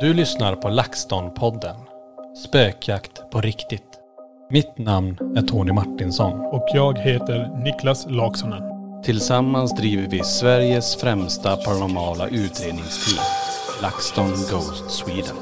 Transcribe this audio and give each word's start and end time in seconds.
Du 0.00 0.14
lyssnar 0.14 0.54
på 0.56 0.68
LaxTon-podden. 0.68 1.76
Spökjakt 2.44 3.30
på 3.30 3.40
riktigt. 3.40 3.82
Mitt 4.50 4.78
namn 4.78 5.18
är 5.36 5.42
Tony 5.42 5.72
Martinsson. 5.72 6.40
Och 6.40 6.68
jag 6.74 6.98
heter 6.98 7.64
Niklas 7.64 8.06
Laksonen. 8.10 8.62
Tillsammans 9.04 9.74
driver 9.76 10.08
vi 10.10 10.22
Sveriges 10.24 10.96
främsta 10.96 11.56
paranormala 11.56 12.28
utredningsteam. 12.28 13.24
LaxTon 13.82 14.30
Ghost 14.50 14.90
Sweden. 14.90 15.36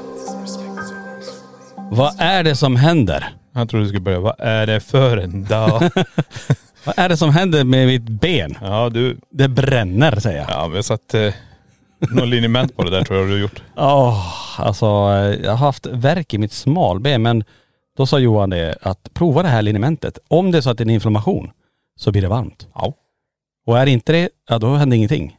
Vad 1.91 2.13
är 2.19 2.43
det 2.43 2.55
som 2.55 2.75
händer? 2.75 3.33
Jag 3.53 3.69
trodde 3.69 3.85
du 3.85 3.89
skulle 3.89 4.01
börja, 4.01 4.19
vad 4.19 4.35
är 4.39 4.65
det 4.67 4.79
för 4.79 5.17
en 5.17 5.43
dag? 5.45 5.81
Vad 6.85 6.99
är 6.99 7.09
det 7.09 7.17
som 7.17 7.29
händer 7.29 7.63
med 7.63 7.87
mitt 7.87 8.09
ben? 8.09 8.57
ja 8.61 8.89
du, 8.89 9.17
Det 9.29 9.47
bränner 9.47 10.19
säger 10.19 10.37
jag. 10.37 10.49
ja 10.49 10.67
vi 10.67 10.75
har 10.75 10.81
satt 10.83 11.13
eh, 11.13 11.33
någon 12.11 12.29
liniment 12.29 12.75
på 12.75 12.83
det 12.83 12.89
där 12.89 13.03
tror 13.03 13.19
jag 13.19 13.27
du 13.27 13.31
har 13.31 13.39
gjort. 13.39 13.63
Åh, 13.75 14.61
alltså 14.61 14.85
jag 15.43 15.51
har 15.51 15.57
haft 15.57 15.85
värk 15.85 16.33
i 16.33 16.37
mitt 16.37 16.51
smalben 16.51 17.21
men 17.21 17.43
då 17.97 18.05
sa 18.05 18.19
Johan 18.19 18.49
det 18.49 18.75
att 18.81 19.13
prova 19.13 19.43
det 19.43 19.49
här 19.49 19.61
linimentet. 19.61 20.19
Om 20.27 20.51
det 20.51 20.57
är 20.57 20.61
så 20.61 20.69
att 20.69 20.77
det 20.77 20.81
är 20.81 20.85
en 20.85 20.93
inflammation 20.93 21.51
så 21.99 22.11
blir 22.11 22.21
det 22.21 22.27
varmt. 22.27 22.67
Ja. 22.75 22.93
Och 23.65 23.79
är 23.79 23.85
det 23.85 23.91
inte 23.91 24.11
det, 24.11 24.29
ja 24.49 24.59
då 24.59 24.75
händer 24.75 24.97
ingenting. 24.97 25.37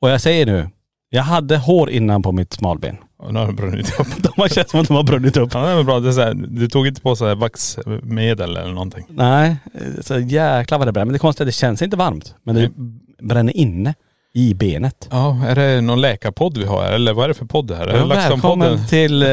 Och 0.00 0.10
jag 0.10 0.20
säger 0.20 0.46
nu, 0.46 0.68
jag 1.10 1.22
hade 1.22 1.56
hår 1.56 1.90
innan 1.90 2.22
på 2.22 2.32
mitt 2.32 2.52
smalben. 2.52 2.96
Och 3.18 3.34
nu 3.34 3.40
har 3.40 3.46
det 3.46 3.52
brunnit 3.52 4.00
upp. 4.00 4.06
De 4.22 4.32
har 4.36 4.48
känts 4.48 4.70
som 4.70 4.80
att 4.80 4.88
de 4.88 4.96
har 4.96 5.02
brunnit 5.02 5.36
upp. 5.36 5.54
Ja 5.54 5.66
det 5.66 5.74
var 5.74 5.82
bra. 5.82 6.00
Det 6.00 6.08
är 6.08 6.12
så 6.12 6.20
här, 6.20 6.34
du 6.34 6.68
tog 6.68 6.86
inte 6.86 7.00
på 7.00 7.16
så 7.16 7.26
här 7.26 7.34
vaxmedel 7.34 8.56
eller 8.56 8.72
någonting? 8.72 9.04
Nej, 9.08 9.56
så 10.00 10.18
jäklar 10.18 10.78
vad 10.78 10.88
det 10.88 10.92
bränner. 10.92 11.06
Men 11.06 11.12
det 11.12 11.18
konstiga 11.18 11.44
är 11.44 11.46
att 11.46 11.54
det 11.54 11.58
känns 11.58 11.82
inte 11.82 11.96
varmt. 11.96 12.34
Men 12.42 12.54
det 12.54 12.70
bränner 13.22 13.56
inne 13.56 13.94
i 14.38 14.54
benet. 14.54 15.08
Ja, 15.10 15.36
är 15.46 15.54
det 15.54 15.80
någon 15.80 16.00
läkarpodd 16.00 16.58
vi 16.58 16.64
har 16.64 16.84
eller 16.84 17.12
vad 17.12 17.24
är 17.24 17.28
det 17.28 17.34
för 17.34 17.44
podd 17.44 17.66
det 17.66 17.76
här? 17.76 17.86
LaxTon-podden? 17.86 18.08
Välkommen 18.08 18.86
till 18.86 19.22
eh, 19.22 19.28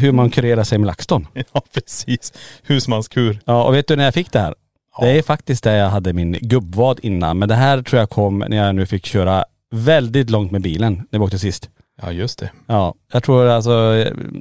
hur 0.00 0.12
man 0.12 0.30
kurerar 0.30 0.64
sig 0.64 0.78
med 0.78 0.86
LaxTon. 0.86 1.26
Ja 1.52 1.62
precis. 1.74 2.32
Husmanskur. 2.62 3.38
Ja 3.44 3.64
och 3.64 3.74
vet 3.74 3.88
du 3.88 3.96
när 3.96 4.04
jag 4.04 4.14
fick 4.14 4.32
det 4.32 4.38
här? 4.40 4.54
Det 5.00 5.18
är 5.18 5.22
faktiskt 5.22 5.64
där 5.64 5.76
jag 5.76 5.88
hade 5.88 6.12
min 6.12 6.32
gubbvad 6.32 6.98
innan. 7.02 7.38
Men 7.38 7.48
det 7.48 7.54
här 7.54 7.82
tror 7.82 8.00
jag 8.00 8.10
kom 8.10 8.38
när 8.38 8.56
jag 8.56 8.74
nu 8.74 8.86
fick 8.86 9.06
köra 9.06 9.44
väldigt 9.70 10.30
långt 10.30 10.50
med 10.50 10.62
bilen 10.62 11.02
när 11.10 11.18
vi 11.18 11.24
åkte 11.24 11.38
sist. 11.38 11.70
Ja 12.02 12.12
just 12.12 12.38
det. 12.38 12.50
Ja, 12.66 12.94
jag 13.12 13.22
tror 13.22 13.46
alltså, 13.46 13.70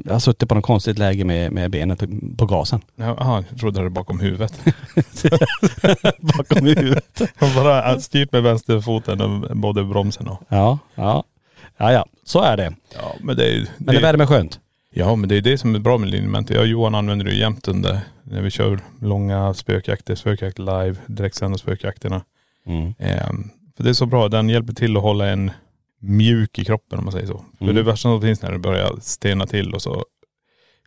jag 0.05 0.13
har 0.13 0.19
suttit 0.19 0.49
på 0.49 0.55
något 0.55 0.63
konstigt 0.63 0.97
läge 0.97 1.25
med, 1.25 1.51
med 1.51 1.71
benet 1.71 1.99
på, 1.99 2.07
på 2.37 2.45
gasen. 2.45 2.81
Jaha, 2.95 3.43
jag 3.49 3.59
trodde 3.59 3.79
det 3.79 3.83
var 3.83 3.89
bakom 3.89 4.19
huvudet. 4.19 4.53
Bakom 6.37 6.65
huvudet. 6.65 7.21
Jag 7.39 7.55
bara 7.55 7.99
styrt 7.99 8.31
med 8.31 8.43
vänsterfoten 8.43 9.21
och 9.21 9.57
både 9.57 9.83
bromsen 9.83 10.27
och.. 10.27 10.41
Ja, 10.47 10.79
ja. 10.95 11.23
Ja, 11.77 11.91
ja. 11.91 12.05
Så 12.23 12.41
är 12.41 12.57
det. 12.57 12.73
Ja 12.95 13.15
men 13.19 13.37
det 13.37 13.45
är 13.45 13.53
ju.. 13.53 13.65
Men 13.77 13.95
det 13.95 14.01
värmer 14.01 14.25
skönt. 14.25 14.59
Ja 14.93 15.15
men 15.15 15.29
det 15.29 15.37
är 15.37 15.41
det 15.41 15.57
som 15.57 15.75
är 15.75 15.79
bra 15.79 15.97
med 15.97 16.09
linjementet. 16.09 16.55
Jag 16.55 16.61
och 16.61 16.67
Johan 16.67 16.95
använder 16.95 17.25
det 17.25 17.33
jämt 17.33 17.67
under, 17.67 17.99
när 18.23 18.41
vi 18.41 18.49
kör 18.49 18.79
långa 19.01 19.53
spökjakter, 19.53 20.15
spökjakt 20.15 20.59
live, 20.59 20.95
direktsända 21.05 21.57
spökjakterna. 21.57 22.21
Mm. 22.65 22.93
Ehm, 22.99 23.49
för 23.77 23.83
det 23.83 23.89
är 23.89 23.93
så 23.93 24.05
bra, 24.05 24.29
den 24.29 24.49
hjälper 24.49 24.73
till 24.73 24.97
att 24.97 25.03
hålla 25.03 25.27
en 25.27 25.51
mjuk 26.01 26.59
i 26.59 26.65
kroppen 26.65 26.99
om 26.99 27.05
man 27.05 27.11
säger 27.11 27.27
så. 27.27 27.45
För 27.57 27.63
Mm. 27.65 27.75
det 27.75 27.83
värsta 27.83 28.01
som 28.09 28.21
finns 28.21 28.41
när 28.41 28.51
det 28.51 28.59
börjar 28.59 28.91
stena 29.01 29.47
till 29.47 29.73
och 29.73 29.81
så 29.81 30.03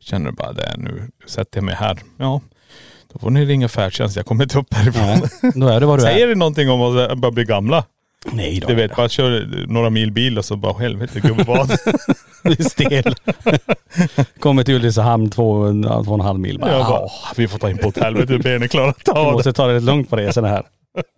känner 0.01 0.31
du 0.31 0.37
bara 0.37 0.53
det, 0.53 0.75
nu 0.79 1.11
sätter 1.27 1.59
jag 1.59 1.65
mig 1.65 1.75
här. 1.75 1.99
Ja, 2.19 2.41
då 3.13 3.19
får 3.19 3.31
ni 3.31 3.45
ringa 3.45 3.69
färdtjänst, 3.69 4.17
jag 4.17 4.27
kommer 4.27 4.43
inte 4.45 4.59
upp 4.59 4.75
härifrån. 4.75 5.29
Nej, 5.43 5.53
då 5.55 5.69
är 5.69 5.81
det 5.81 5.87
vad 5.87 5.99
du 5.99 6.03
Säger 6.03 6.25
är. 6.25 6.29
det 6.29 6.35
någonting 6.35 6.71
om 6.71 6.81
att 6.83 7.19
börja 7.19 7.31
bli 7.33 7.45
gamla? 7.45 7.85
Nej 8.33 8.61
då. 8.61 8.69
Du 8.69 8.75
vet, 8.75 8.97
bara 8.97 9.09
kör 9.09 9.47
några 9.67 9.91
mil 9.91 10.13
bil 10.13 10.39
och 10.39 10.45
så 10.45 10.57
bara 10.57 10.79
helvete 10.79 11.21
gubbvad. 11.21 11.71
Du 12.43 12.51
är 12.51 12.63
stel. 12.69 13.15
Kommer 14.41 14.65
till 14.65 14.75
Ulricehamn 14.75 15.31
två, 15.31 15.73
två 16.05 16.11
och 16.13 16.15
en 16.15 16.21
halv 16.21 16.39
mil. 16.41 16.59
Bara, 16.59 16.71
jag 16.73 16.87
bara, 16.87 16.99
"Ah, 16.99 17.05
åh, 17.05 17.33
vi 17.37 17.49
får 17.49 17.59
ta 17.59 17.71
in 17.71 17.79
på 17.79 17.89
ett 17.89 17.99
helvete, 17.99 18.39
benen 18.39 18.69
klarar 18.69 18.89
inte 18.89 19.13
Vi 19.15 19.19
av 19.19 19.27
det. 19.27 19.33
måste 19.33 19.53
ta 19.53 19.67
det 19.67 19.75
lite 19.75 19.87
lugnt 19.87 20.11
på 20.11 20.17
resorna 20.17 20.49
här. 20.49 20.63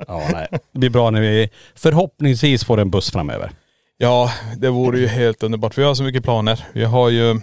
Ja, 0.08 0.22
nej. 0.32 0.46
Det 0.72 0.78
blir 0.78 0.90
bra 0.90 1.10
när 1.10 1.20
vi 1.20 1.50
förhoppningsvis 1.74 2.64
får 2.64 2.80
en 2.80 2.90
buss 2.90 3.10
framöver. 3.10 3.50
Ja, 3.98 4.30
det 4.56 4.70
vore 4.70 4.98
ju 4.98 5.06
helt 5.06 5.42
underbart. 5.42 5.78
Vi 5.78 5.82
har 5.82 5.94
så 5.94 6.02
mycket 6.02 6.24
planer. 6.24 6.64
Vi 6.72 6.84
har 6.84 7.10
ju 7.10 7.40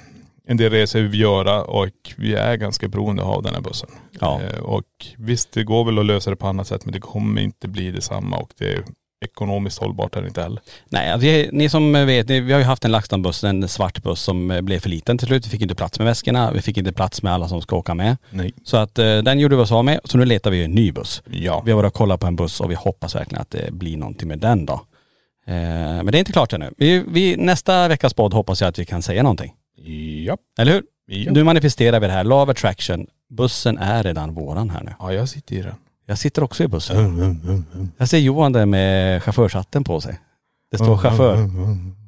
en 0.47 0.57
del 0.57 0.71
resor 0.71 0.99
vi 0.99 1.07
vill 1.07 1.19
göra 1.19 1.63
och 1.63 1.89
vi 2.17 2.33
är 2.35 2.55
ganska 2.55 2.87
beroende 2.87 3.23
av 3.23 3.43
den 3.43 3.53
här 3.53 3.61
bussen. 3.61 3.89
Ja. 4.19 4.41
Eh, 4.41 4.59
Och 4.59 4.83
visst, 5.17 5.51
det 5.51 5.63
går 5.63 5.85
väl 5.85 5.99
att 5.99 6.05
lösa 6.05 6.29
det 6.29 6.35
på 6.35 6.47
annat 6.47 6.67
sätt 6.67 6.85
men 6.85 6.93
det 6.93 6.99
kommer 6.99 7.41
inte 7.41 7.67
bli 7.67 7.91
detsamma 7.91 8.37
och 8.37 8.49
det 8.57 8.73
är 8.73 8.83
ekonomiskt 9.25 9.79
hållbart 9.79 10.15
är 10.15 10.21
det 10.21 10.27
inte 10.27 10.41
heller. 10.41 10.61
Nej, 10.89 11.11
alltså, 11.11 11.27
ni 11.57 11.69
som 11.69 11.93
vet, 11.93 12.29
vi 12.29 12.51
har 12.51 12.59
ju 12.59 12.65
haft 12.65 12.85
en 12.85 12.91
LaxTon-buss, 12.95 13.43
en 13.43 13.67
svart 13.67 14.03
buss 14.03 14.21
som 14.21 14.51
eh, 14.51 14.61
blev 14.61 14.79
för 14.79 14.89
liten 14.89 15.17
till 15.17 15.27
slut. 15.27 15.45
Vi 15.45 15.49
fick 15.49 15.61
inte 15.61 15.75
plats 15.75 15.99
med 15.99 16.05
väskorna, 16.05 16.51
vi 16.51 16.61
fick 16.61 16.77
inte 16.77 16.91
plats 16.93 17.23
med 17.23 17.33
alla 17.33 17.47
som 17.47 17.61
ska 17.61 17.75
åka 17.75 17.93
med. 17.93 18.17
Nej. 18.29 18.53
Så 18.63 18.77
att 18.77 18.99
eh, 18.99 19.17
den 19.17 19.39
gjorde 19.39 19.55
vi 19.55 19.61
oss 19.61 19.71
av 19.71 19.85
med, 19.85 19.99
så 20.03 20.17
nu 20.17 20.25
letar 20.25 20.51
vi 20.51 20.63
en 20.63 20.71
ny 20.71 20.91
buss. 20.91 21.21
Ja. 21.31 21.61
Vi 21.65 21.71
har 21.71 21.77
varit 21.77 21.87
och 21.87 21.93
kollat 21.97 22.19
på 22.19 22.27
en 22.27 22.35
buss 22.35 22.61
och 22.61 22.71
vi 22.71 22.75
hoppas 22.75 23.15
verkligen 23.15 23.41
att 23.41 23.51
det 23.51 23.73
blir 23.73 23.97
någonting 23.97 24.27
med 24.27 24.39
den 24.39 24.65
då. 24.65 24.81
Eh, 25.45 25.53
men 25.55 26.05
det 26.05 26.17
är 26.17 26.19
inte 26.19 26.31
klart 26.31 26.53
ännu. 26.53 26.71
Vi, 26.77 27.03
vi, 27.07 27.35
nästa 27.37 27.87
veckas 27.87 28.13
podd 28.13 28.33
hoppas 28.33 28.61
jag 28.61 28.67
att 28.67 28.79
vi 28.79 28.85
kan 28.85 29.01
säga 29.01 29.23
någonting. 29.23 29.53
Ja. 30.25 30.37
Eller 30.59 30.73
hur? 30.73 30.83
Ja. 31.05 31.31
Nu 31.31 31.43
manifesterar 31.43 31.99
vi 31.99 32.07
det 32.07 32.13
här. 32.13 32.23
Love 32.23 32.51
attraction. 32.51 33.07
Bussen 33.29 33.77
är 33.77 34.03
redan 34.03 34.33
våran 34.33 34.69
här 34.69 34.83
nu. 34.83 34.93
ja, 34.99 35.13
jag 35.13 35.29
sitter 35.29 35.55
i 35.55 35.61
den. 35.61 35.75
Jag 36.05 36.17
sitter 36.17 36.43
också 36.43 36.63
i 36.63 36.67
bussen. 36.67 37.65
Jag 37.97 38.09
ser 38.09 38.17
Johan 38.17 38.53
där 38.53 38.65
med 38.65 39.23
chaufförshatten 39.23 39.83
på 39.83 40.01
sig. 40.01 40.19
Det 40.71 40.77
står 40.77 40.97
chaufför. 40.97 41.49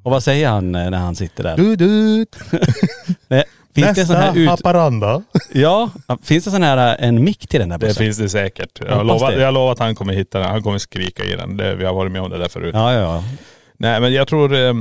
Och 0.04 0.12
vad 0.12 0.24
säger 0.24 0.50
han 0.50 0.76
eh, 0.76 0.90
när 0.90 0.98
han 0.98 1.16
sitter 1.16 1.44
där? 1.44 1.58
Du, 1.58 1.76
du. 1.76 2.26
Nej, 3.28 3.44
Finns 3.76 3.96
det 3.96 4.02
en 4.02 4.08
sån 4.08 4.16
här 4.16 4.38
ut... 4.38 4.50
Haparanda. 4.50 5.24
Ja, 5.54 5.90
finns 6.24 6.46
det 6.46 6.52
sån 6.52 6.64
här 6.64 7.00
eh, 7.02 7.08
en 7.08 7.24
mick 7.24 7.48
till 7.48 7.60
den 7.60 7.70
där 7.70 7.78
Det 7.78 7.88
bussen? 7.88 8.04
finns 8.04 8.18
det 8.18 8.30
säkert. 8.30 8.80
Jag 8.80 8.88
Hoppas 8.88 9.08
lovar, 9.08 9.32
det. 9.32 9.42
jag 9.42 9.54
lovar 9.54 9.72
att 9.72 9.80
han 9.80 9.96
kommer 9.96 10.14
hitta 10.14 10.40
den. 10.40 10.50
Han 10.50 10.64
kommer 10.64 10.78
skrika 10.78 11.24
i 11.24 11.36
den. 11.36 11.58
Det, 11.58 11.76
vi 11.76 11.86
har 11.86 11.94
varit 11.94 12.12
med 12.12 12.22
om 12.22 12.30
det 12.30 12.38
där 12.38 12.48
förut. 12.48 12.76
Ja, 12.76 12.94
ja, 12.94 13.00
ja. 13.00 13.24
Nej 13.78 14.02
men 14.02 14.14
jag 14.14 14.28
tror, 14.28 14.54
eh, 14.56 14.74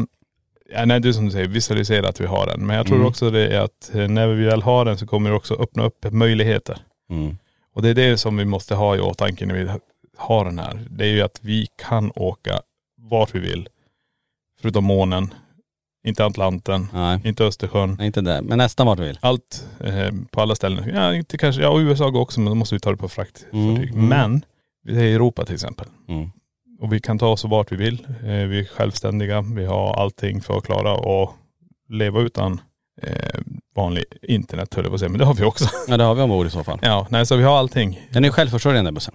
Ja, 0.75 0.85
nej 0.85 1.01
det 1.01 1.09
är 1.09 1.13
som 1.13 1.25
du 1.25 1.31
säger, 1.31 1.47
visualisera 1.49 2.09
att 2.09 2.21
vi 2.21 2.27
har 2.27 2.47
den. 2.47 2.67
Men 2.67 2.77
jag 2.77 2.87
tror 2.87 2.97
Mm. 2.97 3.09
också 3.09 3.31
det 3.31 3.49
är 3.49 3.61
att 3.61 3.95
eh, 3.95 4.09
när 4.09 4.27
vi 4.27 4.45
väl 4.45 4.63
har 4.63 4.85
den 4.85 4.99
så 4.99 5.07
kommer 5.07 5.31
det 5.31 5.37
också 5.37 5.55
öppna 5.55 5.85
upp 5.85 6.07
möjligheter. 6.11 6.79
Mm. 7.11 7.37
Och 7.75 7.83
det 7.83 7.89
är 7.89 7.95
det 7.95 8.17
som 8.17 8.37
vi 8.37 8.45
måste 8.45 8.75
ha 8.75 8.97
i 8.97 9.01
åtanke 9.01 9.47
när 9.47 9.55
vi 9.55 9.69
har 10.17 10.45
den 10.45 10.59
här. 10.59 10.81
Det 10.91 11.05
är 11.05 11.09
ju 11.09 11.23
att 11.23 11.39
vi 11.41 11.67
kan 11.89 12.13
åka 12.17 12.61
vart 13.11 13.35
vi 13.35 13.39
vill. 13.39 13.69
Förutom 14.61 14.85
månen. 14.85 15.35
Inte 16.05 16.25
Atlanten. 16.25 16.89
Nej, 16.93 17.21
Inte 17.25 17.45
Östersjön. 17.45 17.95
nej, 17.99 18.07
inte 18.07 18.21
det. 18.21 18.43
Men 18.43 18.59
nästan 18.59 18.87
vart 18.87 18.99
du 18.99 19.05
vill. 19.05 19.19
Allt 19.21 19.67
eh, 19.81 20.11
på 20.31 20.41
alla 20.41 20.55
ställen. 20.55 20.95
Ja 20.95 21.15
inte 21.15 21.39
kanske, 21.39 21.63
ja 21.63 21.81
USA 21.81 22.11
går 22.11 22.21
också 22.21 22.41
men 22.41 22.51
då 22.51 22.55
måste 22.55 22.75
vi 22.75 22.81
ta 22.81 22.91
det 22.91 22.97
på 22.97 23.09
fraktfartyg. 23.09 23.89
Mm, 23.91 23.99
mm. 23.99 24.09
Men, 24.09 24.45
det 24.85 25.01
är 25.03 25.15
Europa 25.15 25.45
till 25.45 25.55
exempel. 25.55 25.87
Mm. 26.09 26.31
Och 26.81 26.93
vi 26.93 27.01
kan 27.01 27.19
ta 27.19 27.29
oss 27.29 27.45
vart 27.45 27.73
vi 27.73 27.77
vill. 27.77 28.07
Eh, 28.23 28.27
vi 28.27 28.61
är 28.61 28.65
självständiga. 28.65 29.41
Vi 29.41 29.65
har 29.65 29.95
allting 29.95 30.41
för 30.41 30.59
att 30.59 30.65
klara 30.65 30.95
och 30.95 31.33
leva 31.89 32.21
utan 32.21 32.61
eh, 33.03 33.41
vanlig 33.77 34.05
internet 34.23 34.75
höll 34.75 34.85
jag 34.85 34.91
på 34.91 34.95
att 34.95 35.01
säga. 35.01 35.09
Men 35.11 35.19
det 35.19 35.25
har 35.25 35.35
vi 35.35 35.45
också. 35.45 35.69
Ja 35.89 35.97
det 35.97 36.05
har 36.05 36.15
vi 36.15 36.23
ombord 36.23 36.47
i 36.47 36.51
så 36.51 36.65
fall. 36.65 36.79
ja, 36.83 37.07
nej 37.11 37.27
så 37.27 37.37
vi 37.37 37.43
har 37.43 37.59
allting. 37.59 38.01
Den 38.13 38.25
är 38.25 38.31
självförsörjande 38.31 38.93
bussen. 38.93 39.15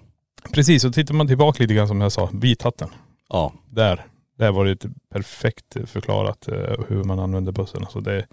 Precis, 0.54 0.86
och 0.86 0.94
tittar 0.94 1.14
man 1.14 1.28
tillbaka 1.28 1.64
lite 1.64 1.74
grann 1.74 1.88
som 1.88 2.02
jag 2.02 2.12
sa, 2.12 2.30
vithatten. 2.34 2.90
Ja. 3.30 3.54
Där, 3.70 4.06
där 4.40 4.52
var 4.52 4.66
det 4.66 4.72
ett 4.72 4.86
perfekt 5.14 5.78
förklarat 5.86 6.48
eh, 6.48 6.56
hur 6.88 7.04
man 7.04 7.20
använder 7.20 7.52
bussen. 7.52 7.82
Alltså 7.82 8.00
det, 8.00 8.26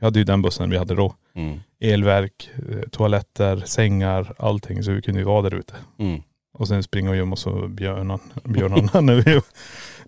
vi 0.00 0.06
hade 0.06 0.18
ju 0.18 0.24
den 0.24 0.42
bussen 0.42 0.70
vi 0.70 0.76
hade 0.78 0.94
då. 0.94 1.14
Mm. 1.34 1.60
Elverk, 1.80 2.50
eh, 2.70 2.88
toaletter, 2.90 3.62
sängar, 3.66 4.34
allting. 4.38 4.82
Så 4.82 4.92
vi 4.92 5.02
kunde 5.02 5.20
ju 5.20 5.26
vara 5.26 5.42
där 5.42 5.54
ute. 5.54 5.74
Mm. 5.98 6.22
Och 6.54 6.68
sen 6.68 6.82
springa 6.82 7.10
och 7.10 7.16
gömma 7.16 7.32
oss 7.32 7.46
och 7.46 7.70
björnan, 7.70 8.20
björnarna 8.44 9.00
när, 9.00 9.14
vi, 9.14 9.40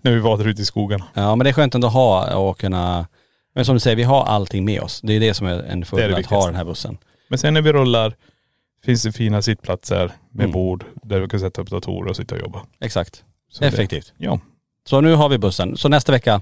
när 0.01 0.11
vi 0.11 0.19
var 0.19 0.37
där 0.37 0.47
ute 0.47 0.61
i 0.61 0.65
skogarna. 0.65 1.05
Ja 1.13 1.35
men 1.35 1.43
det 1.43 1.49
är 1.49 1.53
skönt 1.53 1.75
ändå 1.75 1.87
att 1.87 1.93
ha 1.93 2.35
och 2.37 2.59
kunna, 2.59 3.07
men 3.55 3.65
som 3.65 3.75
du 3.75 3.79
säger, 3.79 3.95
vi 3.97 4.03
har 4.03 4.23
allting 4.23 4.65
med 4.65 4.81
oss. 4.81 5.01
Det 5.01 5.13
är 5.13 5.19
det 5.19 5.33
som 5.33 5.47
är 5.47 5.53
en 5.53 5.61
Det 5.63 5.75
det 5.79 5.85
fördel 5.85 6.15
att 6.15 6.25
ha 6.25 6.45
den 6.45 6.55
här 6.55 6.65
bussen. 6.65 6.97
Men 7.27 7.39
sen 7.39 7.53
när 7.53 7.61
vi 7.61 7.73
rullar 7.73 8.15
finns 8.83 9.03
det 9.03 9.11
fina 9.11 9.41
sittplatser 9.41 10.11
med 10.31 10.43
Mm. 10.43 10.51
bord 10.53 10.85
där 11.03 11.19
vi 11.19 11.27
kan 11.27 11.39
sätta 11.39 11.61
upp 11.61 11.69
datorer 11.69 12.09
och 12.09 12.15
sitta 12.15 12.35
och 12.35 12.41
jobba. 12.41 12.61
Exakt. 12.79 13.23
Så 13.51 13.61
det- 13.63 13.67
Effektivt. 13.67 14.13
Ja. 14.17 14.39
Så 14.85 15.01
nu 15.01 15.15
har 15.15 15.29
vi 15.29 15.37
bussen. 15.37 15.77
Så 15.77 15.89
nästa 15.89 16.11
vecka, 16.11 16.41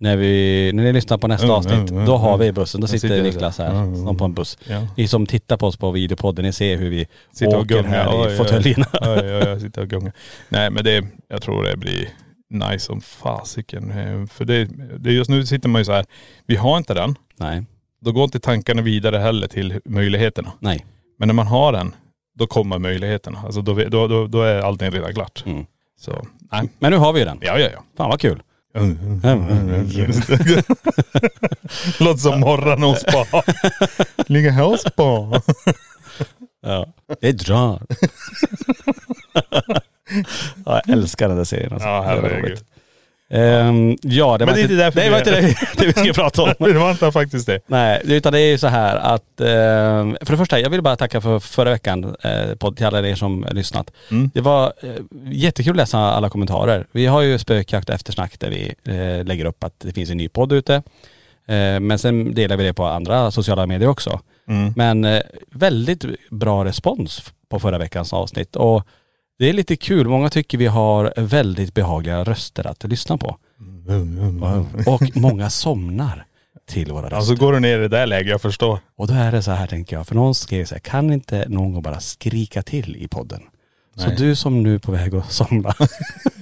när, 0.00 0.16
vi, 0.16 0.70
när 0.74 0.82
ni 0.82 0.92
lyssnar 0.92 1.18
på 1.18 1.28
nästa 1.28 1.44
Mm, 1.46 1.56
avsnitt, 1.56 1.90
mm, 1.90 2.04
då 2.06 2.12
mm, 2.12 2.20
har 2.22 2.34
mm. 2.34 2.40
vi 2.46 2.52
bussen. 2.52 2.80
Då 2.80 2.84
Då 2.84 2.88
sitter 2.88 2.98
sitter 3.08 3.16
jag 3.16 3.24
Niklas 3.24 3.58
här, 3.58 3.70
Mm, 3.70 3.82
mm, 3.94 4.06
som 4.06 4.16
på 4.16 4.24
en 4.24 4.34
buss. 4.34 4.58
ja. 4.68 4.86
Ni 4.96 5.08
som 5.08 5.26
tittar 5.26 5.56
på 5.56 5.66
oss 5.66 5.76
på 5.76 5.90
videopodden, 5.90 6.44
ni 6.44 6.52
ser 6.52 6.76
hur 6.76 6.90
vi 6.90 7.06
Sitta 7.32 7.56
och 7.56 7.62
åker 7.62 7.74
gunga. 7.82 7.88
här 7.88 8.08
Oj, 8.08 8.14
i 8.28 8.32
oj, 8.32 8.36
fåtöljerna. 8.36 8.86
Oj, 8.92 9.50
oj, 9.52 9.60
sitta 9.60 9.80
och 9.80 9.88
gunga. 9.88 10.12
Nej 10.48 10.70
men 10.70 10.84
det, 10.84 11.04
jag 11.28 11.42
tror 11.42 11.62
det 11.64 11.76
blir 11.76 12.08
nice 12.50 12.78
som 12.86 13.00
fasiken. 13.00 13.90
Eh, 13.90 14.26
För 14.26 14.44
det, 14.44 14.64
det 14.98 15.12
just 15.12 15.30
nu 15.30 15.46
sitter 15.46 15.68
man 15.68 15.80
ju 15.80 15.84
så 15.84 15.92
här, 15.92 16.04
vi 16.46 16.56
har 16.56 16.78
inte 16.78 16.94
den. 16.94 17.14
Nej, 17.36 17.62
Då 18.00 18.12
går 18.12 18.24
inte 18.24 18.40
tankarna 18.40 18.82
vidare 18.82 19.16
heller 19.18 19.46
till 19.48 19.80
möjligheterna. 19.84 20.52
nej. 20.60 20.86
Men 21.18 21.28
när 21.28 21.34
man 21.34 21.46
har 21.46 21.72
den, 21.72 21.94
då 22.38 22.46
kommer 22.46 22.78
möjligheterna. 22.78 23.38
Alltså 23.44 23.62
då, 23.62 23.74
då, 23.74 24.06
då, 24.06 24.26
då 24.26 24.42
är 24.42 24.60
allting 24.60 24.90
redan 24.90 25.14
klart. 25.14 25.42
Mm. 25.46 25.66
Så, 26.00 26.26
nej. 26.52 26.68
Men 26.78 26.90
nu 26.90 26.96
har 26.96 27.12
vi 27.12 27.18
ju 27.18 27.24
den. 27.24 27.38
Ja, 27.40 27.58
ja, 27.58 27.68
ja. 27.72 27.84
Fan 27.96 28.08
vad 28.10 28.20
kul. 28.20 28.42
Låter 32.00 32.18
som 32.18 32.40
morgon 32.40 32.84
och 32.84 32.98
spa. 32.98 33.42
Ligga 34.26 34.50
här 34.50 34.66
och 34.66 34.80
spa. 34.80 35.42
Ja. 36.62 36.86
Det 37.20 37.32
drar. 37.32 37.82
ja, 40.64 40.82
jag 40.86 40.88
älskar 40.88 41.28
den 41.28 41.36
där 41.36 41.44
serien 41.44 41.72
alltså. 41.72 41.88
Ja, 41.88 42.02
herregud. 42.02 42.64
Ehm, 43.32 43.96
ja, 44.02 44.38
det 44.38 44.46
Men 44.46 44.54
var 44.54 44.54
det 44.54 44.60
är 44.60 44.62
inte 44.62 44.74
det 44.74 44.90
vi 45.02 45.08
var 45.08 45.16
är- 45.16 45.18
inte 45.18 45.30
det, 45.30 45.56
det 45.76 45.86
vi 45.86 45.92
skulle 45.92 46.12
prata 46.12 46.42
om. 46.42 46.54
Det 46.58 46.72
var 46.78 46.90
inte 46.90 47.12
faktiskt 47.12 47.46
det. 47.46 47.60
Nej, 47.66 48.00
utan 48.04 48.32
det 48.32 48.40
är 48.40 48.50
ju 48.50 48.58
så 48.58 48.66
här 48.66 48.96
att, 48.96 49.40
eh, 49.40 49.46
för 50.26 50.30
det 50.30 50.36
första, 50.36 50.60
jag 50.60 50.70
vill 50.70 50.82
bara 50.82 50.96
tacka 50.96 51.20
för 51.20 51.38
förra 51.38 51.70
veckan 51.70 52.16
eh, 52.22 52.54
på, 52.58 52.72
till 52.72 52.86
alla 52.86 53.08
er 53.08 53.14
som 53.14 53.46
lyssnat. 53.52 53.90
Mm. 54.10 54.30
Det 54.34 54.40
var 54.40 54.72
eh, 54.82 54.90
jättekul 55.24 55.70
att 55.70 55.76
läsa 55.76 55.98
alla 55.98 56.28
kommentarer. 56.28 56.86
Vi 56.92 57.06
har 57.06 57.22
ju 57.22 57.38
spökjakt 57.38 57.88
och 57.88 57.94
eftersnack 57.94 58.38
där 58.40 58.50
vi 58.50 58.74
eh, 58.92 59.24
lägger 59.24 59.44
upp 59.44 59.64
att 59.64 59.74
det 59.80 59.92
finns 59.92 60.10
en 60.10 60.16
ny 60.16 60.28
podd 60.28 60.52
ute. 60.52 60.74
Eh, 61.46 61.80
men 61.80 61.98
sen 61.98 62.34
delar 62.34 62.56
vi 62.56 62.64
det 62.64 62.72
på 62.74 62.84
andra 62.86 63.30
sociala 63.30 63.66
medier 63.66 63.88
också. 63.88 64.20
Mm. 64.48 64.72
Men 64.76 65.04
eh, 65.04 65.20
väldigt 65.50 66.04
bra 66.30 66.64
respons 66.64 67.22
på 67.48 67.60
förra 67.60 67.78
veckans 67.78 68.12
avsnitt 68.12 68.56
och 68.56 68.86
det 69.42 69.48
är 69.48 69.52
lite 69.52 69.76
kul. 69.76 70.08
Många 70.08 70.30
tycker 70.30 70.58
vi 70.58 70.66
har 70.66 71.12
väldigt 71.16 71.74
behagliga 71.74 72.24
röster 72.24 72.66
att 72.66 72.84
lyssna 72.84 73.18
på. 73.18 73.38
Och 74.86 75.16
många 75.16 75.50
somnar 75.50 76.24
till 76.66 76.92
våra 76.92 77.02
röster. 77.02 77.16
Alltså 77.16 77.34
går 77.34 77.52
du 77.52 77.60
ner 77.60 77.78
i 77.78 77.80
det 77.80 77.88
där 77.88 78.06
läget, 78.06 78.30
jag 78.30 78.42
förstår. 78.42 78.78
Och 78.96 79.06
då 79.06 79.14
är 79.14 79.32
det 79.32 79.42
så 79.42 79.50
här 79.50 79.66
tänker 79.66 79.96
jag, 79.96 80.06
för 80.06 80.14
någon 80.14 80.34
skrev 80.34 80.64
så 80.64 80.74
här, 80.74 80.80
kan 80.80 81.12
inte 81.12 81.44
någon 81.48 81.72
gång 81.72 81.82
bara 81.82 82.00
skrika 82.00 82.62
till 82.62 82.96
i 82.96 83.08
podden? 83.08 83.42
Så 83.96 84.06
Nej. 84.06 84.16
du 84.16 84.36
som 84.36 84.62
nu 84.62 84.74
är 84.74 84.78
på 84.78 84.92
väg 84.92 85.14
att 85.14 85.32
somna, 85.32 85.74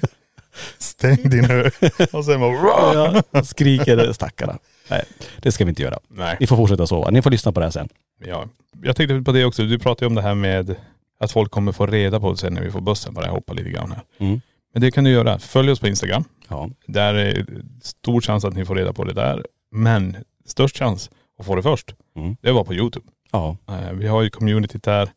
Stäng 0.78 1.30
din 1.30 1.50
ö. 1.50 1.70
Och 2.12 2.24
sen 2.24 2.40
bara.. 2.40 3.22
ja, 3.32 3.42
skriker 3.42 4.12
stackarna. 4.12 4.58
Nej, 4.90 5.04
det 5.42 5.52
ska 5.52 5.64
vi 5.64 5.68
inte 5.68 5.82
göra. 5.82 5.98
Nej. 6.08 6.36
Ni 6.40 6.46
får 6.46 6.56
fortsätta 6.56 6.86
sova. 6.86 7.10
Ni 7.10 7.22
får 7.22 7.30
lyssna 7.30 7.52
på 7.52 7.60
det 7.60 7.66
här 7.66 7.70
sen. 7.70 7.88
Ja. 8.24 8.44
Jag 8.82 8.96
tänkte 8.96 9.22
på 9.22 9.32
det 9.32 9.44
också, 9.44 9.62
du 9.62 9.78
pratade 9.78 10.04
ju 10.04 10.06
om 10.06 10.14
det 10.14 10.22
här 10.22 10.34
med 10.34 10.76
att 11.20 11.32
folk 11.32 11.50
kommer 11.50 11.72
få 11.72 11.86
reda 11.86 12.20
på 12.20 12.30
det 12.30 12.36
sen 12.36 12.54
när 12.54 12.62
vi 12.62 12.70
får 12.70 12.80
bussen. 12.80 13.14
Bara 13.14 13.26
jag 13.26 13.32
hoppar 13.32 13.54
lite 13.54 13.70
grann 13.70 13.90
här. 13.92 14.02
Mm. 14.18 14.40
Men 14.72 14.80
det 14.82 14.90
kan 14.90 15.04
du 15.04 15.10
göra. 15.10 15.38
Följ 15.38 15.70
oss 15.70 15.80
på 15.80 15.86
Instagram. 15.88 16.24
Ja. 16.48 16.70
Där 16.86 17.14
är 17.14 17.46
stor 17.82 18.20
chans 18.20 18.44
att 18.44 18.54
ni 18.54 18.64
får 18.64 18.74
reda 18.74 18.92
på 18.92 19.04
det 19.04 19.12
där. 19.12 19.46
Men 19.72 20.16
störst 20.46 20.76
chans 20.78 21.10
att 21.38 21.46
få 21.46 21.54
det 21.56 21.62
först, 21.62 21.94
Mm. 22.16 22.36
det 22.40 22.52
var 22.52 22.64
på 22.64 22.74
Youtube. 22.74 23.06
Ja. 23.32 23.56
Eh, 23.68 23.92
Vi 23.92 24.06
har 24.06 24.22
ju 24.22 24.30
communityt 24.30 24.82
där. 24.82 25.10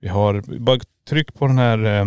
Vi 0.00 0.08
har, 0.08 0.42
bara 0.58 0.78
tryck 1.08 1.34
på 1.34 1.46
den 1.46 1.58
här, 1.58 1.84
eh, 1.84 2.00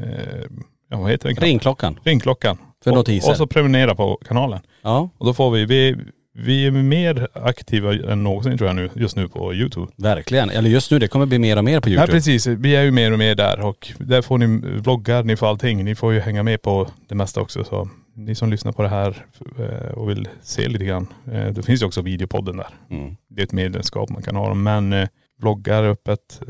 eh, 0.00 0.46
vad 0.88 1.10
heter 1.10 1.28
den? 1.28 1.36
Ringklockan. 1.36 1.98
Ringklockan. 2.04 2.58
För 2.84 2.90
och, 2.90 2.96
notiser. 2.96 3.30
Och 3.30 3.36
så 3.36 3.46
prenumerera 3.46 3.94
på 3.94 4.16
kanalen. 4.24 4.60
Ja, 4.82 5.08
Och 5.18 5.26
då 5.26 5.34
får 5.34 5.50
vi, 5.50 5.64
vi, 5.64 5.96
vi 6.34 6.66
är 6.66 6.70
mer 6.70 7.28
aktiva 7.34 7.94
än 7.94 8.22
någonsin 8.22 8.58
tror 8.58 8.68
jag 8.68 8.76
nu, 8.76 8.90
just 8.94 9.16
nu 9.16 9.28
på 9.28 9.54
Youtube. 9.54 9.92
verkligen. 9.96 10.50
Eller 10.50 10.70
just 10.70 10.90
nu, 10.90 10.98
det 10.98 11.08
kommer 11.08 11.26
bli 11.26 11.38
mer 11.38 11.56
och 11.58 11.64
mer 11.64 11.80
på 11.80 11.88
Ja 11.88 11.92
Youtube. 11.92 12.12
precis, 12.12 12.46
vi 12.46 12.76
är 12.76 12.82
ju 12.82 12.90
mer 12.90 13.12
och 13.12 13.18
mer 13.18 13.34
där 13.34 13.60
och 13.60 13.92
där 13.98 14.22
får 14.22 14.38
ni 14.38 14.46
vloggar, 14.80 15.22
ni 15.22 15.36
får 15.36 15.46
allting. 15.46 15.84
Ni 15.84 15.94
får 15.94 16.12
ju 16.12 16.20
hänga 16.20 16.42
med 16.42 16.62
på 16.62 16.88
det 17.08 17.14
mesta 17.14 17.40
också. 17.40 17.64
Så 17.64 17.88
ni 18.14 18.34
som 18.34 18.50
lyssnar 18.50 18.72
på 18.72 18.82
det 18.82 18.88
här 18.88 19.26
eh, 19.58 19.92
och 19.92 20.10
vill 20.10 20.28
se 20.42 20.68
lite 20.68 20.84
grann, 20.84 21.06
eh, 21.32 21.46
det 21.46 21.62
finns 21.62 21.82
ju 21.82 21.86
också 21.86 22.02
videopodden 22.02 22.56
där. 22.56 22.68
Mm. 22.90 23.16
Det 23.28 23.42
är 23.42 23.44
ett 23.44 23.52
medlemskap 23.52 24.10
man 24.10 24.22
kan 24.22 24.36
ha. 24.36 24.54
Men 24.54 24.92
eh, 24.92 25.08
vloggar 25.40 25.84
öppet, 25.84 26.40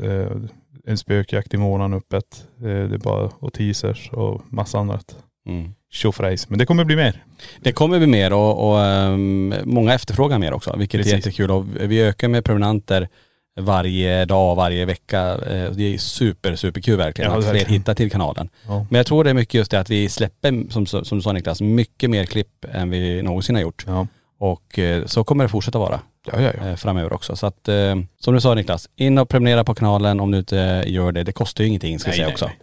en 0.85 0.97
spökjakt 0.97 1.53
i 1.53 1.57
månaden 1.57 1.97
öppet. 1.97 2.47
Det 2.57 2.69
är 2.69 2.97
bara 2.97 3.29
och 3.39 3.53
teasers 3.53 4.09
och 4.11 4.41
massa 4.53 4.79
annat. 4.79 5.15
Mm. 5.47 5.73
Tjofräs. 5.93 6.49
Men 6.49 6.59
det 6.59 6.65
kommer 6.65 6.83
bli 6.83 6.95
mer. 6.95 7.23
Det 7.59 7.71
kommer 7.71 7.97
bli 7.97 8.07
mer 8.07 8.33
och, 8.33 8.69
och 8.69 8.81
ehm, 8.85 9.53
många 9.63 9.93
efterfrågar 9.93 10.39
mer 10.39 10.53
också, 10.53 10.75
vilket 10.77 10.99
Precis. 10.99 11.13
är 11.13 11.17
jättekul. 11.17 11.51
Och 11.51 11.65
vi 11.79 12.01
ökar 12.01 12.27
med 12.27 12.45
prenumeranter 12.45 13.07
varje 13.59 14.25
dag, 14.25 14.55
varje 14.55 14.85
vecka. 14.85 15.21
Eh, 15.21 15.71
Det 15.71 15.93
är 15.93 15.97
super, 15.97 16.55
superkul 16.55 16.97
verkligen 16.97 17.31
Ja, 17.31 17.37
att 17.37 17.49
fler 17.49 17.65
hittar 17.65 17.95
till 17.95 18.11
kanalen. 18.11 18.49
Ja. 18.67 18.85
Men 18.89 18.97
jag 18.97 19.05
tror 19.05 19.23
det 19.23 19.29
är 19.29 19.33
mycket 19.33 19.53
just 19.53 19.71
det 19.71 19.79
att 19.79 19.89
vi 19.89 20.09
släpper, 20.09 20.71
som, 20.71 20.85
som 20.85 21.17
du 21.17 21.21
sa 21.21 21.31
Niklas, 21.31 21.61
mycket 21.61 22.09
mer 22.09 22.25
klipp 22.25 22.65
än 22.71 22.89
vi 22.89 23.21
någonsin 23.21 23.55
har 23.55 23.61
gjort. 23.61 23.83
Ja. 23.87 24.07
Och 24.39 24.79
eh, 24.79 25.05
så 25.05 25.23
kommer 25.23 25.43
det 25.43 25.49
fortsätta 25.49 25.79
vara 25.79 25.99
Ja, 26.31 26.41
ja, 26.41 26.51
ja. 26.61 26.67
eh, 26.69 26.75
framöver 26.75 27.13
också. 27.13 27.35
Så 27.35 27.45
att, 27.47 27.69
som 28.19 28.33
du 28.33 28.41
sa 28.41 28.53
Niklas, 28.53 28.89
in 28.95 29.17
och 29.17 29.29
prenumerera 29.29 29.63
på 29.63 29.75
kanalen 29.75 30.19
om 30.19 30.31
du 30.31 30.37
inte 30.37 30.83
gör 30.87 31.11
det. 31.11 31.23
Det 31.23 31.31
kostar 31.31 31.63
ju 31.63 31.67
ingenting 31.67 31.99
ska 31.99 32.09
jag 32.09 32.11
Nej, 32.11 32.17
säga 32.17 32.27
nej, 32.27 32.33
också. 32.33 32.45
nej. 32.45 32.57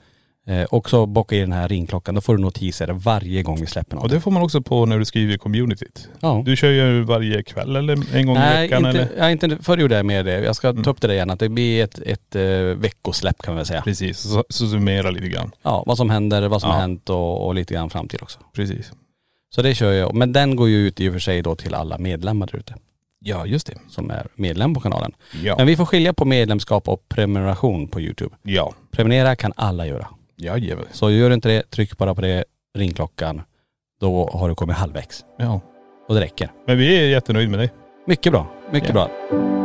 Eh, 0.51 0.67
också 0.71 1.07
bocka 1.07 1.37
i 1.37 1.41
den 1.41 1.53
här 1.53 1.69
ringklockan, 1.69 2.15
då 2.15 2.21
får 2.21 2.37
du 2.37 2.43
notiser 2.43 2.89
varje 2.89 3.43
gång 3.43 3.61
vi 3.61 3.67
släpper 3.67 3.95
något. 3.95 4.03
Och 4.05 4.11
det 4.11 4.21
får 4.21 4.31
man 4.31 4.43
också 4.43 4.63
på 4.63 4.87
när 4.87 4.99
du 4.99 5.05
skriver 5.05 5.35
i 5.35 5.39
communityt. 5.39 6.09
ja. 6.21 6.43
Du 6.47 6.57
kör 6.57 6.69
ju 6.71 7.03
varje 7.03 7.43
kväll 7.43 7.77
eller 7.77 8.17
en 8.17 8.27
gång 8.27 8.37
i 8.37 8.39
Nej, 8.39 8.63
veckan 8.63 8.87
inte, 8.87 9.01
eller? 9.03 9.09
ja, 9.19 9.31
inte, 9.31 9.57
förr 9.63 9.79
gjorde 9.79 9.97
jag 9.97 10.07
mer 10.07 10.25
det. 10.25 10.41
Jag 10.41 10.57
ska 10.57 10.69
Mm. 10.69 10.83
ta 10.83 10.91
upp 10.91 11.01
det 11.01 11.07
där 11.09 11.15
igen, 11.15 11.31
att 11.31 11.39
det 11.41 11.49
blir 11.49 11.85
ett, 11.85 11.99
ett 11.99 12.37
eh, 12.37 12.43
veckosläpp 12.81 13.43
kan 13.43 13.53
man 13.55 13.57
väl 13.57 13.67
säga. 13.67 13.83
Precis, 13.83 14.19
så, 14.19 14.45
så 14.49 14.67
summera 14.69 15.11
lite 15.11 15.29
grann. 15.29 15.51
Ja, 15.63 15.85
vad 15.87 15.97
som 15.97 16.11
händer, 16.11 16.49
vad 16.49 16.61
som 16.61 16.69
Ja. 16.71 16.75
har 16.75 16.81
hänt 16.81 17.11
och, 17.11 17.47
och 17.47 17.55
lite 17.55 17.75
grann 17.75 17.91
framtid 17.91 18.23
också. 18.23 18.39
Precis. 18.55 18.93
Så 19.55 19.63
det 19.63 19.75
kör 19.75 19.93
jag. 19.93 20.15
Men 20.15 20.33
den 20.33 20.57
går 20.57 20.69
ju 20.69 20.77
ut 20.87 21.01
i 21.01 21.09
och 21.09 21.13
för 21.13 21.21
sig 21.21 21.43
då 21.43 21.55
till 21.57 21.75
alla 21.75 21.99
medlemmar 21.99 22.47
där 22.53 22.59
ute 22.59 22.75
Ja, 23.21 23.47
just 23.47 23.67
det. 23.67 23.75
som 23.89 24.11
är 24.11 24.27
medlem 24.35 24.75
på 24.75 24.81
kanalen. 24.81 25.13
Ja. 25.43 25.55
Men 25.59 25.67
vi 25.67 25.77
får 25.77 25.87
skilja 25.87 26.13
på 26.13 26.25
medlemskap 26.25 26.89
och 26.89 27.09
prenumeration 27.09 27.89
på 27.89 28.01
Youtube. 28.01 28.35
Ja. 28.43 28.73
Prenumerera 28.93 29.37
kan 29.37 29.53
alla 29.57 29.87
göra. 29.87 30.07
Jajamän. 30.41 30.87
Så 30.93 31.11
gör 31.11 31.29
du 31.29 31.35
inte 31.35 31.49
det, 31.49 31.71
tryck 31.71 31.97
bara 31.99 32.15
på 32.15 32.21
det, 32.21 32.45
ringklockan. 32.79 33.43
Då 34.01 34.31
har 34.33 34.49
du 34.49 34.55
kommit 34.55 34.77
halvvägs. 34.77 35.25
Ja. 35.39 35.61
Och 36.09 36.15
det 36.15 36.21
räcker. 36.21 36.53
Men 36.67 36.79
vi 36.79 36.97
är 36.97 37.07
jättenöjda 37.09 37.51
med 37.51 37.61
det. 37.61 37.71
Mycket 38.07 38.33
bra, 38.33 38.47
mycket 38.73 38.89
Ja. 38.89 38.95
bra. 38.95 39.60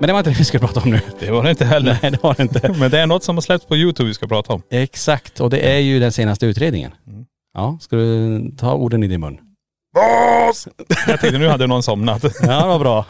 Men 0.00 0.06
det 0.06 0.12
var 0.12 0.20
inte 0.20 0.30
det 0.30 0.38
vi 0.38 0.44
skulle 0.44 0.60
prata 0.66 0.80
om 0.80 0.90
nu. 0.90 1.00
Det 1.20 1.30
var 1.30 1.42
det 1.44 1.50
inte 1.50 1.64
heller. 1.64 1.98
Nej 2.02 2.10
det 2.10 2.22
var 2.22 2.34
det 2.34 2.42
inte. 2.42 2.72
Men 2.78 2.90
det 2.90 3.00
är 3.00 3.06
något 3.06 3.24
som 3.24 3.36
har 3.36 3.40
släppts 3.40 3.66
på 3.66 3.76
YouTube 3.76 4.08
vi 4.08 4.14
ska 4.14 4.26
prata 4.26 4.52
om. 4.52 4.62
Exakt, 4.70 5.40
och 5.40 5.50
det 5.50 5.58
är 5.60 5.78
ju 5.78 6.00
den 6.00 6.12
senaste 6.12 6.46
utredningen. 6.46 6.92
Ja, 7.54 7.78
ska 7.80 7.96
du 7.96 8.50
ta 8.58 8.74
orden 8.74 9.02
i 9.02 9.06
din 9.08 9.20
mun? 9.20 9.38
Jag 11.06 11.20
tänkte 11.20 11.38
nu 11.38 11.48
hade 11.48 11.66
någon 11.66 11.82
somnat. 11.82 12.22
Ja 12.42 12.60
det 12.62 12.66
var 12.68 12.78
bra. 12.78 13.04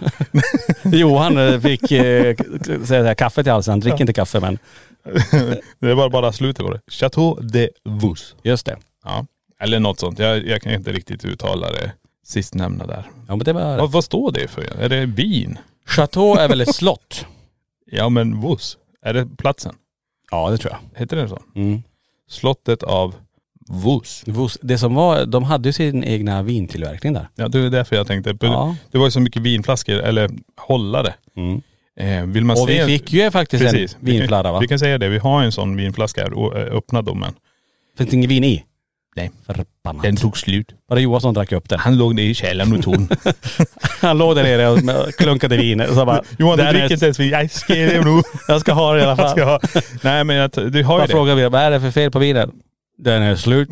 Johan 0.84 1.38
eh, 1.38 1.60
fick 1.60 1.92
eh, 1.92 2.36
säga 2.84 3.04
här, 3.04 3.14
kaffe 3.14 3.42
till 3.42 3.52
halsen. 3.52 3.72
Han 3.72 3.80
dricker 3.80 4.00
inte 4.00 4.12
kaffe 4.12 4.40
men 4.40 4.58
Det 5.80 5.94
var 5.94 6.10
bara 6.10 6.32
slutet 6.32 6.66
på 6.66 6.72
det. 6.72 6.80
Chateau 6.90 7.40
de 7.40 7.68
Vos. 7.84 8.34
just 8.42 8.66
det. 8.66 8.76
Ja. 9.04 9.26
Eller 9.60 9.80
något 9.80 10.00
sånt. 10.00 10.18
Jag, 10.18 10.46
jag 10.46 10.62
kan 10.62 10.72
inte 10.72 10.92
riktigt 10.92 11.24
uttala 11.24 11.72
det 11.72 11.92
sistnämnda 12.26 12.86
där. 12.86 13.10
Ja 13.28 13.36
men 13.36 13.44
det 13.44 13.52
var 13.52 13.76
Vad, 13.76 13.90
vad 13.92 14.04
står 14.04 14.32
det 14.32 14.48
för? 14.48 14.62
Är 14.80 14.88
det 14.88 15.06
vin? 15.06 15.58
Chateau 15.88 16.34
är 16.36 16.48
väl 16.48 16.60
ett 16.60 16.74
slott? 16.74 17.26
Ja 17.90 18.08
men 18.08 18.40
Vos. 18.40 18.78
Är 19.02 19.14
det 19.14 19.26
platsen? 19.38 19.74
Ja 20.30 20.50
det 20.50 20.58
tror 20.58 20.72
jag. 20.72 21.00
Heter 21.00 21.16
det 21.16 21.28
så? 21.28 21.38
Mm. 21.56 21.82
Slottet 22.30 22.82
av 22.82 23.14
Vos. 23.70 24.22
Vos- 24.26 24.58
Det 24.62 24.78
som 24.78 24.94
var, 24.94 25.26
de 25.26 25.44
hade 25.44 25.68
ju 25.68 25.72
sin 25.72 26.04
egna 26.04 26.42
vintillverkning 26.42 27.12
där. 27.12 27.28
Ja 27.34 27.48
det 27.48 27.58
är 27.58 27.70
därför 27.70 27.96
jag 27.96 28.06
tänkte. 28.06 28.36
Ja. 28.40 28.76
Det 28.90 28.98
var 28.98 29.04
ju 29.04 29.10
så 29.10 29.20
mycket 29.20 29.42
vinflaskor, 29.42 29.94
eller 29.98 30.30
hållare. 30.56 31.14
Mm. 31.36 31.62
Eh, 31.96 32.26
vill 32.26 32.44
man 32.44 32.56
Och 32.62 32.68
vi 32.68 32.76
se... 32.76 32.86
fick 32.86 33.12
ju 33.12 33.30
faktiskt 33.30 33.64
Precis. 33.64 33.94
en 34.00 34.06
vinflarra 34.06 34.52
va? 34.52 34.60
Vi 34.60 34.68
kan 34.68 34.78
säga 34.78 34.98
det. 34.98 35.08
Vi 35.08 35.18
har 35.18 35.42
en 35.42 35.52
sån 35.52 35.76
vinflaska 35.76 36.22
här, 36.22 36.32
och, 36.32 36.58
eh, 36.58 36.76
öppnad 36.76 37.04
då 37.04 37.14
men 37.14 37.32
Finns 37.98 38.10
det 38.10 38.16
ingen 38.16 38.28
vin 38.28 38.44
i? 38.44 38.64
Nej. 39.18 39.30
Förbannat. 39.46 40.02
den 40.02 40.16
tog 40.16 40.38
slut. 40.38 40.66
Var 40.88 40.96
det 40.96 41.02
Johan 41.02 41.20
som 41.20 41.34
drack 41.34 41.52
upp 41.52 41.68
den? 41.68 41.78
Han 41.78 41.96
låg 41.98 42.14
nere 42.14 42.24
i 42.26 42.34
källaren 42.34 42.72
och 42.76 42.82
tog. 42.82 43.08
Han 44.00 44.18
låg 44.18 44.36
där 44.36 44.42
nere 44.42 44.68
och 44.68 45.14
klunkade 45.14 45.56
vin 45.56 45.80
och 45.80 45.94
så 45.94 46.04
bara.. 46.04 46.22
Johan 46.38 46.56
du 46.58 46.64
"Den 46.64 46.74
är- 46.74 46.78
dricker 46.78 46.94
inte 46.94 47.06
ens 47.06 47.20
vin. 47.20 47.30
Jag 47.30 47.50
ska 47.50 47.74
det 47.74 48.04
nu. 48.04 48.22
Jag 48.48 48.60
ska 48.60 48.72
ha 48.72 48.92
det 48.94 49.00
i 49.00 49.04
alla 49.04 49.16
fall. 49.16 49.40
ha. 49.40 49.60
Nej 50.02 50.24
men 50.24 50.36
jag, 50.36 50.50
du 50.50 50.84
har 50.84 51.00
ju 51.00 51.06
det. 51.06 51.12
frågar 51.12 51.34
vi, 51.34 51.48
vad 51.48 51.60
är 51.62 51.70
det 51.70 51.80
för 51.80 51.90
fel 51.90 52.10
på 52.10 52.18
vinen? 52.18 52.50
Den 52.98 53.22
är 53.22 53.36
slut. 53.36 53.68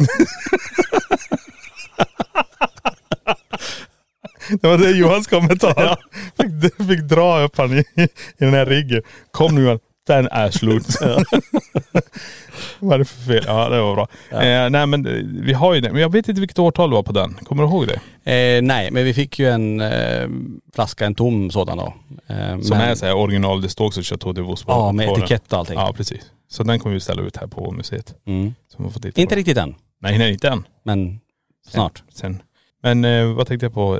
Det 4.60 4.68
var 4.68 4.78
det 4.78 4.90
Johans 4.90 5.26
kommentar. 5.26 5.96
Fick, 6.36 6.86
fick 6.88 7.00
dra 7.00 7.40
upp 7.44 7.58
han 7.58 7.72
i, 7.78 7.84
i 7.96 8.08
den 8.38 8.54
här 8.54 8.66
riggen. 8.66 9.02
Kom 9.30 9.54
nu 9.54 9.62
Johan, 9.64 9.78
den 10.06 10.28
är 10.30 10.50
slut. 10.50 10.86
Vad 12.80 12.94
är 12.94 12.98
det 12.98 13.04
för 13.04 13.20
fel? 13.32 13.44
Ja 13.46 13.68
det 13.68 13.80
var 13.80 13.94
bra. 13.94 14.08
Eh, 14.30 14.70
nej 14.70 14.86
men 14.86 15.06
eh, 15.06 15.12
vi 15.24 15.52
har 15.52 15.74
ju 15.74 15.80
det. 15.80 15.92
Men 15.92 16.00
jag 16.02 16.12
vet 16.12 16.28
inte 16.28 16.40
vilket 16.40 16.58
årtal 16.58 16.90
det 16.90 16.96
var 16.96 17.02
på 17.02 17.12
den. 17.12 17.34
Kommer 17.34 17.62
du 17.62 17.68
ihåg 17.68 17.86
det? 17.86 18.56
Eh, 18.56 18.62
nej, 18.62 18.90
men 18.90 19.04
vi 19.04 19.14
fick 19.14 19.38
ju 19.38 19.48
en 19.48 19.80
eh, 19.80 20.28
flaska, 20.74 21.06
en 21.06 21.14
tom 21.14 21.50
sådan 21.50 21.78
då. 21.78 21.94
Eh, 22.26 22.60
Som 22.60 22.78
men, 22.78 22.88
är 22.88 22.94
så 22.94 23.06
här 23.06 23.14
original, 23.14 23.62
det 23.62 23.68
står 23.68 23.86
också 23.86 24.00
Chateau 24.02 24.32
de 24.32 24.42
Vos 24.42 24.64
Ja, 24.66 24.92
med 24.92 25.08
den. 25.08 25.16
etikett 25.18 25.52
och 25.52 25.58
allting. 25.58 25.78
Ja 25.78 25.92
precis. 25.96 26.20
Så 26.48 26.62
den 26.62 26.78
kommer 26.78 26.94
vi 26.94 27.00
ställa 27.00 27.22
ut 27.22 27.36
här 27.36 27.46
på 27.46 27.70
museet. 27.70 28.14
Mm. 28.26 28.54
Så 28.76 28.82
man 28.82 28.92
får 28.92 29.00
titta 29.00 29.20
Inte 29.20 29.34
på. 29.34 29.38
riktigt 29.38 29.58
än, 29.58 29.74
Nej 30.00 30.18
nej 30.18 30.32
inte 30.32 30.48
än. 30.48 30.64
men 30.84 31.20
snart. 31.68 32.02
Sen. 32.14 32.42
Men 32.82 33.04
eh, 33.04 33.26
vad 33.26 33.46
tänkte 33.46 33.66
jag 33.66 33.74
på? 33.74 33.94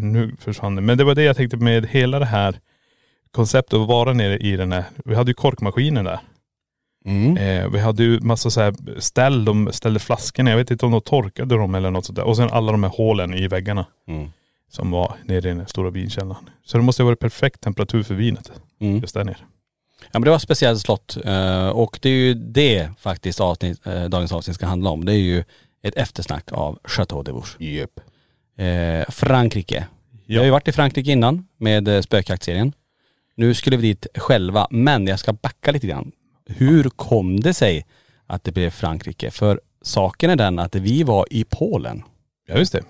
Nu 0.00 0.34
försvann 0.38 0.74
det. 0.76 0.82
Men 0.82 0.98
det 0.98 1.04
var 1.04 1.14
det 1.14 1.22
jag 1.22 1.36
tänkte 1.36 1.56
med 1.56 1.86
hela 1.86 2.18
det 2.18 2.24
här 2.26 2.58
konceptet 3.32 3.78
att 3.78 3.88
vara 3.88 4.12
nere 4.12 4.36
i 4.38 4.56
den 4.56 4.72
här. 4.72 4.84
Vi 5.04 5.14
hade 5.14 5.30
ju 5.30 5.34
korkmaskinen 5.34 6.04
där. 6.04 6.20
Mm. 7.04 7.36
Eh, 7.36 7.68
vi 7.68 7.78
hade 7.78 8.02
ju 8.02 8.20
massa 8.20 8.50
så 8.50 8.60
här 8.60 8.74
ställ, 9.00 9.44
de 9.44 9.72
ställde 9.72 10.00
flaskorna. 10.00 10.50
Jag 10.50 10.56
vet 10.56 10.70
inte 10.70 10.86
om 10.86 10.92
de 10.92 11.00
torkade 11.00 11.54
dem 11.56 11.74
eller 11.74 11.90
något 11.90 12.04
sånt 12.04 12.16
där. 12.16 12.24
Och 12.24 12.36
sen 12.36 12.48
alla 12.50 12.72
de 12.72 12.82
här 12.82 12.90
hålen 12.90 13.34
i 13.34 13.48
väggarna 13.48 13.86
Mm. 14.08 14.30
som 14.70 14.90
var 14.90 15.14
nere 15.24 15.38
i 15.50 15.54
den 15.54 15.66
stora 15.66 15.90
vinkällaren. 15.90 16.48
Så 16.64 16.76
det 16.76 16.82
måste 16.84 17.02
ha 17.02 17.06
varit 17.06 17.18
perfekt 17.18 17.60
temperatur 17.60 18.02
för 18.02 18.14
vinet. 18.14 18.52
Mm. 18.80 18.98
Just 18.98 19.14
där 19.14 19.24
nere. 19.24 19.36
Ja 20.00 20.08
men 20.12 20.22
det 20.22 20.30
var 20.30 20.36
ett 20.36 20.42
speciellt 20.42 20.80
slott 20.80 21.16
eh, 21.24 21.68
och 21.68 21.98
det 22.02 22.08
är 22.08 22.12
ju 22.12 22.34
det 22.34 22.88
faktiskt 22.98 23.40
avsnitt, 23.40 23.86
eh, 23.86 24.04
dagens 24.04 24.32
avsnitt 24.32 24.54
ska 24.56 24.66
handla 24.66 24.90
om. 24.90 25.04
Det 25.04 25.12
är 25.12 25.16
ju 25.16 25.44
ett 25.82 25.94
eftersnack 25.96 26.52
av 26.52 26.78
Chateau 26.84 27.22
de 27.22 27.32
Vouche. 27.32 27.56
Yep. 27.58 27.90
Eh, 28.58 29.10
Frankrike. 29.10 29.86
Ja. 30.26 30.40
har 30.40 30.44
ju 30.44 30.50
varit 30.50 30.68
i 30.68 30.72
Frankrike 30.72 31.10
innan 31.12 31.46
med 31.58 32.04
spökjaktserien. 32.04 32.72
Nu 33.42 33.54
skulle 33.54 33.76
vi 33.76 33.82
dit 33.82 34.06
själva, 34.14 34.66
men 34.70 35.06
jag 35.06 35.18
ska 35.18 35.32
backa 35.32 35.72
lite 35.72 35.86
grann. 35.86 36.12
Hur 36.46 36.84
kom 36.84 37.40
det 37.40 37.54
sig 37.54 37.86
att 38.26 38.44
det 38.44 38.52
blev 38.52 38.70
Frankrike? 38.70 39.30
För 39.30 39.60
saken 39.82 40.30
är 40.30 40.36
den 40.36 40.58
att 40.58 40.74
vi 40.74 41.02
var 41.02 41.26
i 41.30 41.44
Polen. 41.44 42.02
Ja 42.48 42.58
just 42.58 42.72
det. 42.72 42.82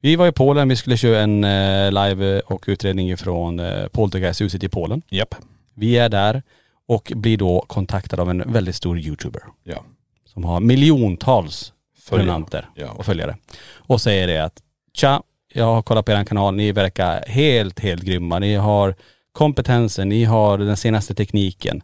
Vi 0.00 0.16
var 0.16 0.26
i 0.26 0.32
Polen, 0.32 0.68
vi 0.68 0.76
skulle 0.76 0.96
köra 0.96 1.20
en 1.20 1.44
eh, 1.44 1.92
live 1.92 2.40
och 2.40 2.64
utredning 2.66 3.16
från 3.16 3.60
eh, 3.60 3.86
Poltergeisthuset 3.88 4.62
i 4.64 4.68
Polen. 4.68 5.02
Japp. 5.08 5.34
Vi 5.74 5.98
är 5.98 6.08
där 6.08 6.42
och 6.88 7.12
blir 7.16 7.36
då 7.36 7.64
kontaktade 7.68 8.22
av 8.22 8.30
en 8.30 8.52
väldigt 8.52 8.76
stor 8.76 8.98
youtuber 8.98 9.42
Ja. 9.64 9.84
som 10.26 10.44
har 10.44 10.60
miljontals 10.60 11.72
Följare. 11.98 12.24
prenumeranter 12.26 12.68
Ja. 12.74 12.90
och 12.90 13.06
följare. 13.06 13.36
Och 13.74 14.00
säger 14.00 14.26
det 14.26 14.38
att 14.44 14.62
tja, 14.94 15.22
jag 15.54 15.64
har 15.64 15.82
kollat 15.82 16.06
på 16.06 16.12
er 16.12 16.24
kanal, 16.24 16.54
ni 16.54 16.72
verkar 16.72 17.24
helt, 17.26 17.80
helt 17.80 18.02
grymma. 18.02 18.38
Ni 18.38 18.54
har 18.54 18.94
kompetensen, 19.32 20.08
ni 20.08 20.24
har 20.24 20.58
den 20.58 20.76
senaste 20.76 21.14
tekniken. 21.14 21.82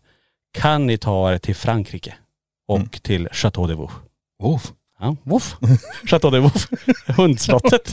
Kan 0.52 0.86
ni 0.86 0.98
ta 0.98 1.32
er 1.32 1.38
till 1.38 1.54
Frankrike 1.54 2.14
och 2.68 2.76
Mm. 2.76 2.88
till 2.88 3.28
Chateau 3.32 3.66
de 3.66 3.74
Vaux? 3.74 3.94
Uff. 4.42 4.72
Ja, 5.00 5.16
woof. 5.22 5.56
Chateau 6.06 6.30
de 6.30 6.40
Vaux. 6.40 6.68
Hundslottet. 7.16 7.92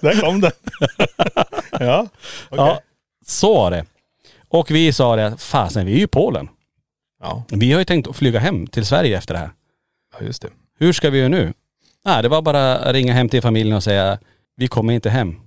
Där 0.00 0.20
kom 0.20 0.40
den. 0.40 0.52
ja. 1.70 2.06
okej. 2.50 2.58
Ja, 2.58 2.80
så 3.26 3.54
var 3.54 3.70
det. 3.70 3.84
Och 4.48 4.70
vi 4.70 4.92
sa 4.92 5.16
det, 5.16 5.36
fasen 5.38 5.86
vi 5.86 5.92
är 5.92 5.96
ju 5.96 6.02
i 6.02 6.06
Polen. 6.06 6.48
Ja. 7.22 7.42
Vi 7.48 7.72
har 7.72 7.78
ju 7.78 7.84
tänkt 7.84 8.08
att 8.08 8.16
flyga 8.16 8.40
hem 8.40 8.66
till 8.66 8.86
Sverige 8.86 9.18
efter 9.18 9.34
det 9.34 9.40
här. 9.40 9.50
ja. 10.18 10.26
just 10.26 10.42
det. 10.42 10.48
Hur 10.78 10.92
ska 10.92 11.10
vi 11.10 11.18
göra 11.18 11.28
nu? 11.28 11.52
Nej, 12.04 12.22
det 12.22 12.28
var 12.28 12.42
bara 12.42 12.78
att 12.78 12.92
ringa 12.94 13.12
hem 13.12 13.28
till 13.28 13.42
familjen 13.42 13.76
och 13.76 13.84
säga, 13.84 14.18
vi 14.56 14.68
kommer 14.68 14.92
inte 14.92 15.10
hem. 15.10 15.40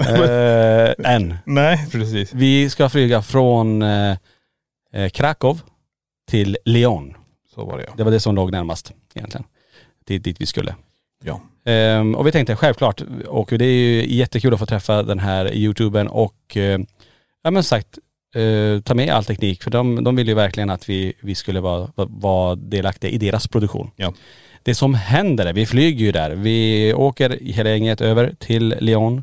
Eh, 0.00 1.14
än. 1.14 1.34
Nej 1.44 1.86
precis. 1.92 2.34
Vi 2.34 2.70
ska 2.70 2.88
flyga 2.88 3.22
från 3.22 3.82
eh, 3.82 4.16
eh, 4.92 5.08
Krakow 5.08 5.60
till 6.30 6.56
Lyon. 6.64 7.14
Så 7.54 7.64
var 7.64 7.78
det 7.78 7.84
ja. 7.86 7.92
Det 7.96 8.04
var 8.04 8.10
det 8.10 8.20
som 8.20 8.34
låg 8.34 8.52
närmast 8.52 8.92
egentligen. 9.14 9.44
Dit, 10.06 10.24
dit 10.24 10.40
vi 10.40 10.46
skulle. 10.46 10.74
Ja. 11.24 11.40
Ehm, 11.64 12.14
och 12.14 12.26
vi 12.26 12.32
tänkte 12.32 12.56
självklart, 12.56 13.02
och 13.26 13.48
det 13.50 13.64
är 13.64 13.72
ju 13.72 14.14
jättekul 14.14 14.54
att 14.54 14.60
få 14.60 14.66
träffa 14.66 15.02
den 15.02 15.18
här 15.18 15.54
youtubern 15.54 16.06
och 16.08 16.56
eh, 16.56 16.80
ja 17.42 17.50
men 17.50 17.62
sagt, 17.62 17.98
eh, 18.34 18.80
ta 18.80 18.94
med 18.94 19.10
all 19.10 19.24
teknik 19.24 19.62
för 19.62 19.70
de, 19.70 20.04
de 20.04 20.16
vill 20.16 20.28
ju 20.28 20.34
verkligen 20.34 20.70
att 20.70 20.88
vi, 20.88 21.12
vi 21.20 21.34
skulle 21.34 21.60
vara, 21.60 21.88
vara 21.94 22.54
delaktiga 22.54 23.10
i 23.10 23.18
deras 23.18 23.48
produktion. 23.48 23.90
Ja. 23.96 24.12
Det 24.62 24.74
som 24.74 24.94
händer 24.94 25.46
är, 25.46 25.52
vi 25.52 25.66
flyger 25.66 26.04
ju 26.04 26.12
där, 26.12 26.30
vi 26.30 26.94
åker 26.94 27.38
hela 27.40 27.70
gänget 27.70 28.00
över 28.00 28.34
till 28.38 28.74
Lyon. 28.80 29.22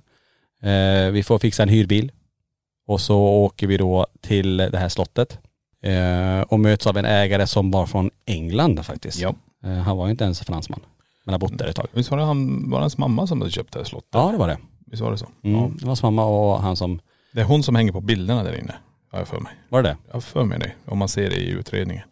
Eh, 0.61 1.11
vi 1.11 1.23
får 1.23 1.39
fixa 1.39 1.63
en 1.63 1.69
hyrbil. 1.69 2.11
Och 2.87 3.01
så 3.01 3.19
åker 3.19 3.67
vi 3.67 3.77
då 3.77 4.07
till 4.21 4.57
det 4.57 4.77
här 4.77 4.89
slottet. 4.89 5.39
Eh, 5.81 6.41
och 6.41 6.59
möts 6.59 6.87
av 6.87 6.97
en 6.97 7.05
ägare 7.05 7.47
som 7.47 7.71
var 7.71 7.85
från 7.85 8.09
England 8.25 8.85
faktiskt. 8.85 9.19
Ja. 9.19 9.33
Eh, 9.63 9.71
han 9.73 9.97
var 9.97 10.05
ju 10.05 10.11
inte 10.11 10.23
ens 10.23 10.39
fransman. 10.39 10.79
Men 11.25 11.33
har 11.33 11.39
bott 11.39 11.57
där 11.57 11.67
ett 11.67 11.75
tag. 11.75 11.87
Visst 11.93 12.11
var 12.11 12.17
det 12.17 12.23
han, 12.23 12.69
var 12.69 12.79
det 12.79 12.83
hans 12.83 12.97
mamma 12.97 13.27
som 13.27 13.41
hade 13.41 13.51
köpt 13.51 13.73
det 13.73 13.79
här 13.79 13.85
slottet? 13.85 14.09
Ja 14.11 14.31
det 14.31 14.37
var 14.37 14.47
det. 14.47 14.57
Visst 14.85 15.01
var 15.03 15.11
det 15.11 15.17
så? 15.17 15.27
Mm. 15.43 15.61
Ja. 15.61 15.69
Det 15.75 15.81
var 15.81 15.87
hans 15.89 16.03
mamma 16.03 16.25
och 16.25 16.61
han 16.61 16.75
som, 16.75 16.99
Det 17.33 17.41
är 17.41 17.45
hon 17.45 17.63
som 17.63 17.75
hänger 17.75 17.91
på 17.91 18.01
bilderna 18.01 18.43
där 18.43 18.59
inne. 18.59 18.75
Har 19.11 19.19
jag 19.19 19.27
för 19.27 19.39
mig. 19.39 19.51
var 19.69 19.83
det 19.83 19.89
det? 19.89 19.97
Jag 20.07 20.13
har 20.13 20.21
för 20.21 20.43
mig 20.43 20.59
det. 20.59 20.71
Om 20.85 20.97
man 20.97 21.07
ser 21.09 21.29
det 21.29 21.35
i 21.35 21.49
utredningen. 21.49 22.03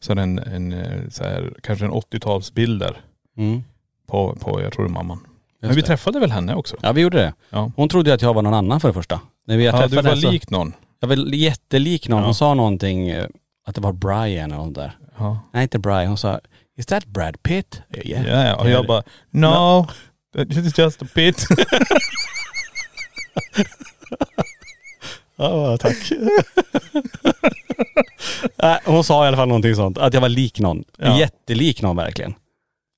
Så 0.00 0.12
är 0.12 0.16
det 0.16 0.22
en, 0.22 0.38
en 0.38 0.72
eh, 0.72 1.08
så 1.10 1.24
här, 1.24 1.54
kanske 1.62 1.84
en 1.84 1.92
80-talsbilder 1.92 2.96
Mm. 3.36 3.62
på, 4.06 4.36
på, 4.40 4.62
jag 4.62 4.72
tror 4.72 4.84
det 4.84 4.90
är 4.90 4.92
mamman. 4.92 5.26
Men 5.60 5.74
vi 5.74 5.82
träffade 5.82 6.20
väl 6.20 6.30
henne 6.30 6.54
också? 6.54 6.76
Ja 6.82 6.92
vi 6.92 7.00
gjorde 7.00 7.18
det. 7.18 7.32
Ja. 7.50 7.72
Hon 7.76 7.88
trodde 7.88 8.10
ju 8.10 8.14
att 8.14 8.22
jag 8.22 8.34
var 8.34 8.42
någon 8.42 8.54
annan 8.54 8.80
för 8.80 8.88
det 8.88 8.94
första. 8.94 9.20
När 9.46 9.56
vi 9.56 9.64
Ja, 9.64 9.86
du 9.88 9.96
var 9.96 10.16
så- 10.16 10.30
lik 10.30 10.50
någon. 10.50 10.72
Jag 11.00 11.08
var 11.08 11.34
jättelik 11.34 12.08
någon. 12.08 12.18
Ja. 12.20 12.24
Hon 12.24 12.34
sa 12.34 12.54
någonting, 12.54 13.08
eh, 13.08 13.26
att 13.66 13.74
det 13.74 13.80
var 13.80 13.92
Brian 13.92 14.52
eller 14.52 14.64
något 14.64 14.74
där. 14.74 14.96
Ja. 15.18 15.38
Nej 15.52 15.62
inte 15.62 15.78
Brian, 15.78 16.06
hon 16.06 16.18
sa 16.18 16.40
Is 16.78 16.86
that 16.86 17.06
Brad 17.06 17.42
Pitt? 17.42 17.82
Yeah. 18.04 18.26
Ja, 18.28 18.44
ja. 18.46 18.56
Och 18.56 18.70
jag 18.70 18.86
bara, 18.86 19.02
no, 19.30 19.86
it's 20.36 20.80
just 20.80 21.02
a 21.02 21.06
bit. 21.14 21.46
Ja, 25.36 25.76
tack. 25.78 25.96
Nej, 28.56 28.78
hon 28.84 29.04
sa 29.04 29.24
i 29.24 29.28
alla 29.28 29.36
fall 29.36 29.48
någonting 29.48 29.74
sånt, 29.74 29.98
att 29.98 30.14
jag 30.14 30.20
var 30.20 30.28
lik 30.28 30.60
någon. 30.60 30.84
Jättelik 31.18 31.82
någon 31.82 31.96
verkligen. 31.96 32.34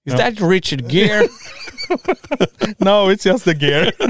Is 0.04 0.12
Ja. 0.12 0.18
that 0.18 0.34
Richard 0.50 0.90
Gere? 0.92 1.22
no, 2.78 3.12
it's 3.12 3.26
just 3.26 3.44
the 3.44 3.54
gear. 3.54 3.92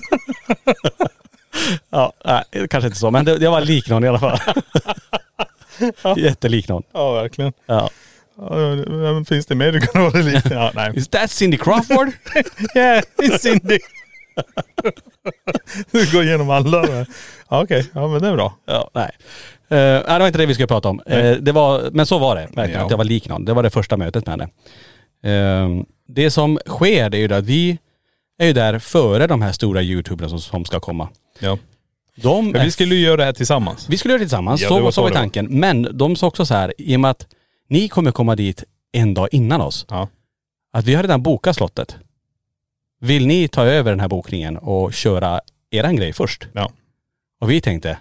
ja, 1.91 2.13
nej, 2.25 2.45
kanske 2.71 2.87
inte 2.87 2.99
så, 2.99 3.11
men 3.11 3.25
det, 3.25 3.37
jag 3.43 3.51
var 3.51 3.61
lik 3.61 3.89
någon 3.89 4.05
i 4.05 4.09
alla 4.09 4.19
fall. 4.19 4.39
Jättelik 6.17 6.69
någon. 6.69 6.83
ja, 6.93 7.13
verkligen. 7.13 7.53
Ja. 7.67 7.91
Ja, 8.37 9.25
finns 9.29 9.47
det 9.47 9.55
mer 9.55 9.73
du 9.73 9.81
kan 9.81 10.03
vara 10.03 10.23
lik? 10.23 10.45
Ja, 10.51 10.71
nej. 10.75 10.93
Is 10.97 11.09
that 11.09 11.31
Cindy 11.31 11.57
Crawford? 11.57 12.09
Yeah, 12.77 13.03
it's 13.19 13.39
Cindy. 13.39 13.79
Du 15.91 16.13
går 16.13 16.23
igenom 16.25 16.51
alla. 16.51 16.87
Ja, 17.49 17.63
Okej, 17.63 17.91
ja 17.95 18.09
men 18.09 18.23
det 18.23 18.29
är 18.29 18.33
bra. 18.35 18.57
Ja, 18.67 18.91
nej. 18.95 19.11
Uh, 19.73 19.79
nej, 19.79 20.03
det 20.07 20.19
var 20.19 20.27
inte 20.27 20.39
det 20.39 20.47
vi 20.47 20.55
skulle 20.55 20.67
prata 20.67 20.89
om. 20.89 21.01
Eh, 21.07 21.31
det 21.33 21.53
var, 21.53 21.91
men 21.93 22.07
så 22.07 22.19
var 22.19 22.37
det 22.37 22.43
verkligen, 22.43 22.71
Ja. 22.81 22.85
att 22.85 22.91
jag 22.91 22.99
var 22.99 23.05
lik 23.05 23.29
någon. 23.29 23.45
Det 23.45 23.53
var 23.53 23.63
det 23.63 23.71
första 23.71 23.97
mötet 23.97 24.27
med 24.27 24.33
henne. 24.33 24.49
Eh, 25.23 25.69
det 26.09 26.31
som 26.31 26.59
sker 26.67 27.11
det 27.11 27.17
är 27.19 27.29
ju 27.29 27.35
att 27.35 27.45
vi 27.45 27.79
är 28.38 28.47
ju 28.47 28.52
där 28.52 28.79
före 28.79 29.26
de 29.26 29.43
här 29.43 29.52
stora 29.52 29.83
youtuberna 29.83 30.29
som, 30.29 30.38
som 30.41 30.64
ska 30.64 30.81
komma. 30.81 31.09
Ja. 31.38 31.59
De 32.14 32.50
Men 32.50 32.64
vi 32.64 32.71
skulle 32.71 32.95
ju 32.95 33.00
göra 33.00 33.17
det 33.17 33.25
här 33.25 33.33
tillsammans. 33.33 33.88
Vi 33.88 33.99
skulle 33.99 34.12
göra 34.12 34.19
det 34.19 34.25
tillsammans, 34.25 34.61
Ja, 34.62 34.69
det 34.69 34.81
var 34.81 34.81
så, 34.81 34.93
så 34.93 34.95
så 34.95 35.02
var 35.02 35.09
det 35.09 35.14
var. 35.14 35.21
tanken. 35.21 35.47
Men 35.47 35.88
de 35.99 36.17
sa 36.17 36.26
också 36.26 36.47
så 36.47 36.55
här, 36.55 36.75
i 36.79 36.97
och 36.97 37.00
med 37.00 37.11
att 37.11 37.26
ni 37.69 37.88
kommer 37.88 38.12
komma 38.12 38.37
dit 38.37 38.64
en 38.93 39.14
dag 39.14 39.29
innan 39.33 39.61
oss, 39.61 39.87
Ja. 39.88 40.09
att 40.73 40.85
vi 40.85 40.95
har 40.95 41.02
redan 41.02 41.23
bokat 41.23 41.57
slottet. 41.57 41.97
Vill 43.00 43.26
ni 43.26 43.49
ta 43.49 43.64
över 43.64 43.91
den 43.91 44.00
här 44.00 44.09
bokningen 44.09 44.57
och 44.59 44.93
köra 44.95 45.41
eran 45.71 45.97
grej 45.97 46.12
först? 46.12 46.49
Ja. 46.52 46.71
Och 47.41 47.50
vi 47.50 47.61
tänkte, 47.61 47.99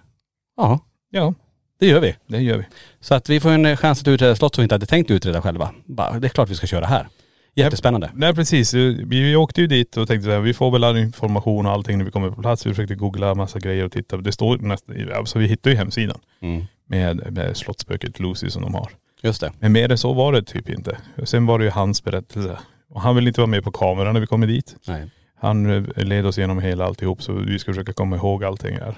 ja 0.57 0.79
Ja, 1.09 1.33
det 1.81 1.87
gör 1.87 1.99
vi. 1.99 2.15
det 2.27 2.41
gör 2.41 2.57
vi. 2.57 2.63
Så 2.99 3.15
att 3.15 3.29
vi 3.29 3.39
får 3.39 3.49
en 3.49 3.77
chans 3.77 4.01
att 4.01 4.07
utreda 4.07 4.35
slott 4.35 4.55
som 4.55 4.61
vi 4.61 4.63
inte 4.65 4.75
hade 4.75 4.85
tänkt 4.85 5.11
utreda 5.11 5.41
själva. 5.41 5.71
Bara, 5.85 6.19
det 6.19 6.27
är 6.27 6.29
klart 6.29 6.49
vi 6.49 6.55
ska 6.55 6.67
köra 6.67 6.85
här. 6.85 7.07
Jättespännande. 7.55 8.11
Nej 8.13 8.35
precis. 8.35 8.73
Vi, 8.73 9.03
vi 9.05 9.35
åkte 9.35 9.61
ju 9.61 9.67
dit 9.67 9.97
och 9.97 10.07
tänkte 10.07 10.25
så 10.25 10.31
här, 10.31 10.39
vi 10.39 10.53
får 10.53 10.71
väl 10.71 10.83
all 10.83 10.97
information 10.97 11.65
och 11.65 11.71
allting 11.71 11.97
när 11.97 12.05
vi 12.05 12.11
kommer 12.11 12.29
på 12.29 12.41
plats. 12.41 12.65
Vi 12.65 12.69
försökte 12.69 12.95
googla 12.95 13.35
massa 13.35 13.59
grejer 13.59 13.85
och 13.85 13.91
titta. 13.91 14.17
Det 14.17 14.31
står 14.31 14.57
nästan, 14.57 14.95
alltså 15.15 15.39
vi 15.39 15.47
hittade 15.47 15.71
ju 15.73 15.77
hemsidan 15.77 16.19
Mm. 16.41 16.63
med, 16.87 17.31
med 17.33 17.57
slottsspöket 17.57 18.19
Lucy 18.19 18.49
som 18.49 18.61
de 18.61 18.73
har. 18.73 18.89
Just 19.23 19.41
det. 19.41 19.51
Men 19.59 19.71
mer 19.71 19.91
än 19.91 19.97
så 19.97 20.13
var 20.13 20.33
det 20.33 20.43
typ 20.43 20.69
inte. 20.69 20.97
Sen 21.23 21.45
var 21.45 21.59
det 21.59 21.65
ju 21.65 21.71
hans 21.71 22.03
berättelse. 22.03 22.57
Och 22.89 23.01
han 23.01 23.15
ville 23.15 23.27
inte 23.29 23.41
vara 23.41 23.47
med 23.47 23.63
på 23.63 23.71
kameran 23.71 24.13
när 24.13 24.21
vi 24.21 24.27
kommer 24.27 24.47
dit. 24.47 24.75
Nej. 24.87 25.09
Han 25.41 25.69
eh, 25.95 26.03
led 26.03 26.25
oss 26.25 26.37
igenom 26.37 26.59
hela 26.59 26.85
alltihop 26.85 27.23
så 27.23 27.33
vi 27.33 27.59
ska 27.59 27.71
försöka 27.71 27.93
komma 27.93 28.15
ihåg 28.15 28.43
allting 28.43 28.75
här. 28.77 28.95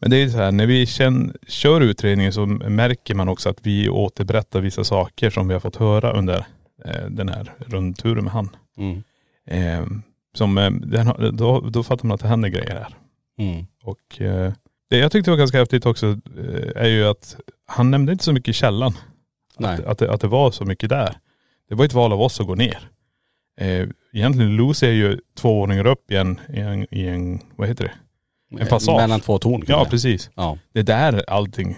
Men 0.00 0.10
det 0.10 0.16
är 0.16 0.28
så 0.28 0.38
här, 0.38 0.52
när 0.52 0.66
vi 0.66 0.86
känn, 0.86 1.36
kör 1.48 1.80
utredningen 1.80 2.32
så 2.32 2.46
märker 2.46 3.14
man 3.14 3.28
också 3.28 3.48
att 3.48 3.66
vi 3.66 3.88
återberättar 3.88 4.60
vissa 4.60 4.84
saker 4.84 5.30
som 5.30 5.48
vi 5.48 5.54
har 5.54 5.60
fått 5.60 5.76
höra 5.76 6.12
under 6.12 6.46
eh, 6.84 7.06
den 7.10 7.28
här 7.28 7.52
rundturen 7.58 8.24
med 8.24 8.32
han. 8.32 8.48
Mm. 8.76 9.02
Eh, 9.46 9.86
som, 10.34 10.58
eh, 10.58 10.70
den, 10.70 11.36
då, 11.36 11.60
då 11.60 11.82
fattar 11.82 12.08
man 12.08 12.14
att 12.14 12.20
det 12.20 12.28
händer 12.28 12.48
grejer 12.48 12.74
här. 12.74 12.94
Mm. 13.38 13.66
Och 13.82 14.20
eh, 14.20 14.52
det 14.90 14.98
jag 14.98 15.12
tyckte 15.12 15.30
var 15.30 15.38
ganska 15.38 15.58
häftigt 15.58 15.86
också 15.86 16.06
eh, 16.06 16.82
är 16.82 16.88
ju 16.88 17.04
att 17.04 17.36
han 17.66 17.90
nämnde 17.90 18.12
inte 18.12 18.24
så 18.24 18.32
mycket 18.32 18.54
källan. 18.54 18.92
Nej. 19.58 19.74
Att, 19.74 19.84
att, 19.84 19.98
det, 19.98 20.12
att 20.12 20.20
det 20.20 20.28
var 20.28 20.50
så 20.50 20.64
mycket 20.64 20.88
där. 20.88 21.16
Det 21.68 21.74
var 21.74 21.84
ett 21.84 21.94
val 21.94 22.12
av 22.12 22.20
oss 22.20 22.40
att 22.40 22.46
gå 22.46 22.54
ner. 22.54 22.88
Eh, 23.60 23.88
egentligen 24.12 24.56
Lucy 24.56 24.86
är 24.86 24.92
ju 24.92 25.20
två 25.34 25.54
våningar 25.54 25.86
upp 25.86 26.10
i 26.10 26.16
en, 26.16 26.40
i 26.48 26.60
en, 26.60 26.94
i 26.94 27.06
en 27.06 27.40
vad 27.56 27.68
heter 27.68 27.84
det? 27.84 27.92
En 28.60 28.66
passage. 28.66 28.96
Mellan 29.00 29.20
två 29.20 29.38
torn. 29.38 29.64
Ja 29.68 29.86
precis. 29.90 30.30
Ja. 30.34 30.58
Det 30.72 30.78
är 30.80 30.84
där 30.84 31.24
allting 31.28 31.76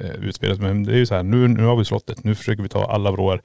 eh, 0.00 0.10
utspelas. 0.10 0.58
Men 0.58 0.84
det 0.84 0.92
är 0.92 0.96
ju 0.96 1.06
så 1.06 1.14
här, 1.14 1.22
nu, 1.22 1.48
nu 1.48 1.64
har 1.64 1.76
vi 1.76 1.84
slottet, 1.84 2.24
nu 2.24 2.34
försöker 2.34 2.62
vi 2.62 2.68
ta 2.68 2.84
alla 2.84 3.10
vrår. 3.10 3.42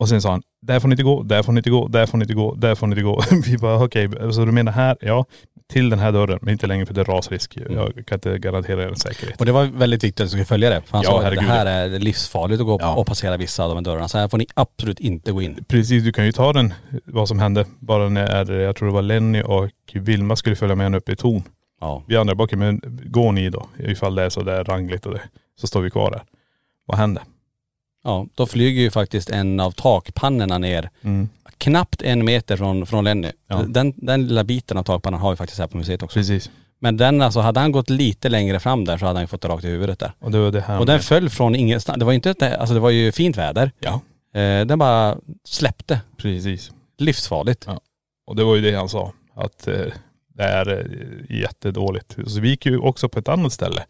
Och 0.00 0.08
sen 0.08 0.22
sa 0.22 0.30
han, 0.30 0.42
där 0.62 0.80
får 0.80 0.88
ni 0.88 0.92
inte 0.92 1.02
gå, 1.02 1.22
där 1.22 1.42
får 1.42 1.52
ni 1.52 1.58
inte 1.58 1.70
gå, 1.70 1.88
där 1.88 2.06
får 2.06 2.18
ni 2.18 2.22
inte 2.22 2.34
gå, 2.34 2.54
där 2.54 2.74
får 2.74 2.86
ni 2.86 2.92
inte 2.92 3.02
gå. 3.02 3.22
vi 3.46 3.58
bara 3.58 3.84
okej, 3.84 4.08
så 4.32 4.44
du 4.44 4.52
menar 4.52 4.72
här? 4.72 4.96
Ja, 5.00 5.24
till 5.72 5.90
den 5.90 5.98
här 5.98 6.12
dörren, 6.12 6.38
men 6.42 6.52
inte 6.52 6.66
längre 6.66 6.86
för 6.86 6.94
det 6.94 7.00
är 7.00 7.04
rasrisk. 7.04 7.58
Jag 7.70 7.92
kan 8.06 8.16
inte 8.16 8.38
garantera 8.38 8.82
er 8.84 8.94
säkerhet. 8.94 9.40
Och 9.40 9.46
det 9.46 9.52
var 9.52 9.64
väldigt 9.64 10.04
viktigt 10.04 10.20
att 10.20 10.26
du 10.26 10.30
skulle 10.30 10.44
följa 10.44 10.70
det. 10.70 10.82
För 10.86 10.92
han 10.92 11.02
Ja, 11.04 11.10
sa 11.10 11.16
att 11.16 11.22
det 11.22 11.28
herregud. 11.28 11.50
här 11.50 11.66
är 11.66 11.98
livsfarligt 11.98 12.60
att 12.60 12.66
gå 12.66 12.78
Ja. 12.80 12.94
och 12.94 13.06
passera 13.06 13.36
vissa 13.36 13.62
av 13.64 13.68
de 13.68 13.74
här 13.76 13.82
dörrarna. 13.84 14.08
Så 14.08 14.18
här 14.18 14.28
får 14.28 14.38
ni 14.38 14.46
absolut 14.54 15.00
inte 15.00 15.32
gå 15.32 15.42
in. 15.42 15.64
Precis, 15.68 16.04
du 16.04 16.12
kan 16.12 16.26
ju 16.26 16.32
ta 16.32 16.52
den, 16.52 16.74
vad 17.04 17.28
som 17.28 17.38
hände, 17.38 17.64
bara 17.80 18.08
när, 18.08 18.52
jag 18.52 18.76
tror 18.76 18.88
det 18.88 18.94
var 18.94 19.02
Lenny 19.02 19.42
och 19.42 19.70
Vilma 19.92 20.36
skulle 20.36 20.56
följa 20.56 20.74
med 20.74 20.86
henne 20.86 20.96
upp 20.96 21.08
i 21.08 21.16
torn. 21.16 21.42
Ja. 21.80 22.02
Vi 22.06 22.16
andra 22.16 22.34
bara, 22.34 22.44
okej 22.44 22.58
men 22.58 22.80
gå 23.04 23.32
ni 23.32 23.50
då, 23.50 23.66
ifall 23.78 24.14
det 24.14 24.22
är 24.22 24.30
så 24.30 24.42
där 24.42 24.64
rangligt 24.64 25.06
och 25.06 25.14
det. 25.14 25.22
Så 25.60 25.66
står 25.66 25.80
vi 25.80 25.90
kvar 25.90 26.10
där. 26.10 26.22
Vad 26.86 26.98
hände? 26.98 27.20
Ja, 28.04 28.26
då 28.34 28.46
flyger 28.46 28.82
ju 28.82 28.90
faktiskt 28.90 29.30
en 29.30 29.60
av 29.60 29.70
takpannorna 29.70 30.58
ner 30.58 30.90
Mm. 31.02 31.28
knappt 31.58 32.02
en 32.02 32.24
meter 32.24 32.56
från, 32.56 32.86
från 32.86 33.04
Lenny. 33.04 33.30
Ja. 33.48 33.62
Den, 33.68 33.92
den 33.96 34.26
lilla 34.26 34.44
biten 34.44 34.76
av 34.78 34.82
takpannan 34.82 35.20
har 35.20 35.30
vi 35.30 35.36
faktiskt 35.36 35.60
här 35.60 35.66
på 35.66 35.76
museet 35.76 36.02
också. 36.02 36.18
Precis. 36.18 36.50
Men 36.80 36.96
den 36.96 37.22
alltså, 37.22 37.40
hade 37.40 37.60
han 37.60 37.72
gått 37.72 37.90
lite 37.90 38.28
längre 38.28 38.60
fram 38.60 38.84
där 38.84 38.98
så 38.98 39.06
hade 39.06 39.16
han 39.16 39.22
ju 39.22 39.26
fått 39.26 39.40
det 39.40 39.48
rakt 39.48 39.64
i 39.64 39.68
huvudet 39.68 39.98
där. 39.98 40.12
Och 40.18 40.30
det 40.30 40.38
var 40.38 40.50
det 40.50 40.60
här 40.60 40.78
Och 40.80 40.86
den 40.86 40.94
med- 40.94 41.04
föll 41.04 41.30
från 41.30 41.54
ingenstans. 41.56 41.98
Det 41.98 42.04
var 42.04 42.12
ju 42.12 42.16
inte, 42.16 42.30
ett- 42.30 42.42
alltså 42.42 42.74
det 42.74 42.80
var 42.80 42.90
ju 42.90 43.12
fint 43.12 43.36
väder. 43.36 43.72
Ja, 43.80 44.00
Eh, 44.40 44.66
den 44.66 44.78
bara 44.78 45.16
släppte. 45.44 46.00
precis. 46.16 46.70
Livsfarligt. 46.98 47.64
Ja. 47.66 47.80
Och 48.26 48.36
det 48.36 48.44
var 48.44 48.56
ju 48.56 48.62
det 48.62 48.76
han 48.76 48.88
sa. 48.88 49.12
Att 49.34 49.68
eh, 49.68 49.74
det 50.38 50.44
är 50.44 50.78
eh, 50.78 51.36
jättedåligt. 51.40 52.16
Så 52.26 52.40
vi 52.40 52.48
gick 52.48 52.66
ju 52.66 52.78
också 52.78 53.08
på 53.08 53.18
ett 53.18 53.28
annat 53.28 53.52
ställe. 53.52 53.84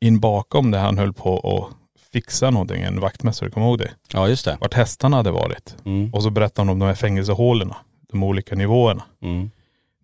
In 0.00 0.20
bakom 0.20 0.70
där 0.70 0.78
han 0.78 0.98
höll 0.98 1.12
på 1.12 1.38
att 1.38 2.00
fixa 2.12 2.50
någonting. 2.50 2.82
En 2.82 3.00
vaktmästare, 3.00 3.50
kommer 3.50 3.66
ihåg 3.66 3.78
det? 3.78 3.90
Ja 4.12 4.28
just 4.28 4.44
det. 4.44 4.58
Vart 4.60 4.74
hästarna 4.74 5.16
hade 5.16 5.30
varit. 5.30 5.76
Mm. 5.84 6.14
Och 6.14 6.22
så 6.22 6.30
berättade 6.30 6.60
han 6.60 6.72
om 6.72 6.78
de 6.78 6.86
här 6.86 6.94
fängelsehålorna. 6.94 7.76
De 8.10 8.22
olika 8.22 8.54
nivåerna. 8.54 9.02
Mm. 9.22 9.50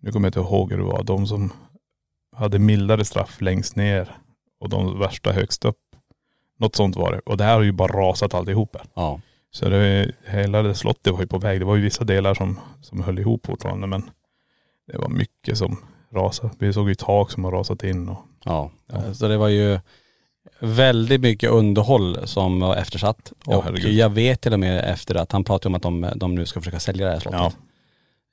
Nu 0.01 0.11
kommer 0.11 0.25
jag 0.25 0.29
inte 0.29 0.39
ihåg 0.39 0.71
hur 0.71 0.77
det 0.77 0.83
var. 0.83 1.03
De 1.03 1.27
som 1.27 1.53
hade 2.35 2.59
mildare 2.59 3.05
straff 3.05 3.41
längst 3.41 3.75
ner 3.75 4.15
och 4.59 4.69
de 4.69 4.99
värsta 4.99 5.31
högst 5.31 5.65
upp. 5.65 5.79
Något 6.59 6.75
sånt 6.75 6.95
var 6.95 7.11
det. 7.11 7.19
Och 7.19 7.37
det 7.37 7.43
här 7.43 7.55
har 7.55 7.61
ju 7.61 7.71
bara 7.71 7.99
rasat 7.99 8.33
alltihop 8.33 8.75
här. 8.75 8.85
Ja. 8.93 9.21
Så 9.51 9.69
det, 9.69 10.11
hela 10.25 10.61
det 10.61 10.75
slottet 10.75 11.13
var 11.13 11.21
ju 11.21 11.27
på 11.27 11.37
väg. 11.37 11.61
Det 11.61 11.65
var 11.65 11.75
ju 11.75 11.81
vissa 11.81 12.03
delar 12.03 12.33
som, 12.33 12.59
som 12.81 13.01
höll 13.01 13.19
ihop 13.19 13.45
fortfarande 13.45 13.87
men 13.87 14.09
det 14.91 14.97
var 14.97 15.09
mycket 15.09 15.57
som 15.57 15.77
rasade. 16.13 16.53
Vi 16.59 16.73
såg 16.73 16.89
ju 16.89 16.95
tak 16.95 17.31
som 17.31 17.43
har 17.43 17.51
rasat 17.51 17.83
in 17.83 18.09
och 18.09 18.25
Ja. 18.45 18.71
Ja. 18.87 19.13
Så 19.13 19.27
det 19.27 19.37
var 19.37 19.47
ju 19.47 19.79
väldigt 20.59 21.21
mycket 21.21 21.49
underhåll 21.49 22.17
som 22.27 22.59
var 22.59 22.75
eftersatt. 22.75 23.31
Ja, 23.45 23.57
och 23.57 23.63
herregud. 23.63 23.93
jag 23.93 24.09
vet 24.09 24.41
till 24.41 24.53
och 24.53 24.59
med 24.59 24.91
efter 24.91 25.15
att 25.15 25.31
han 25.31 25.43
pratade 25.43 25.67
om 25.67 25.75
att 25.75 25.81
de, 25.81 26.19
de 26.19 26.35
nu 26.35 26.45
ska 26.45 26.59
försöka 26.59 26.79
sälja 26.79 27.05
det 27.05 27.11
här 27.11 27.19
slottet. 27.19 27.39
ja, 27.41 27.51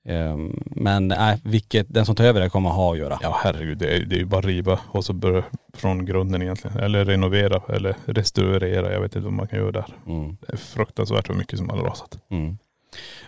Ehm, 0.09 0.63
men 0.67 1.09
nej, 1.09 1.41
vilket, 1.45 1.87
den 1.95 2.07
som 2.07 2.15
tar 2.17 2.25
över 2.25 2.41
det 2.41 2.49
kommer 2.49 2.71
ha 2.71 2.93
att 2.93 2.99
göra. 2.99 3.19
ja 3.23 3.37
herregud 3.43 3.79
det 3.79 3.97
är, 3.97 4.05
det 4.05 4.17
är 4.17 4.19
ju 4.19 4.25
bara 4.25 4.41
riva 4.41 4.81
och 4.89 5.05
så 5.05 5.13
börja 5.13 5.43
från 5.75 6.07
grunden 6.07 6.43
egentligen. 6.43 6.77
Eller 6.77 7.05
renovera 7.05 7.63
eller 7.75 7.97
restaurera. 8.07 8.93
Jag 8.93 9.01
vet 9.01 9.17
inte 9.17 9.25
vad 9.25 9.33
man 9.33 9.47
kan 9.49 9.59
göra 9.59 9.73
där. 9.73 9.87
Mm. 10.07 10.37
Det 10.41 10.53
är 10.53 10.57
fruktansvärt 10.57 11.29
vad 11.29 11.39
mycket 11.39 11.59
som 11.59 11.69
har 11.69 11.77
rasat. 11.77 12.19
Mm. 12.31 12.59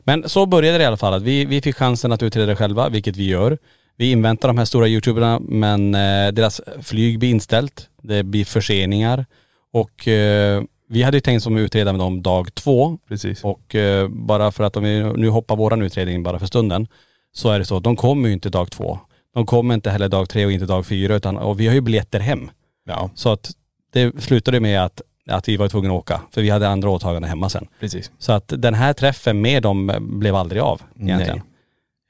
Men 0.01 0.29
så 0.29 0.47
började 0.47 0.79
det 0.79 0.85
i 0.85 0.87
alla 0.87 0.97
fall. 0.97 1.15
Att 1.15 1.23
vi, 1.23 1.45
vi 1.45 1.61
fick 1.61 1.77
chansen 1.77 2.13
att 2.13 2.23
utreda 2.23 2.47
det 2.47 2.57
själva, 2.57 2.89
vilket 2.89 3.17
vi 3.17 3.29
gör. 3.29 3.59
Vi 3.97 4.11
inväntar 4.11 4.49
de 4.49 4.59
här 4.59 4.65
stora 4.65 4.89
youtuberna 4.89 5.41
men 5.41 5.95
eh, 5.95 6.29
deras 6.33 6.61
flyg 6.83 7.19
blir 7.19 7.31
inställt. 7.31 7.89
Det 8.03 8.23
blir 8.23 8.45
förseningar. 8.45 9.27
Och 9.73 10.09
eh, 10.09 10.63
vi 10.89 11.03
hade 11.03 11.17
ju 11.17 11.21
tänkt 11.21 11.43
som 11.43 11.57
utreda 11.57 11.93
med 11.93 12.01
dem 12.01 12.23
dag 12.23 12.55
två. 12.55 12.99
Precis. 13.09 13.45
Och 13.45 13.75
eh, 13.75 14.09
bara 14.09 14.53
för 14.53 14.65
att 14.65 14.77
om 14.77 14.85
vi 14.85 15.13
nu 15.17 15.29
hoppar 15.29 15.57
våran 15.57 15.83
utredning 15.83 16.23
bara 16.23 16.39
för 16.39 16.47
stunden. 16.47 16.87
Så 17.33 17.51
är 17.51 17.59
det 17.59 17.65
så, 17.65 17.77
att 17.77 17.85
de 17.85 17.97
kommer 17.97 18.29
ju 18.29 18.35
inte 18.35 18.51
dag 18.51 18.71
två. 18.71 18.99
De 19.35 19.47
kommer 19.47 19.75
inte 19.75 19.91
heller 19.91 20.09
dag 20.09 20.29
tre 20.29 20.47
och 20.47 20.53
inte 20.53 20.67
dag 20.67 20.87
fyra 20.87 21.15
utan, 21.15 21.37
och 21.37 21.61
vi 21.61 21.67
har 21.67 21.75
ju 21.75 21.81
biljetter 21.81 22.21
hem. 22.21 22.51
Ja, 22.87 23.11
Så 23.15 23.33
att 23.33 23.51
det 23.93 24.23
slutade 24.23 24.61
med 24.61 24.85
att, 24.85 25.03
att 25.29 25.49
vi 25.49 25.57
var 25.57 25.69
tvungna 25.69 25.89
att 25.89 25.95
åka. 25.99 26.21
För 26.31 26.43
vi 26.43 26.51
hade 26.51 26.69
andra 26.69 26.91
åtaganden 26.91 27.29
hemma 27.29 27.49
sen. 27.49 27.67
precis. 27.81 28.11
Så 28.19 28.33
att 28.33 28.53
den 28.57 28.75
här 28.75 28.93
träffen 28.93 29.41
med 29.41 29.63
dem 29.63 29.93
blev 30.01 30.35
aldrig 30.35 30.63
av 30.63 30.83
egentligen. 31.01 31.41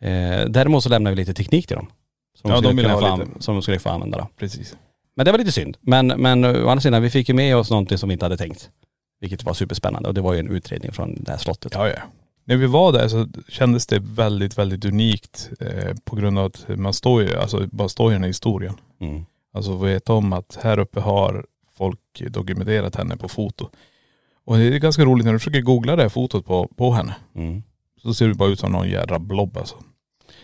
Eh, 0.03 0.45
däremot 0.49 0.83
så 0.83 0.89
lämnade 0.89 1.17
vi 1.17 1.21
lite 1.23 1.35
teknik 1.35 1.67
till 1.67 1.77
dem. 1.77 1.87
Som, 2.41 2.51
Ja, 2.51 2.61
de, 2.61 2.69
skulle 2.73 2.89
de 2.89 3.01
få 3.01 3.07
an- 3.07 3.35
som 3.39 3.55
de 3.55 3.63
skulle 3.63 3.79
få 3.79 3.89
använda 3.89 4.19
då. 4.19 4.29
Precis. 4.39 4.77
Men 5.17 5.25
det 5.27 5.33
var 5.33 5.39
lite 5.39 5.53
synd. 5.53 5.77
Men, 5.81 6.07
men 6.07 6.45
å 6.45 6.69
andra 6.69 6.81
sidan, 6.81 7.03
vi 7.03 7.11
fick 7.11 7.29
ju 7.29 7.35
med 7.35 7.57
oss 7.57 7.71
någonting 7.71 7.99
som 7.99 8.09
vi 8.09 8.13
inte 8.13 8.25
hade 8.25 8.37
tänkt. 8.37 8.71
Vilket 9.21 9.45
var 9.45 9.55
superspännande 9.55 10.09
och 10.09 10.15
det 10.15 10.21
var 10.21 10.33
ju 10.33 10.39
en 10.41 10.51
utredning 10.51 10.93
från 10.93 11.15
det 11.23 11.31
här 11.31 11.39
slottet. 11.39 11.73
Ja, 11.75 11.89
ja. 11.89 11.99
När 12.45 12.57
vi 12.57 12.67
var 12.67 12.93
där 12.93 13.09
så 13.09 13.27
kändes 13.49 13.87
det 13.87 13.99
väldigt, 13.99 14.59
väldigt 14.59 14.85
unikt 14.85 15.51
eh, 15.61 15.95
på 16.05 16.17
grund 16.17 16.39
av 16.39 16.45
att 16.45 16.65
man 16.79 16.93
står 16.93 17.23
ju, 17.23 17.37
alltså 17.37 17.67
bara 17.73 17.89
står 17.89 18.11
i 18.11 18.15
den 18.15 18.23
här 18.23 18.29
historien. 18.29 18.75
Mm. 19.01 19.25
Alltså 19.55 19.77
vet 19.77 20.09
om 20.11 20.33
att 20.33 20.59
här 20.63 20.79
uppe 20.79 21.01
har 21.01 21.47
folk 21.79 22.01
dokumenterat 22.31 22.97
henne 22.97 23.17
på 23.17 23.29
foto. 23.29 23.69
Och 24.45 24.57
det 24.59 24.65
är 24.65 24.79
ganska 24.79 25.05
roligt 25.05 25.25
när 25.27 25.33
du 25.33 25.39
försöker 25.39 25.61
googla 25.61 25.97
det 25.97 26.03
här 26.03 26.09
fotot 26.09 26.47
på, 26.47 26.69
på 26.77 26.93
henne. 26.93 27.15
Mm. 27.35 27.63
Så 28.03 28.15
ser 28.15 28.29
det 28.29 28.35
bara 28.35 28.49
ut 28.49 28.61
som 28.61 28.73
någon 28.73 28.89
jädra 28.89 29.19
blob 29.19 29.57
alltså. 29.57 29.77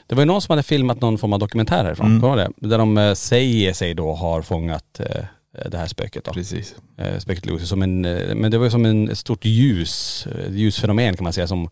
Det 0.07 0.15
var 0.15 0.23
ju 0.23 0.27
någon 0.27 0.43
som 0.43 0.53
hade 0.53 0.63
filmat 0.63 1.01
någon 1.01 1.19
form 1.19 1.33
av 1.33 1.39
dokumentär 1.39 1.85
härifrån, 1.85 2.07
Mm. 2.07 2.21
kommer 2.21 2.37
det? 2.37 2.51
Där 2.57 2.79
de 2.79 2.99
eh, 2.99 3.15
säger 3.15 3.73
sig 3.73 3.95
då 3.95 4.13
har 4.15 4.43
fångat 4.43 5.01
eh, 5.01 5.25
det 5.71 5.79
här 5.79 5.87
spöket 5.87 6.25
då. 6.25 6.33
Precis. 6.33 6.77
Eh, 6.99 7.19
spöket 7.19 7.47
Lucy 7.47 7.67
som 7.67 7.83
en, 7.83 8.05
eh, 8.05 8.35
men 8.35 8.51
det 8.51 8.59
var 8.59 8.65
ju 8.65 8.71
som 8.71 8.85
en 8.85 9.09
ett 9.11 9.19
stort 9.19 9.45
ljus, 9.45 10.27
eh, 10.27 10.55
ljusfenomen 10.55 11.17
kan 11.17 11.25
man 11.25 11.33
säga 11.33 11.47
som 11.47 11.69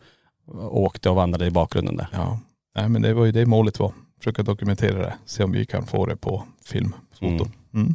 åkte 0.70 1.10
och 1.10 1.16
vandrade 1.16 1.46
i 1.46 1.50
bakgrunden 1.50 1.96
där. 1.96 2.08
Ja. 2.12 2.38
Nej 2.76 2.88
men 2.88 3.02
det 3.02 3.14
var 3.14 3.24
ju 3.24 3.32
det 3.32 3.46
målet 3.46 3.78
var. 3.78 3.92
Försöka 4.18 4.42
dokumentera 4.42 4.98
det. 4.98 5.14
Se 5.26 5.44
om 5.44 5.52
vi 5.52 5.66
kan 5.66 5.86
få 5.86 6.06
det 6.06 6.16
på 6.16 6.44
film, 6.64 6.94
foto. 7.20 7.46
Mm. 7.74 7.94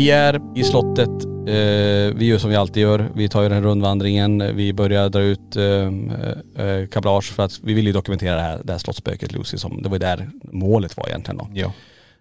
Vi 0.00 0.10
är 0.10 0.40
i 0.54 0.64
slottet. 0.64 1.24
Eh, 1.48 2.16
vi 2.16 2.26
gör 2.26 2.38
som 2.38 2.50
vi 2.50 2.56
alltid 2.56 2.82
gör. 2.82 3.08
Vi 3.14 3.28
tar 3.28 3.42
ju 3.42 3.48
den 3.48 3.62
rundvandringen. 3.62 4.56
Vi 4.56 4.72
börjar 4.72 5.08
dra 5.08 5.20
ut 5.20 5.56
eh, 5.56 6.66
eh, 6.66 6.86
kablage 6.86 7.32
för 7.32 7.42
att 7.42 7.60
vi 7.62 7.74
vill 7.74 7.86
ju 7.86 7.92
dokumentera 7.92 8.34
det 8.34 8.40
här, 8.40 8.60
det 8.64 8.72
här 8.72 8.78
slottsspöket 8.78 9.32
Lucy 9.32 9.58
som, 9.58 9.82
det 9.82 9.88
var 9.88 9.94
ju 9.94 9.98
där 9.98 10.30
målet 10.42 10.96
var 10.96 11.08
egentligen 11.08 11.38
då. 11.38 11.48
Ja. 11.54 11.72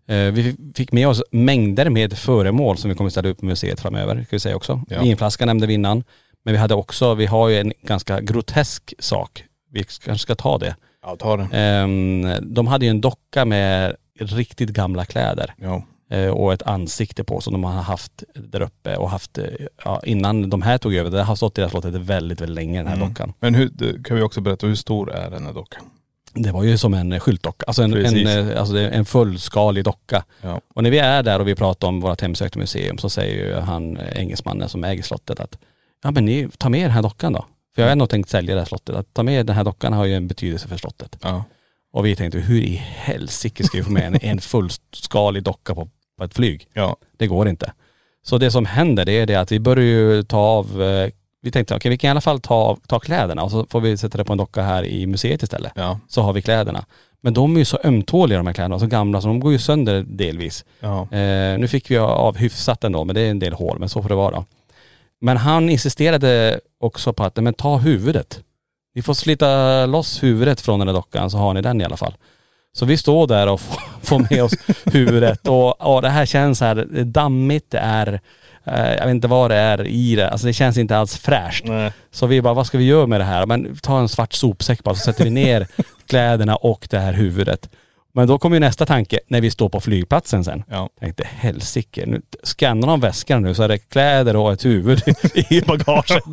Vi 0.05 0.55
fick 0.75 0.91
med 0.91 1.07
oss 1.07 1.23
mängder 1.31 1.89
med 1.89 2.17
föremål 2.17 2.77
som 2.77 2.89
vi 2.89 2.95
kommer 2.95 3.09
ställa 3.09 3.29
upp 3.29 3.39
på 3.39 3.45
museet 3.45 3.79
framöver, 3.79 4.23
ska 4.23 4.35
vi 4.35 4.39
säga 4.39 4.55
också. 4.55 4.81
Ja. 4.89 5.01
Vinflaska 5.01 5.45
nämnde 5.45 5.67
vi 5.67 5.73
innan. 5.73 6.03
Men 6.43 6.53
vi 6.53 6.57
hade 6.57 6.75
också, 6.75 7.13
vi 7.13 7.25
har 7.25 7.49
ju 7.49 7.59
en 7.59 7.73
ganska 7.81 8.21
grotesk 8.21 8.93
sak. 8.99 9.43
Vi 9.71 9.83
kanske 9.83 10.23
ska 10.23 10.35
ta 10.35 10.57
det. 10.57 10.75
Ja, 11.01 11.15
ta 11.15 11.37
den. 11.37 11.51
Ehm, 11.51 12.53
de 12.53 12.67
hade 12.67 12.85
ju 12.85 12.89
en 12.89 13.01
docka 13.01 13.45
med 13.45 13.95
riktigt 14.19 14.69
gamla 14.69 15.05
kläder 15.05 15.53
Ja. 15.57 15.83
Eh, 16.09 16.27
och 16.29 16.53
ett 16.53 16.61
ansikte 16.63 17.23
på 17.23 17.41
som 17.41 17.53
de 17.53 17.63
har 17.63 17.71
haft 17.71 18.23
där 18.35 18.61
uppe 18.61 18.95
och 18.97 19.09
haft, 19.09 19.37
eh, 19.37 19.45
ja, 19.85 20.01
innan 20.05 20.49
de 20.49 20.61
här 20.61 20.77
tog 20.77 20.95
över, 20.95 21.11
det 21.11 21.23
har 21.23 21.35
stått 21.35 21.57
i 21.57 21.61
det 21.61 21.67
här 21.67 21.71
slottet 21.71 21.93
väldigt, 21.95 22.41
väldigt 22.41 22.55
länge 22.55 22.79
den 22.79 22.87
här 22.87 22.95
Mm. 22.95 23.09
dockan. 23.09 23.33
Men 23.39 23.55
hur, 23.55 24.03
kan 24.03 24.17
vi 24.17 24.23
också 24.23 24.41
berätta, 24.41 24.67
hur 24.67 24.75
stor 24.75 25.11
är 25.13 25.29
den 25.29 25.45
här 25.45 25.53
dockan? 25.53 25.81
Det 26.33 26.51
var 26.51 26.63
ju 26.63 26.77
som 26.77 26.93
en 26.93 27.19
skyltdocka, 27.19 27.63
alltså 27.67 27.83
en, 27.83 27.93
en, 27.93 28.03
Precis. 28.03 28.27
eh, 28.27 28.59
alltså 28.59 28.77
en 28.77 29.05
fullskalig 29.05 29.83
docka. 29.83 30.23
Ja. 30.41 30.61
Och 30.75 30.83
när 30.83 30.89
vi 30.91 30.99
är 30.99 31.23
där 31.23 31.39
och 31.39 31.47
vi 31.47 31.55
pratar 31.55 31.87
om 31.87 32.01
vårt 32.01 32.21
hemsökta 32.21 32.59
museum 32.59 32.97
så 32.97 33.09
säger 33.09 33.45
ju 33.45 33.53
han 33.59 33.97
eh, 33.97 34.19
engelsmannen 34.21 34.69
som 34.69 34.83
äger 34.83 35.03
slottet 35.03 35.39
att 35.39 35.57
ja 36.03 36.11
men 36.11 36.25
ni, 36.25 36.47
ta 36.57 36.69
med 36.69 36.81
den 36.83 36.91
här 36.91 37.01
dockan 37.01 37.33
då. 37.33 37.45
För 37.75 37.81
jag 37.81 37.89
har 37.89 37.95
nog 37.95 38.09
tänkt 38.09 38.29
sälja 38.29 38.55
det 38.55 38.61
här 38.61 38.65
slottet. 38.65 38.95
Att 38.95 39.13
ta 39.13 39.23
med 39.23 39.45
den 39.45 39.55
här 39.55 39.63
dockan 39.63 39.93
har 39.93 40.05
ju 40.05 40.15
en 40.15 40.27
betydelse 40.27 40.67
för 40.67 40.77
slottet. 40.77 41.17
Ja. 41.21 41.43
Och 41.93 42.05
vi 42.05 42.15
tänkte 42.15 42.39
hur 42.39 42.61
i 42.61 42.75
helsike 42.85 43.63
ska 43.63 43.77
vi 43.77 43.83
få 43.83 43.91
med 43.91 44.03
en, 44.07 44.15
en 44.21 44.39
fullskalig 44.41 45.43
docka 45.43 45.75
på, 45.75 45.87
på 46.19 46.25
ett 46.25 46.33
flyg? 46.33 46.67
Ja. 46.73 46.95
Det 47.17 47.27
går 47.27 47.47
inte. 47.49 47.73
Så 48.23 48.37
det 48.37 48.51
som 48.51 48.65
händer 48.65 49.05
det 49.05 49.11
är 49.11 49.25
det 49.25 49.35
att 49.35 49.51
vi 49.51 49.59
börjar 49.59 49.85
ju 49.85 50.23
ta 50.23 50.37
av, 50.39 50.83
eh, 50.83 51.09
vi 51.41 51.51
tänkte 51.51 51.75
okej 51.75 51.89
vi 51.91 51.97
kan 51.97 52.07
i 52.07 52.11
alla 52.11 52.21
fall 52.21 52.39
ta, 52.39 52.55
av- 52.55 52.79
ta 52.87 52.99
kläderna 52.99 53.43
och 53.43 53.51
så 53.51 53.65
får 53.69 53.81
vi 53.81 53.97
sätta 53.97 54.17
det 54.17 54.25
på 54.25 54.31
en 54.33 54.37
docka 54.37 54.61
här 54.61 54.83
i 54.85 55.05
museet 55.07 55.43
istället. 55.43 55.71
Ja. 55.75 55.99
Så 56.07 56.21
har 56.21 56.33
vi 56.33 56.41
kläderna. 56.41 56.85
Men 57.21 57.33
de 57.33 57.55
är 57.55 57.59
ju 57.59 57.65
så 57.65 57.79
ömtåliga 57.83 58.37
de 58.37 58.47
här 58.47 58.53
kläderna, 58.53 58.79
så 58.79 58.85
gamla 58.87 59.21
så 59.21 59.27
de 59.27 59.39
går 59.39 59.51
ju 59.51 59.59
sönder 59.59 60.05
delvis. 60.07 60.65
Ja. 60.79 61.01
Eh, 61.01 61.57
nu 61.59 61.67
fick 61.67 61.91
vi 61.91 61.97
av 61.97 62.37
hyfsat 62.37 62.83
ändå, 62.83 63.03
men 63.03 63.15
det 63.15 63.21
är 63.21 63.31
en 63.31 63.39
del 63.39 63.53
hål, 63.53 63.79
men 63.79 63.89
så 63.89 64.01
får 64.01 64.09
det 64.09 64.15
vara. 64.15 64.45
Men 65.21 65.37
han 65.37 65.69
insisterade 65.69 66.59
också 66.79 67.13
på 67.13 67.23
att, 67.23 67.35
men 67.35 67.53
ta 67.53 67.77
huvudet. 67.77 68.39
Vi 68.93 69.01
får 69.01 69.13
slita 69.13 69.85
loss 69.85 70.23
huvudet 70.23 70.61
från 70.61 70.79
den 70.79 70.87
där 70.87 70.93
dockan 70.93 71.29
så 71.31 71.37
har 71.37 71.53
ni 71.53 71.61
den 71.61 71.81
i 71.81 71.83
alla 71.83 71.97
fall. 71.97 72.13
Så 72.73 72.85
vi 72.85 72.97
står 72.97 73.27
där 73.27 73.47
och 73.47 73.61
får, 73.61 73.81
får 74.01 74.19
med 74.19 74.43
oss 74.43 74.53
huvudet 74.85 75.47
och, 75.47 75.95
och 75.95 76.01
det 76.01 76.09
här 76.09 76.25
känns 76.25 76.61
här, 76.61 76.75
det 76.75 76.99
är 76.99 77.03
dammigt, 77.03 77.71
det 77.71 77.77
är, 77.77 78.19
eh, 78.65 78.93
jag 78.93 79.05
vet 79.05 79.11
inte 79.11 79.27
vad 79.27 79.51
det 79.51 79.55
är 79.55 79.87
i 79.87 80.15
det, 80.15 80.29
alltså 80.29 80.47
det 80.47 80.53
känns 80.53 80.77
inte 80.77 80.97
alls 80.97 81.17
fräscht. 81.17 81.65
Nej. 81.65 81.91
Så 82.11 82.27
vi 82.27 82.41
bara, 82.41 82.53
vad 82.53 82.67
ska 82.67 82.77
vi 82.77 82.85
göra 82.85 83.07
med 83.07 83.19
det 83.19 83.25
här? 83.25 83.45
Men 83.45 83.77
ta 83.77 83.99
en 83.99 84.09
svart 84.09 84.33
sopsäck 84.33 84.83
bara 84.83 84.95
så 84.95 85.01
sätter 85.01 85.23
vi 85.23 85.29
ner 85.29 85.67
kläderna 86.07 86.55
och 86.55 86.87
det 86.89 86.99
här 86.99 87.13
huvudet. 87.13 87.69
Men 88.13 88.27
då 88.27 88.39
kommer 88.39 88.55
ju 88.55 88.59
nästa 88.59 88.85
tanke 88.85 89.19
när 89.27 89.41
vi 89.41 89.51
står 89.51 89.69
på 89.69 89.79
flygplatsen 89.79 90.43
sen. 90.43 90.63
Ja. 90.69 90.89
Tänkte 90.99 91.27
helsike, 91.31 92.05
nu 92.05 92.21
skannar 92.43 92.87
de 92.87 92.99
väskan 92.99 93.41
nu 93.41 93.53
så 93.53 93.63
är 93.63 93.67
det 93.67 93.77
kläder 93.77 94.35
och 94.35 94.53
ett 94.53 94.65
huvud 94.65 95.01
i 95.33 95.61
bagaget. 95.61 96.23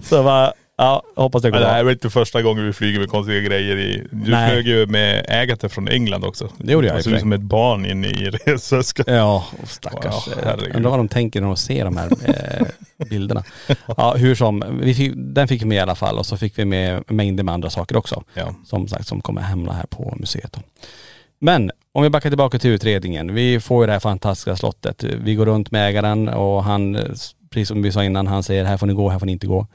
så 0.00 0.22
bara, 0.22 0.52
ja, 0.78 1.02
hoppas 1.16 1.42
det 1.42 1.50
går 1.50 1.58
Men 1.58 1.66
det 1.66 1.72
här 1.72 1.78
är 1.78 1.84
väl 1.84 1.92
inte 1.92 2.10
första 2.10 2.42
gången 2.42 2.66
vi 2.66 2.72
flyger 2.72 3.00
med 3.00 3.08
konstiga 3.08 3.40
grejer 3.40 3.76
i.. 3.76 4.06
Du 4.10 4.30
Nej. 4.30 4.50
flög 4.50 4.68
ju 4.68 4.86
med 4.86 5.24
Ägate 5.28 5.68
från 5.68 5.88
England 5.88 6.24
också. 6.24 6.48
Det 6.58 6.72
gjorde 6.72 6.86
jag 6.86 6.96
i 6.96 7.00
och 7.00 7.04
för 7.04 7.10
såg 7.10 7.12
ut 7.12 7.16
sig. 7.16 7.20
som 7.20 7.32
ett 7.32 7.40
barn 7.40 7.86
inne 7.86 8.06
i 8.06 8.30
resväskan. 8.30 9.04
Ja, 9.08 9.44
och 9.62 9.68
stackars. 9.68 10.28
Herregud. 10.44 10.76
Undrar 10.76 10.90
vad 10.90 10.98
de 10.98 11.08
tänker 11.08 11.40
när 11.40 11.46
de 11.46 11.56
ser 11.56 11.84
de 11.84 11.96
här 11.96 12.10
eh, 12.24 13.06
bilderna. 13.10 13.44
Ja, 13.96 14.14
hur 14.14 14.34
som, 14.34 14.78
vi 14.80 14.94
fick, 14.94 15.12
den 15.16 15.48
fick 15.48 15.62
vi 15.62 15.66
med 15.66 15.76
i 15.76 15.80
alla 15.80 15.94
fall 15.94 16.18
och 16.18 16.26
så 16.26 16.36
fick 16.36 16.58
vi 16.58 16.64
med 16.64 17.04
mängder 17.06 17.44
med 17.44 17.54
andra 17.54 17.70
saker 17.70 17.96
också. 17.96 18.22
Ja. 18.34 18.54
som 18.64 18.88
sagt 18.88 19.06
som 19.06 19.20
kommer 19.20 19.42
hamna 19.42 19.72
här 19.72 19.86
på 19.86 20.14
museet. 20.16 20.52
Då. 20.52 20.60
Men 21.40 21.70
om 21.92 22.02
vi 22.02 22.10
backar 22.10 22.30
tillbaka 22.30 22.58
till 22.58 22.70
utredningen. 22.70 23.34
Vi 23.34 23.60
får 23.60 23.82
ju 23.82 23.86
det 23.86 23.92
här 23.92 24.00
fantastiska 24.00 24.56
slottet. 24.56 25.04
Vi 25.04 25.34
går 25.34 25.46
runt 25.46 25.70
med 25.70 25.88
ägaren 25.88 26.28
och 26.28 26.64
han, 26.64 26.96
eh, 26.96 27.02
precis 27.50 27.68
som 27.68 27.82
vi 27.82 27.92
sa 27.92 28.04
innan, 28.04 28.26
han 28.26 28.42
säger 28.42 28.64
här 28.64 28.76
får 28.76 28.86
ni 28.86 28.92
gå, 28.92 29.08
här 29.08 29.18
får 29.18 29.26
ni 29.26 29.32
inte 29.32 29.46
gå. 29.46 29.66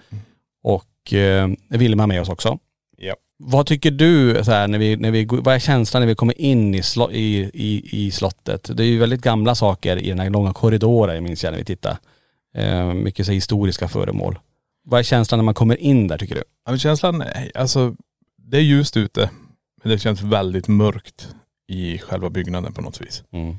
Och 0.64 0.84
eh, 1.12 1.48
Vilma 1.70 2.08
med 2.08 2.22
oss 2.22 2.30
också. 2.30 2.60
Ja. 2.98 3.16
Vad 3.38 3.66
tycker 3.66 3.92
du, 3.92 4.44
så 4.44 4.52
här, 4.52 4.68
när 4.68 4.80
vi, 4.80 4.96
när 4.96 5.12
vi, 5.12 5.26
vad 5.26 5.56
är 5.56 5.60
känslan 5.60 6.02
när 6.02 6.08
vi 6.08 6.16
kommer 6.16 6.42
in 6.42 6.76
i, 6.76 6.84
slo, 6.84 7.12
i, 7.12 7.52
i, 7.54 8.06
i 8.06 8.12
slottet? 8.12 8.78
Det 8.78 8.84
är 8.84 8.88
ju 8.88 9.00
väldigt 9.00 9.22
gamla 9.22 9.56
saker 9.56 9.98
i 9.98 10.10
den 10.10 10.20
här 10.20 10.30
långa 10.30 10.54
korridoren, 10.54 11.24
minns 11.24 11.44
jag 11.44 11.52
när 11.52 11.58
vi 11.58 11.66
tittade. 11.66 11.98
Eh, 12.56 12.94
mycket 12.94 13.26
så 13.26 13.32
här, 13.32 13.36
historiska 13.36 13.88
föremål. 13.88 14.40
Vad 14.86 15.00
är 15.00 15.04
känslan 15.04 15.38
när 15.38 15.44
man 15.44 15.54
kommer 15.54 15.78
in 15.78 16.08
där 16.08 16.18
tycker 16.18 16.36
du? 16.36 16.44
Ja, 16.66 16.78
känslan, 16.78 17.24
alltså 17.56 17.96
det 18.38 18.58
är 18.58 18.62
ljust 18.62 18.98
ute. 18.98 19.30
Men 19.84 19.92
det 19.92 20.00
känns 20.00 20.22
väldigt 20.22 20.68
mörkt 20.68 21.36
i 21.68 21.98
själva 21.98 22.30
byggnaden 22.30 22.74
på 22.74 22.82
något 22.82 23.02
vis. 23.02 23.24
Mm. 23.32 23.56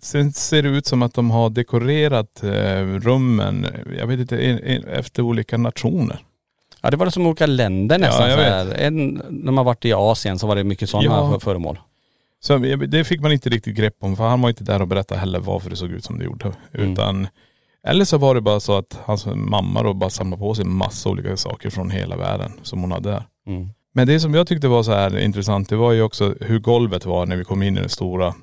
Sen 0.00 0.32
ser 0.32 0.62
det 0.62 0.68
ut 0.68 0.86
som 0.86 1.02
att 1.02 1.14
de 1.14 1.30
har 1.30 1.50
dekorerat 1.50 2.42
eh, 2.42 2.82
rummen, 2.82 3.66
jag 3.98 4.06
vet 4.06 4.20
inte, 4.20 4.38
en, 4.38 4.58
en, 4.58 4.84
efter 4.84 5.22
olika 5.22 5.58
nationer. 5.58 6.24
Ja 6.82 6.90
det 6.90 6.96
var 6.96 7.06
det 7.06 7.12
som 7.12 7.26
olika 7.26 7.46
länder 7.46 7.98
nästan. 7.98 8.30
jag 8.30 8.38
så 8.38 8.44
här. 8.44 8.74
En, 8.74 9.22
när 9.30 9.52
man 9.52 9.64
varit 9.64 9.84
i 9.84 9.92
Asien 9.92 10.38
så 10.38 10.46
var 10.46 10.56
det 10.56 10.64
mycket 10.64 10.90
sådana 10.90 11.06
Ja. 11.16 11.30
för- 11.32 11.38
föremål. 11.38 11.78
Så 12.40 12.58
det 12.88 13.04
fick 13.04 13.20
man 13.20 13.32
inte 13.32 13.48
riktigt 13.50 13.76
grepp 13.76 13.96
om 14.00 14.16
för 14.16 14.24
han 14.28 14.40
var 14.40 14.48
inte 14.48 14.64
där 14.64 14.82
och 14.82 14.88
berättade 14.88 15.20
heller 15.20 15.38
varför 15.40 15.70
det 15.70 15.76
såg 15.76 15.90
ut 15.90 16.04
som 16.04 16.18
det 16.18 16.24
gjorde. 16.24 16.52
Mm. 16.74 16.92
Utan, 16.92 17.26
eller 17.86 18.04
så 18.04 18.18
var 18.18 18.34
det 18.34 18.40
bara 18.40 18.60
så 18.60 18.76
att 18.78 18.98
hans 19.04 19.26
mamma 19.26 19.82
då 19.82 19.94
bara 19.94 20.10
samlade 20.10 20.40
på 20.40 20.54
sig 20.54 20.64
massa 20.64 21.08
olika 21.08 21.36
saker 21.36 21.70
från 21.70 21.90
hela 21.90 22.16
världen 22.16 22.52
som 22.62 22.80
hon 22.80 22.92
hade 22.92 23.10
där. 23.10 23.22
Mm. 23.46 23.68
Men 23.94 24.06
det 24.06 24.20
som 24.20 24.34
jag 24.34 24.46
tyckte 24.46 24.68
var 24.68 24.82
så 24.82 24.92
här 24.92 25.18
intressant, 25.18 25.68
det 25.68 25.76
var 25.76 25.92
ju 25.92 26.02
också 26.02 26.34
hur 26.40 26.58
golvet 26.58 27.06
var 27.06 27.26
när 27.26 27.36
vi 27.36 27.44
kom 27.44 27.62
in 27.62 27.76
i 27.76 27.80
den 27.80 27.88
stora, 27.88 28.34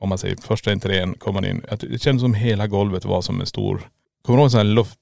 om 0.00 0.08
man 0.08 0.18
säger 0.18 0.36
första 0.36 0.72
entrén, 0.72 1.14
kom 1.14 1.34
man 1.34 1.44
in. 1.44 1.62
Det 1.80 2.02
kändes 2.02 2.20
som 2.22 2.34
hela 2.34 2.66
golvet 2.66 3.04
var 3.04 3.22
som 3.22 3.40
en 3.40 3.46
stor, 3.46 3.80
kommer 4.22 4.36
du 4.36 4.40
ihåg 4.40 4.46
en 4.46 4.50
sån 4.50 4.58
här 4.58 4.64
luft, 4.74 4.98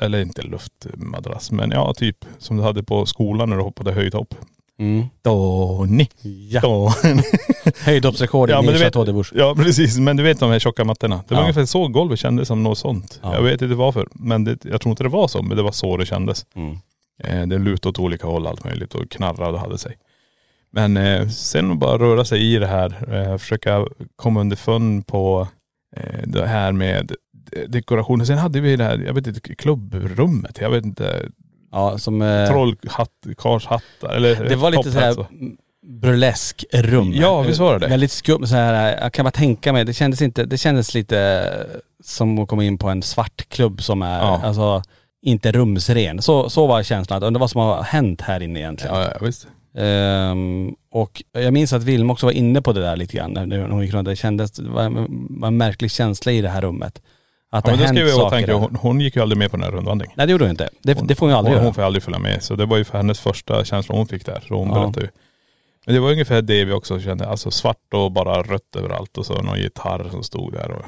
eller 0.00 0.20
inte 0.22 0.42
luftmadrass, 0.42 1.50
men 1.50 1.70
ja 1.70 1.94
typ 1.94 2.24
som 2.38 2.56
du 2.56 2.62
hade 2.62 2.82
på 2.82 3.06
skolan 3.06 3.50
när 3.50 3.56
du 3.56 3.62
hoppade 3.62 3.92
höjdhopp. 3.92 4.34
Mm. 4.78 5.04
Tony. 5.24 6.06
Ja. 6.50 6.60
Tony. 6.60 7.22
Höjdhoppsrekord 7.84 8.50
Ja, 8.50 8.62
i 8.62 8.66
vet- 8.66 8.78
Chateau 8.80 9.04
de 9.04 9.12
Bourge. 9.12 9.30
Ja 9.34 9.54
precis, 9.54 9.98
men 9.98 10.16
du 10.16 10.22
vet 10.22 10.40
de 10.40 10.50
här 10.50 10.58
tjocka 10.58 10.84
mattorna. 10.84 11.16
Det 11.28 11.34
var 11.34 11.40
Ja. 11.40 11.44
ungefär 11.44 11.64
så 11.64 11.88
golvet 11.88 12.18
kändes 12.18 12.48
som 12.48 12.62
något 12.62 12.78
sånt. 12.78 13.20
Ja. 13.22 13.34
Jag 13.34 13.42
vet 13.42 13.62
inte 13.62 13.74
varför. 13.74 14.08
Men 14.12 14.44
det, 14.44 14.64
jag 14.64 14.80
tror 14.80 14.90
inte 14.90 15.02
det 15.02 15.08
var 15.08 15.28
så, 15.28 15.42
men 15.42 15.56
det 15.56 15.62
var 15.62 15.72
så 15.72 15.96
det 15.96 16.06
kändes. 16.06 16.46
Mm. 16.54 16.78
Eh, 17.24 17.46
det 17.46 17.58
lutade 17.58 17.88
åt 17.88 17.98
olika 17.98 18.26
håll 18.26 18.46
allt 18.46 18.64
möjligt 18.64 18.94
och 18.94 19.10
knarrade 19.10 19.52
och 19.52 19.60
hade 19.60 19.78
sig. 19.78 19.96
Men 20.72 20.96
eh, 20.96 21.28
sen 21.28 21.78
bara 21.78 21.98
röra 21.98 22.24
sig 22.24 22.54
i 22.54 22.58
det 22.58 22.66
här, 22.66 23.14
eh, 23.14 23.38
försöka 23.38 23.86
komma 24.16 24.40
underfund 24.40 25.06
på 25.06 25.48
eh, 25.96 26.20
det 26.24 26.46
här 26.46 26.72
med 26.72 27.12
dekorationen. 27.68 28.26
Sen 28.26 28.38
hade 28.38 28.60
vi 28.60 28.76
det 28.76 28.84
här, 28.84 28.98
jag 29.06 29.14
vet 29.14 29.26
inte, 29.26 29.40
klubbrummet. 29.54 30.58
Jag 30.60 30.70
vet 30.70 30.84
inte, 30.84 31.28
Ja, 31.72 31.98
som... 31.98 32.22
Eh, 32.22 32.48
trollhatt, 32.48 33.10
karshattar 33.38 34.08
eller 34.16 34.48
det 34.48 34.56
var 34.56 34.70
lite 34.70 34.92
så 34.92 34.98
här 34.98 35.14
topphatt, 35.14 35.30
burlesk 35.86 36.64
rum. 36.72 37.12
Ja, 37.12 37.42
visst 37.42 37.60
var 37.60 37.78
det? 37.78 37.86
Väldigt 37.86 38.10
skum, 38.12 38.46
så 38.46 38.54
här, 38.54 38.98
jag 39.02 39.12
kan 39.12 39.24
bara 39.24 39.30
tänka 39.30 39.72
mig, 39.72 39.84
det 39.84 39.92
kändes 39.92 40.22
inte, 40.22 40.44
det 40.44 40.58
kändes 40.58 40.94
lite 40.94 41.48
som 42.04 42.38
att 42.38 42.48
komma 42.48 42.64
in 42.64 42.78
på 42.78 42.88
en 42.88 43.02
svart 43.02 43.48
klubb 43.48 43.82
som 43.82 44.02
är, 44.02 44.18
Ja. 44.18 44.40
alltså 44.44 44.82
inte 45.22 45.52
rumsren. 45.52 46.22
Så, 46.22 46.50
så 46.50 46.66
var 46.66 46.82
känslan, 46.82 47.22
undrar 47.22 47.40
vad 47.40 47.50
som 47.50 47.60
har 47.60 47.82
hänt 47.82 48.20
här 48.20 48.42
inne 48.42 48.58
egentligen. 48.58 48.96
Ja, 48.96 49.02
ja 49.02 49.26
visst. 49.26 49.46
Ehm, 49.78 50.74
och 50.90 51.22
jag 51.32 51.52
minns 51.52 51.72
att 51.72 51.82
Vilma 51.82 52.12
också 52.12 52.26
var 52.26 52.32
inne 52.32 52.62
på 52.62 52.72
det 52.72 52.80
där 52.80 52.96
lite 52.96 53.16
grann 53.16 53.30
när 53.32 53.46
när 53.46 53.68
hon 53.68 53.82
gick 53.82 53.94
runt. 53.94 54.08
Det 54.08 54.16
kändes, 54.16 54.52
det 54.52 54.68
var 54.68 54.82
en, 54.82 55.26
var 55.40 55.48
en 55.48 55.56
märklig 55.56 55.90
känsla 55.90 56.32
i 56.32 56.40
det 56.40 56.48
här 56.48 56.60
rummet. 56.60 57.02
Att 57.56 57.66
Ja, 57.66 57.76
men 57.76 57.94
det 57.94 58.00
då 58.02 58.06
har 58.06 58.10
ska 58.10 58.18
vi 58.20 58.26
åtanke, 58.26 58.52
hon, 58.52 58.76
hon 58.76 59.00
gick 59.00 59.16
ju 59.16 59.22
aldrig 59.22 59.38
med 59.38 59.50
på 59.50 59.56
den 59.56 59.64
här 59.64 59.70
rundvandringen. 59.70 60.14
Nej 60.16 60.26
det 60.26 60.30
gjorde 60.32 60.44
hon 60.44 60.50
inte. 60.50 60.68
Det, 60.82 60.94
det 61.08 61.14
får 61.14 61.26
hon 61.26 61.30
ju 61.32 61.36
aldrig 61.38 61.52
hon, 61.52 61.56
göra. 61.58 61.66
hon 61.66 61.74
får 61.74 61.82
aldrig 61.82 62.02
följa 62.02 62.18
med. 62.18 62.42
Så 62.42 62.54
det 62.56 62.66
var 62.66 62.76
ju 62.76 62.84
för 62.84 62.96
hennes 62.98 63.20
första 63.20 63.64
känsla 63.64 63.94
hon 63.94 64.06
fick 64.06 64.26
där. 64.26 64.44
Så 64.48 64.54
hon 64.54 64.68
Ja. 64.68 64.74
berättade 64.74 65.00
ju. 65.06 65.10
Men 65.86 65.94
det 65.94 66.00
var 66.00 66.10
ungefär 66.10 66.42
det 66.42 66.64
vi 66.64 66.72
också 66.72 67.00
kände. 67.00 67.28
Alltså 67.28 67.50
svart 67.50 67.94
och 67.94 68.12
bara 68.12 68.42
rött 68.42 68.76
överallt 68.76 69.18
och 69.18 69.26
så 69.26 69.42
någon 69.42 69.58
gitarr 69.58 70.08
som 70.10 70.22
stod 70.22 70.52
där. 70.52 70.70
Och 70.70 70.84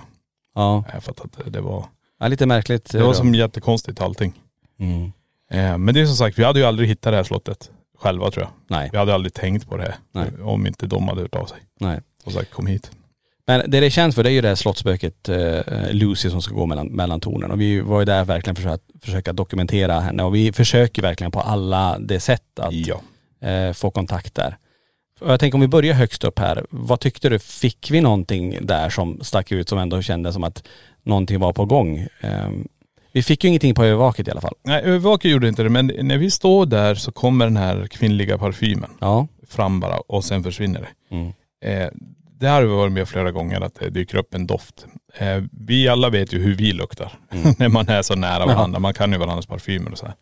Ja, 0.55 0.85
jag 0.93 1.03
fattar 1.05 1.25
att 1.47 1.53
det 1.53 1.61
var, 1.61 1.85
ja 2.21 2.29
lite 2.29 2.47
märkligt. 2.47 2.93
det 2.93 3.03
var 3.03 3.13
som 3.13 3.35
jättekonstigt 3.35 4.01
allting. 4.01 4.33
Mm. 4.81 5.13
Eh, 5.51 5.79
men 5.79 5.95
det 5.95 6.01
är 6.01 6.07
som 6.07 6.17
sagt, 6.17 6.39
vi 6.39 6.45
hade 6.45 6.59
ju 6.61 6.65
aldrig 6.67 6.89
hittat 6.89 7.13
det 7.13 7.17
här 7.17 7.25
slottet 7.25 7.71
själva 7.99 8.31
tror 8.31 8.45
jag. 8.45 8.51
Nej, 8.79 8.89
Vi 8.93 8.99
hade 8.99 9.15
aldrig 9.15 9.35
tänkt 9.35 9.69
på 9.69 9.77
det 9.77 9.83
här. 9.83 9.95
Nej. 10.13 10.27
Om 10.43 10.67
inte 10.67 10.87
de 10.87 11.09
hade 11.09 11.21
hört 11.21 11.35
av 11.35 11.47
sig. 11.47 11.59
nej. 11.81 12.01
Och 12.25 12.33
sagt 12.33 12.51
kom 12.51 12.67
hit. 12.67 12.91
Men 13.49 13.71
det 13.71 13.81
det 13.81 13.91
känns 13.91 14.15
för 14.15 14.23
det 14.23 14.31
är 14.31 14.33
ju 14.33 14.41
det 14.41 14.49
här 14.49 14.55
slottsspöket 14.55 15.29
eh, 15.29 15.61
Lucy 15.93 16.31
som 16.31 16.43
ska 16.43 16.55
gå 16.55 16.67
mellan, 16.67 16.87
mellan 16.87 17.21
tornen. 17.21 17.51
Och 17.51 17.61
vi 17.61 17.81
var 17.81 17.99
ju 17.99 18.05
där 18.05 18.25
verkligen 18.25 18.57
för 18.57 18.69
att 18.69 18.83
försöka 19.03 19.33
dokumentera 19.33 20.01
henne. 20.01 20.23
Och 20.23 20.35
vi 20.35 20.53
försöker 20.53 21.03
verkligen 21.03 21.31
på 21.31 21.41
alla 21.41 21.99
det 21.99 22.21
sätt 22.21 22.59
att 22.59 22.73
Ja. 22.73 23.01
eh, 23.49 23.73
få 23.73 23.91
kontakt 23.91 24.35
där. 24.35 24.57
Och 25.21 25.33
jag 25.33 25.41
tänker 25.41 25.57
om 25.57 25.61
vi 25.61 25.69
börjar 25.69 25.95
högst 25.95 26.25
upp 26.25 26.39
här. 26.39 26.67
Vad 26.71 27.01
tyckte 27.01 27.29
du? 27.29 27.39
Fick 27.39 27.91
vi 27.91 28.01
någonting 28.01 28.59
där 28.67 28.89
som 28.91 29.19
stack 29.23 29.53
ut 29.53 29.69
som 29.69 29.79
ändå 29.79 30.03
kändes 30.03 30.35
som 30.35 30.45
att 30.45 30.63
någonting 31.03 31.41
var 31.41 31.53
på 31.53 31.65
gång? 31.65 32.07
Eh, 32.21 32.49
vi 33.13 33.23
fick 33.23 33.45
ju 33.45 33.49
ingenting 33.49 33.75
på 33.75 33.85
övervaket 33.85 34.29
i 34.29 34.31
alla 34.31 34.41
fall. 34.41 34.55
Nej 34.65 34.83
övervakare 34.83 35.33
gjorde 35.33 35.49
inte 35.49 35.63
det 35.63 35.69
men 35.69 35.87
när 36.03 36.19
vi 36.19 36.31
står 36.31 36.67
där 36.67 36.95
så 36.95 37.13
kommer 37.13 37.45
den 37.45 37.57
här 37.57 37.87
kvinnliga 37.87 38.39
parfymen 38.39 38.91
Ja. 39.01 39.27
fram 39.49 39.81
bara 39.81 39.97
och 39.99 40.25
sen 40.25 40.43
försvinner 40.45 40.81
det. 40.81 41.17
Mm. 41.17 41.33
Eh, 41.65 41.89
det 42.41 42.47
har 42.49 42.63
vi 42.63 42.69
varit 42.69 42.93
med 42.93 43.09
flera 43.09 43.31
gånger 43.33 43.61
att 43.61 43.75
det 43.75 43.91
dyker 43.91 44.19
upp 44.19 44.35
en 44.35 44.47
doft. 44.47 44.87
Eh, 45.19 45.43
vi 45.53 45.89
alla 45.89 46.11
vet 46.11 46.33
ju 46.33 46.39
hur 46.39 46.55
vi 46.55 46.73
luktar 46.73 47.13
när 47.59 47.69
man 47.69 47.89
är 47.89 48.03
så 48.03 48.15
nära 48.15 48.47
varandra. 48.47 48.79
Man 48.79 48.95
kan 48.95 49.13
ju 49.13 49.19
varandras 49.19 49.47
parfymer 49.47 49.93
och 49.93 49.99
så 49.99 50.07
här. 50.07 50.15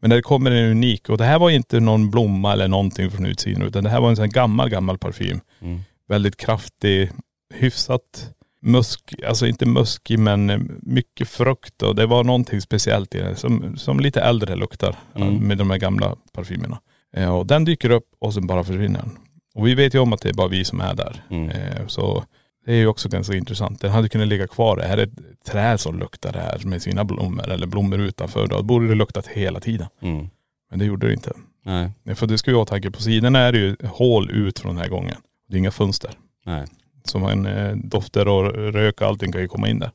Men 0.00 0.08
när 0.08 0.16
det 0.16 0.22
kommer 0.22 0.50
en 0.50 0.70
unik, 0.70 1.08
och 1.08 1.18
det 1.18 1.24
här 1.24 1.38
var 1.38 1.50
inte 1.50 1.80
någon 1.80 2.10
blomma 2.10 2.52
eller 2.52 2.68
någonting 2.68 3.10
från 3.10 3.26
utsidan 3.26 3.62
utan 3.62 3.84
det 3.84 3.90
här 3.90 4.00
var 4.00 4.08
en 4.10 4.16
sån 4.16 4.30
gammal, 4.30 4.68
gammal 4.68 4.98
parfym. 4.98 5.40
Mm. 5.60 5.80
Väldigt 6.08 6.36
kraftig, 6.36 7.10
hyfsat 7.54 8.30
musk, 8.62 9.14
alltså 9.28 9.46
inte 9.46 9.66
muskig 9.66 10.18
men 10.18 10.50
eh, 10.50 10.58
mycket 10.82 11.28
frukt 11.28 11.82
och 11.82 11.94
det 11.94 12.06
var 12.06 12.24
någonting 12.24 12.60
speciellt 12.60 13.14
i 13.14 13.18
den 13.18 13.36
som, 13.36 13.76
som 13.76 14.00
lite 14.00 14.20
äldre 14.20 14.56
luktar 14.56 14.96
Mm. 15.16 15.34
med 15.34 15.58
de 15.58 15.70
här 15.70 15.78
gamla 15.78 16.16
parfymerna. 16.32 16.80
Eh, 17.16 17.36
och 17.36 17.46
den 17.46 17.64
dyker 17.64 17.90
upp 17.90 18.04
och 18.18 18.34
sen 18.34 18.46
bara 18.46 18.64
försvinner 18.64 19.00
den. 19.00 19.18
Och 19.58 19.66
vi 19.66 19.74
vet 19.74 19.94
ju 19.94 19.98
om 19.98 20.12
att 20.12 20.20
det 20.20 20.28
är 20.28 20.34
bara 20.34 20.48
vi 20.48 20.64
som 20.64 20.80
är 20.80 20.94
där. 20.94 21.22
Mm. 21.30 21.50
Eh, 21.50 21.86
så 21.86 22.24
det 22.66 22.72
är 22.72 22.76
ju 22.76 22.86
också 22.86 23.08
ganska 23.08 23.34
intressant. 23.34 23.80
Den 23.80 23.90
hade 23.90 24.08
kunnat 24.08 24.28
ligga 24.28 24.46
kvar. 24.46 24.76
Det 24.76 24.84
här 24.84 24.98
är 24.98 25.02
ett 25.02 25.44
träd 25.46 25.80
som 25.80 25.98
luktar 25.98 26.32
det 26.32 26.38
här 26.38 26.60
med 26.64 26.82
sina 26.82 27.04
blommor 27.04 27.50
eller 27.50 27.66
blommor 27.66 28.00
utanför. 28.00 28.46
Då 28.46 28.62
borde 28.62 28.88
det 28.88 28.94
luktat 28.94 29.26
hela 29.26 29.60
tiden. 29.60 29.86
Mm. 30.02 30.28
Men 30.70 30.78
det 30.78 30.84
gjorde 30.84 31.06
det 31.06 31.12
inte. 31.12 31.32
Nej. 31.64 32.16
För 32.16 32.26
du 32.26 32.38
ska 32.38 32.50
ju 32.50 32.54
ha 32.54 32.62
åtanke, 32.62 32.90
på 32.90 33.02
sidorna 33.02 33.38
är 33.38 33.52
det 33.52 33.58
ju 33.58 33.76
hål 33.84 34.30
ut 34.30 34.58
från 34.58 34.74
den 34.74 34.82
här 34.82 34.90
gången. 34.90 35.16
Det 35.48 35.56
är 35.56 35.58
inga 35.58 35.70
fönster. 35.70 36.10
Nej. 36.46 36.66
Så 37.04 37.18
man, 37.18 37.46
eh, 37.46 37.76
dofter 37.76 38.28
och 38.28 38.52
rök 38.72 39.00
och 39.00 39.06
allting 39.06 39.32
kan 39.32 39.40
ju 39.40 39.48
komma 39.48 39.68
in 39.68 39.78
där. 39.78 39.90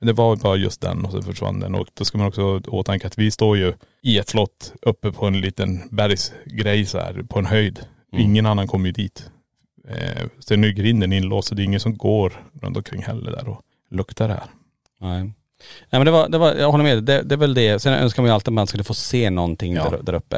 Men 0.00 0.06
det 0.06 0.12
var 0.12 0.36
bara 0.36 0.56
just 0.56 0.80
den 0.80 1.04
och 1.04 1.12
så 1.12 1.22
försvann 1.22 1.60
den. 1.60 1.74
Och 1.74 1.86
då 1.94 2.04
ska 2.04 2.18
man 2.18 2.26
också 2.26 2.42
ha 2.42 2.60
åtanke 2.68 3.06
att 3.06 3.18
vi 3.18 3.30
står 3.30 3.56
ju 3.56 3.72
i 4.02 4.18
ett 4.18 4.28
slott 4.28 4.72
uppe 4.82 5.12
på 5.12 5.26
en 5.26 5.40
liten 5.40 5.82
bergsgrej 5.90 6.86
så 6.86 6.98
här, 6.98 7.22
på 7.28 7.38
en 7.38 7.46
höjd. 7.46 7.86
Mm. 8.16 8.30
Ingen 8.30 8.46
annan 8.46 8.66
kommer 8.66 8.86
ju 8.86 8.92
dit. 8.92 9.30
Eh, 9.88 10.26
sen 10.38 10.64
är 10.64 10.68
grinden 10.68 11.12
inlåst 11.12 11.48
så 11.48 11.54
det 11.54 11.62
är 11.62 11.64
ingen 11.64 11.80
som 11.80 11.96
går 11.96 12.32
runt 12.62 12.76
omkring 12.76 13.02
heller 13.02 13.30
där 13.30 13.48
och 13.48 13.60
luktar 13.90 14.28
det 14.28 14.34
här. 14.34 14.44
Nej. 15.00 15.22
Nej 15.22 15.32
men 15.90 16.04
det 16.04 16.10
var, 16.10 16.28
det 16.28 16.38
var, 16.38 16.54
jag 16.54 16.70
håller 16.72 16.84
med, 16.84 17.04
det, 17.04 17.22
det 17.22 17.34
är 17.34 17.36
väl 17.36 17.54
det. 17.54 17.78
Sen 17.78 17.92
önskar 17.92 18.22
man 18.22 18.28
ju 18.30 18.34
alltid 18.34 18.48
att 18.48 18.54
man 18.54 18.66
skulle 18.66 18.84
få 18.84 18.94
se 18.94 19.30
någonting 19.30 19.74
Ja. 19.74 19.90
där, 19.90 20.02
där 20.02 20.14
uppe. 20.14 20.36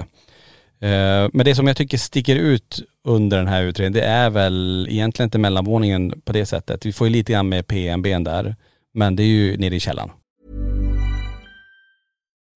Eh, 0.80 1.28
men 1.32 1.44
det 1.44 1.54
som 1.54 1.66
jag 1.66 1.76
tycker 1.76 1.98
sticker 1.98 2.36
ut 2.36 2.80
under 3.04 3.36
den 3.38 3.46
här 3.48 3.62
utredningen, 3.62 3.92
det 3.92 4.08
är 4.08 4.30
väl 4.30 4.86
egentligen 4.90 5.26
inte 5.26 5.38
mellanvåningen 5.38 6.20
på 6.24 6.32
det 6.32 6.46
sättet. 6.46 6.86
Vi 6.86 6.92
får 6.92 7.06
ju 7.06 7.12
lite 7.12 7.32
grann 7.32 7.48
med 7.48 7.66
PNB 7.66 8.18
där, 8.18 8.56
men 8.94 9.16
det 9.16 9.22
är 9.22 9.26
ju 9.26 9.56
nere 9.56 9.76
i 9.76 9.80
källaren. 9.80 10.10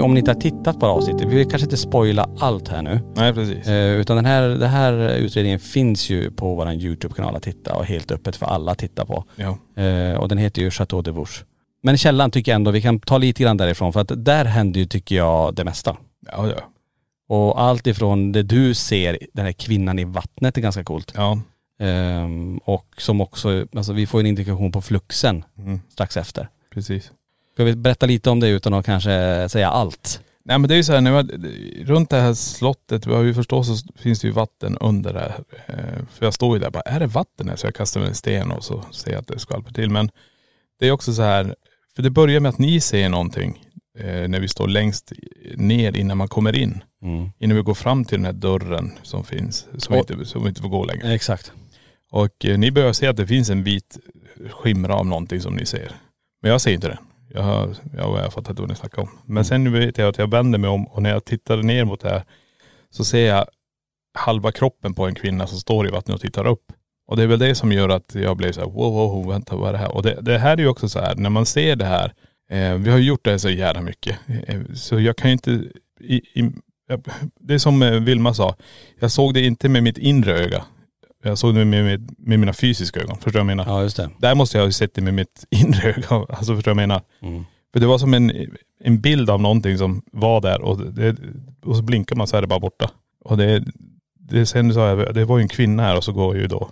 Nu 0.00 0.04
om 0.04 0.14
ni 0.14 0.18
inte 0.18 0.30
har 0.30 0.40
tittat 0.40 0.80
på 0.80 0.86
avsnittet, 0.86 1.28
vi 1.28 1.34
vill 1.36 1.48
kanske 1.48 1.64
inte 1.66 1.76
spoila 1.76 2.28
allt 2.38 2.68
här 2.68 2.82
nu. 2.82 3.00
Nej 3.16 3.32
precis. 3.34 3.66
Eh, 3.68 3.90
utan 4.00 4.16
den 4.16 4.24
här, 4.24 4.48
den 4.48 4.70
här 4.70 5.14
utredningen 5.16 5.58
finns 5.58 6.10
ju 6.10 6.30
på 6.30 6.54
vår 6.54 6.72
YouTube-kanal 6.72 7.36
att 7.36 7.42
titta 7.42 7.74
och 7.76 7.84
helt 7.84 8.10
öppet 8.12 8.36
för 8.36 8.46
alla 8.46 8.72
att 8.72 8.78
titta 8.78 9.06
på. 9.06 9.24
Ja. 9.36 9.82
Eh, 9.82 10.14
och 10.16 10.28
den 10.28 10.38
heter 10.38 10.62
ju 10.62 10.70
Chateau 10.70 11.02
de 11.02 11.10
Vouche. 11.10 11.44
Men 11.82 11.96
källan 11.96 12.30
tycker 12.30 12.52
jag 12.52 12.56
ändå, 12.56 12.70
vi 12.70 12.82
kan 12.82 13.00
ta 13.00 13.18
lite 13.18 13.42
grann 13.42 13.56
därifrån 13.56 13.92
för 13.92 14.00
att 14.00 14.24
där 14.24 14.44
händer 14.44 14.80
ju 14.80 14.86
tycker 14.86 15.16
jag 15.16 15.54
det 15.54 15.64
mesta. 15.64 15.96
Ja, 16.26 16.46
ja. 16.48 16.62
Och 17.28 17.60
allt 17.62 17.86
ifrån 17.86 18.32
det 18.32 18.42
du 18.42 18.74
ser, 18.74 19.18
den 19.32 19.44
här 19.44 19.52
kvinnan 19.52 19.98
i 19.98 20.04
vattnet 20.04 20.56
är 20.56 20.60
ganska 20.62 20.84
coolt. 20.84 21.12
Ja. 21.16 21.40
Ehm, 21.80 22.58
och 22.58 22.86
som 22.98 23.20
också, 23.20 23.66
alltså 23.76 23.92
vi 23.92 24.06
får 24.06 24.20
en 24.20 24.26
indikation 24.26 24.72
på 24.72 24.80
fluxen 24.80 25.44
Mm, 25.58 25.80
strax 25.92 26.16
efter. 26.16 26.48
precis. 26.74 27.10
Ska 27.60 27.64
vi 27.64 27.76
berätta 27.76 28.06
lite 28.06 28.30
om 28.30 28.40
det 28.40 28.48
utan 28.48 28.74
att 28.74 28.86
kanske 28.86 29.46
säga 29.48 29.68
allt? 29.70 30.20
Nej 30.44 30.58
men 30.58 30.68
det 30.68 30.74
är 30.74 30.76
ju 30.76 30.84
så 30.84 30.92
här, 30.92 31.22
runt 31.84 32.10
det 32.10 32.16
här 32.20 32.34
slottet, 32.34 33.06
vad 33.06 33.24
vi 33.24 33.34
förstår 33.34 33.62
så 33.62 33.74
finns 33.98 34.20
det 34.20 34.26
ju 34.26 34.32
vatten 34.32 34.76
under 34.80 35.12
det 35.12 35.20
här. 35.20 35.34
Eh, 35.66 36.04
För 36.12 36.26
jag 36.26 36.34
står 36.34 36.56
ju 36.56 36.60
där 36.60 36.70
bara, 36.70 36.80
är 36.82 37.00
det 37.00 37.06
vatten 37.06 37.48
här? 37.48 37.56
Så 37.56 37.66
jag 37.66 37.74
kastar 37.74 38.00
en 38.00 38.14
sten 38.14 38.50
och 38.50 38.64
så 38.64 38.84
ser 38.92 39.10
jag 39.10 39.20
att 39.20 39.26
det 39.26 39.38
skvalpar 39.38 39.72
till. 39.72 39.90
Men 39.90 40.10
det 40.78 40.88
är 40.88 40.92
också 40.92 41.12
så 41.12 41.22
här, 41.22 41.54
för 41.96 42.02
det 42.02 42.10
börjar 42.10 42.40
med 42.40 42.48
att 42.48 42.58
ni 42.58 42.80
ser 42.80 43.08
någonting 43.08 43.64
eh, 43.98 44.28
när 44.28 44.40
vi 44.40 44.48
står 44.48 44.68
längst 44.68 45.12
ner 45.56 45.96
innan 45.96 46.16
man 46.18 46.28
kommer 46.28 46.56
in. 46.56 46.82
Mm. 47.02 47.30
Innan 47.38 47.56
vi 47.56 47.62
går 47.62 47.74
fram 47.74 48.04
till 48.04 48.18
den 48.18 48.24
här 48.24 48.32
dörren 48.32 48.92
som 49.02 49.24
finns, 49.24 49.66
som, 49.78 49.96
Och- 49.96 50.10
inte, 50.10 50.24
som 50.24 50.46
inte 50.46 50.60
får 50.62 50.68
gå 50.68 50.84
längre. 50.84 51.14
Exakt. 51.14 51.52
Och 52.10 52.44
eh, 52.44 52.58
ni 52.58 52.70
börjar 52.70 52.92
se 52.92 53.06
att 53.06 53.16
det 53.16 53.26
finns 53.26 53.50
en 53.50 53.62
vit 53.64 53.98
skimra 54.50 54.94
av 54.94 55.06
någonting 55.06 55.40
som 55.40 55.54
ni 55.54 55.66
ser. 55.66 55.92
Men 56.42 56.50
jag 56.50 56.60
ser 56.60 56.72
inte 56.72 56.88
den. 56.88 56.98
Jag 57.34 57.42
har, 57.42 57.76
jag 57.96 58.04
har 58.04 58.30
fattat 58.30 58.58
vad 58.58 58.68
ni 58.68 58.74
snackar 58.74 59.02
om. 59.02 59.08
Men 59.26 59.44
sen 59.44 59.72
vet 59.72 59.98
jag 59.98 60.08
att 60.08 60.18
jag 60.18 60.30
vänder 60.30 60.58
mig 60.58 60.70
om 60.70 60.86
och 60.86 61.02
när 61.02 61.10
jag 61.10 61.24
tittar 61.24 61.56
ner 61.56 61.84
mot 61.84 62.00
det 62.00 62.08
här 62.10 62.22
så 62.90 63.04
ser 63.04 63.26
jag 63.26 63.46
halva 64.18 64.52
kroppen 64.52 64.94
på 64.94 65.06
en 65.06 65.14
kvinna 65.14 65.46
som 65.46 65.58
står 65.58 65.86
i 65.88 65.90
vattnet 65.90 66.14
och 66.14 66.20
tittar 66.20 66.46
upp. 66.46 66.72
Och 67.06 67.16
det 67.16 67.22
är 67.22 67.26
väl 67.26 67.38
det 67.38 67.54
som 67.54 67.72
gör 67.72 67.88
att 67.88 68.14
jag 68.14 68.36
blev 68.36 68.52
så 68.52 68.60
här, 68.60 68.66
wow, 68.68 68.92
wow, 68.92 69.28
vänta 69.28 69.56
vad 69.56 69.68
är 69.68 69.72
det 69.72 69.78
här? 69.78 69.94
Och 69.96 70.02
det, 70.02 70.18
det 70.20 70.38
här 70.38 70.52
är 70.52 70.60
ju 70.60 70.68
också 70.68 70.88
så 70.88 70.98
här, 71.00 71.14
när 71.14 71.30
man 71.30 71.46
ser 71.46 71.76
det 71.76 71.84
här, 71.84 72.12
eh, 72.50 72.74
vi 72.74 72.90
har 72.90 72.98
ju 72.98 73.04
gjort 73.04 73.24
det 73.24 73.30
här 73.30 73.38
så 73.38 73.50
jävla 73.50 73.80
mycket. 73.82 74.16
Eh, 74.46 74.60
så 74.74 75.00
jag 75.00 75.16
kan 75.16 75.30
ju 75.30 75.32
inte, 75.32 75.50
i, 76.00 76.14
i, 76.14 76.52
jag- 76.88 77.04
det 77.40 77.54
är 77.54 77.58
som 77.58 77.82
eh, 77.82 77.90
Vilma 77.92 78.34
sa, 78.34 78.56
jag 79.00 79.10
såg 79.10 79.34
det 79.34 79.40
inte 79.40 79.68
med 79.68 79.82
mitt 79.82 79.98
inre 79.98 80.32
öga. 80.38 80.64
Jag 81.22 81.38
såg 81.38 81.54
det 81.54 81.64
med, 81.64 81.84
med, 81.84 82.14
med 82.18 82.38
mina 82.38 82.52
fysiska 82.52 83.00
ögon. 83.00 83.16
Förstår 83.16 83.30
du 83.30 83.38
vad 83.38 83.40
jag 83.40 83.56
menar? 83.56 83.64
Ja 83.66 83.82
just 83.82 83.96
det. 83.96 84.10
Där 84.18 84.34
måste 84.34 84.58
jag 84.58 84.64
ha 84.64 84.72
sett 84.72 84.94
det 84.94 85.02
med 85.02 85.14
mitt 85.14 85.46
inre 85.50 85.88
öga. 85.88 86.06
Alltså 86.08 86.54
förstår 86.54 86.56
du 86.56 86.60
vad 86.62 86.66
jag 86.68 86.76
menar? 86.88 87.02
Mm. 87.20 87.44
För 87.72 87.80
det 87.80 87.86
var 87.86 87.98
som 87.98 88.14
en, 88.14 88.32
en 88.80 89.00
bild 89.00 89.30
av 89.30 89.40
någonting 89.40 89.78
som 89.78 90.02
var 90.12 90.40
där 90.40 90.60
och, 90.60 90.92
det, 90.92 91.16
och 91.62 91.76
så 91.76 91.82
blinkar 91.82 92.16
man 92.16 92.26
så 92.26 92.36
är 92.36 92.40
det 92.40 92.46
bara 92.46 92.60
borta. 92.60 92.90
Och 93.24 93.36
det, 93.36 93.64
det 94.18 94.46
sen 94.46 94.74
sa 94.74 94.88
jag, 94.88 95.14
det 95.14 95.24
var 95.24 95.38
ju 95.38 95.42
en 95.42 95.48
kvinna 95.48 95.82
här 95.82 95.96
och 95.96 96.04
så 96.04 96.12
går 96.12 96.36
ju 96.36 96.46
då 96.46 96.70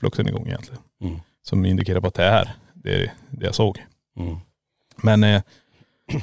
fluxen 0.00 0.28
igång 0.28 0.46
egentligen. 0.46 0.82
Mm. 1.00 1.20
Som 1.42 1.64
indikerar 1.64 2.00
på 2.00 2.06
att 2.06 2.14
det 2.14 2.24
är 2.24 2.54
det, 2.74 3.10
det 3.30 3.44
jag 3.44 3.54
såg. 3.54 3.84
Mm. 4.16 4.36
Men 4.96 5.24
eh, 5.24 5.42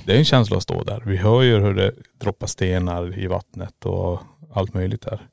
det 0.05 0.13
är 0.13 0.17
en 0.17 0.25
känsla 0.25 0.57
att 0.57 0.63
stå 0.63 0.83
där. 0.83 1.03
Vi 1.05 1.17
hör 1.17 1.41
ju 1.41 1.59
hur 1.59 1.73
det 1.73 1.91
droppar 2.17 2.47
stenar 2.47 3.19
i 3.19 3.27
vattnet 3.27 3.85
och 3.85 4.21
allt 4.53 4.73
möjligt 4.73 5.01
där. 5.01 5.27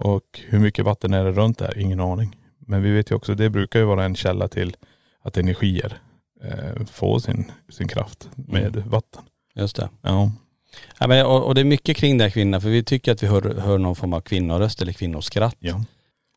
Och 0.00 0.40
hur 0.48 0.58
mycket 0.58 0.84
vatten 0.84 1.14
är 1.14 1.24
det 1.24 1.32
runt 1.32 1.58
där? 1.58 1.78
Ingen 1.78 2.00
aning. 2.00 2.36
Men 2.58 2.82
vi 2.82 2.90
vet 2.90 3.10
ju 3.10 3.14
också, 3.14 3.34
det 3.34 3.50
brukar 3.50 3.78
ju 3.78 3.84
vara 3.84 4.04
en 4.04 4.14
källa 4.16 4.48
till 4.48 4.76
att 5.22 5.36
energier 5.36 5.98
eh, 6.44 6.86
får 6.86 7.18
sin, 7.18 7.52
sin 7.68 7.88
kraft 7.88 8.28
med 8.34 8.76
vatten. 8.86 9.22
Just 9.54 9.76
det. 9.76 9.88
Ja. 10.02 10.32
Ja, 10.98 11.06
men, 11.06 11.26
och, 11.26 11.44
och 11.46 11.54
det 11.54 11.60
är 11.60 11.64
mycket 11.64 11.96
kring 11.96 12.18
det 12.18 12.24
här 12.24 12.30
kvinnan, 12.30 12.60
för 12.60 12.68
vi 12.68 12.82
tycker 12.84 13.12
att 13.12 13.22
vi 13.22 13.26
hör, 13.26 13.54
hör 13.60 13.78
någon 13.78 13.96
form 13.96 14.12
av 14.12 14.20
kvinnoröst 14.20 14.82
eller 14.82 14.92
kvinnoskratt. 14.92 15.56
ja. 15.58 15.84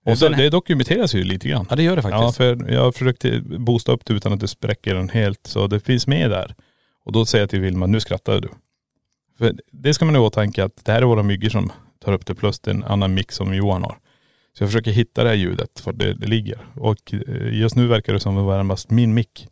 Och 0.05 0.11
Och 0.11 0.17
sen- 0.17 0.31
det 0.31 0.49
dokumenteras 0.49 1.15
ju 1.15 1.23
lite 1.23 1.47
grann. 1.49 1.65
Ja 1.69 1.75
det 1.75 1.83
gör 1.83 1.95
det 1.95 2.01
Ja, 2.05 2.09
faktiskt. 2.09 2.37
för 2.37 2.71
jag 2.73 2.95
försökte 2.95 3.41
boosta 3.41 3.91
upp 3.91 4.05
det 4.05 4.13
utan 4.13 4.33
att 4.33 4.39
det 4.39 4.47
spräcker 4.47 4.95
den 4.95 5.09
helt. 5.09 5.47
Så 5.47 5.67
det 5.67 5.79
finns 5.79 6.07
med 6.07 6.29
där. 6.29 6.55
Och 7.05 7.11
då 7.11 7.25
säger 7.25 7.41
jag 7.43 7.49
till 7.49 7.59
Vilma, 7.61 7.85
nu 7.85 7.99
skrattar 7.99 8.41
du. 8.41 8.49
För 9.37 9.53
det 9.71 9.93
ska 9.93 10.05
man 10.05 10.15
i 10.15 10.19
åtanke 10.19 10.63
att 10.63 10.85
det 10.85 10.91
här 10.91 11.01
är 11.01 11.05
våra 11.05 11.23
myggor 11.23 11.49
som 11.49 11.71
tar 12.03 12.13
upp 12.13 12.25
det 12.25 12.35
plus 12.35 12.59
det 12.59 12.71
är 12.71 12.75
en 12.75 12.83
annan 12.83 13.13
mix 13.13 13.35
som 13.35 13.53
Johan 13.55 13.83
har. 13.83 13.97
Så 14.57 14.63
jag 14.63 14.69
försöker 14.69 14.91
hitta 14.91 15.23
det 15.23 15.29
här 15.29 15.35
ljudet 15.35 15.79
för 15.79 15.93
det, 15.93 16.13
det 16.13 16.27
ligger. 16.27 16.57
Och 16.75 17.13
eh, 17.13 17.59
just 17.59 17.75
nu 17.75 17.87
verkar 17.87 18.13
det 18.13 18.19
som 18.19 18.37
att 18.37 18.45
vara 18.45 18.63
mest 18.63 18.89
min 18.89 19.13
mick. 19.13 19.47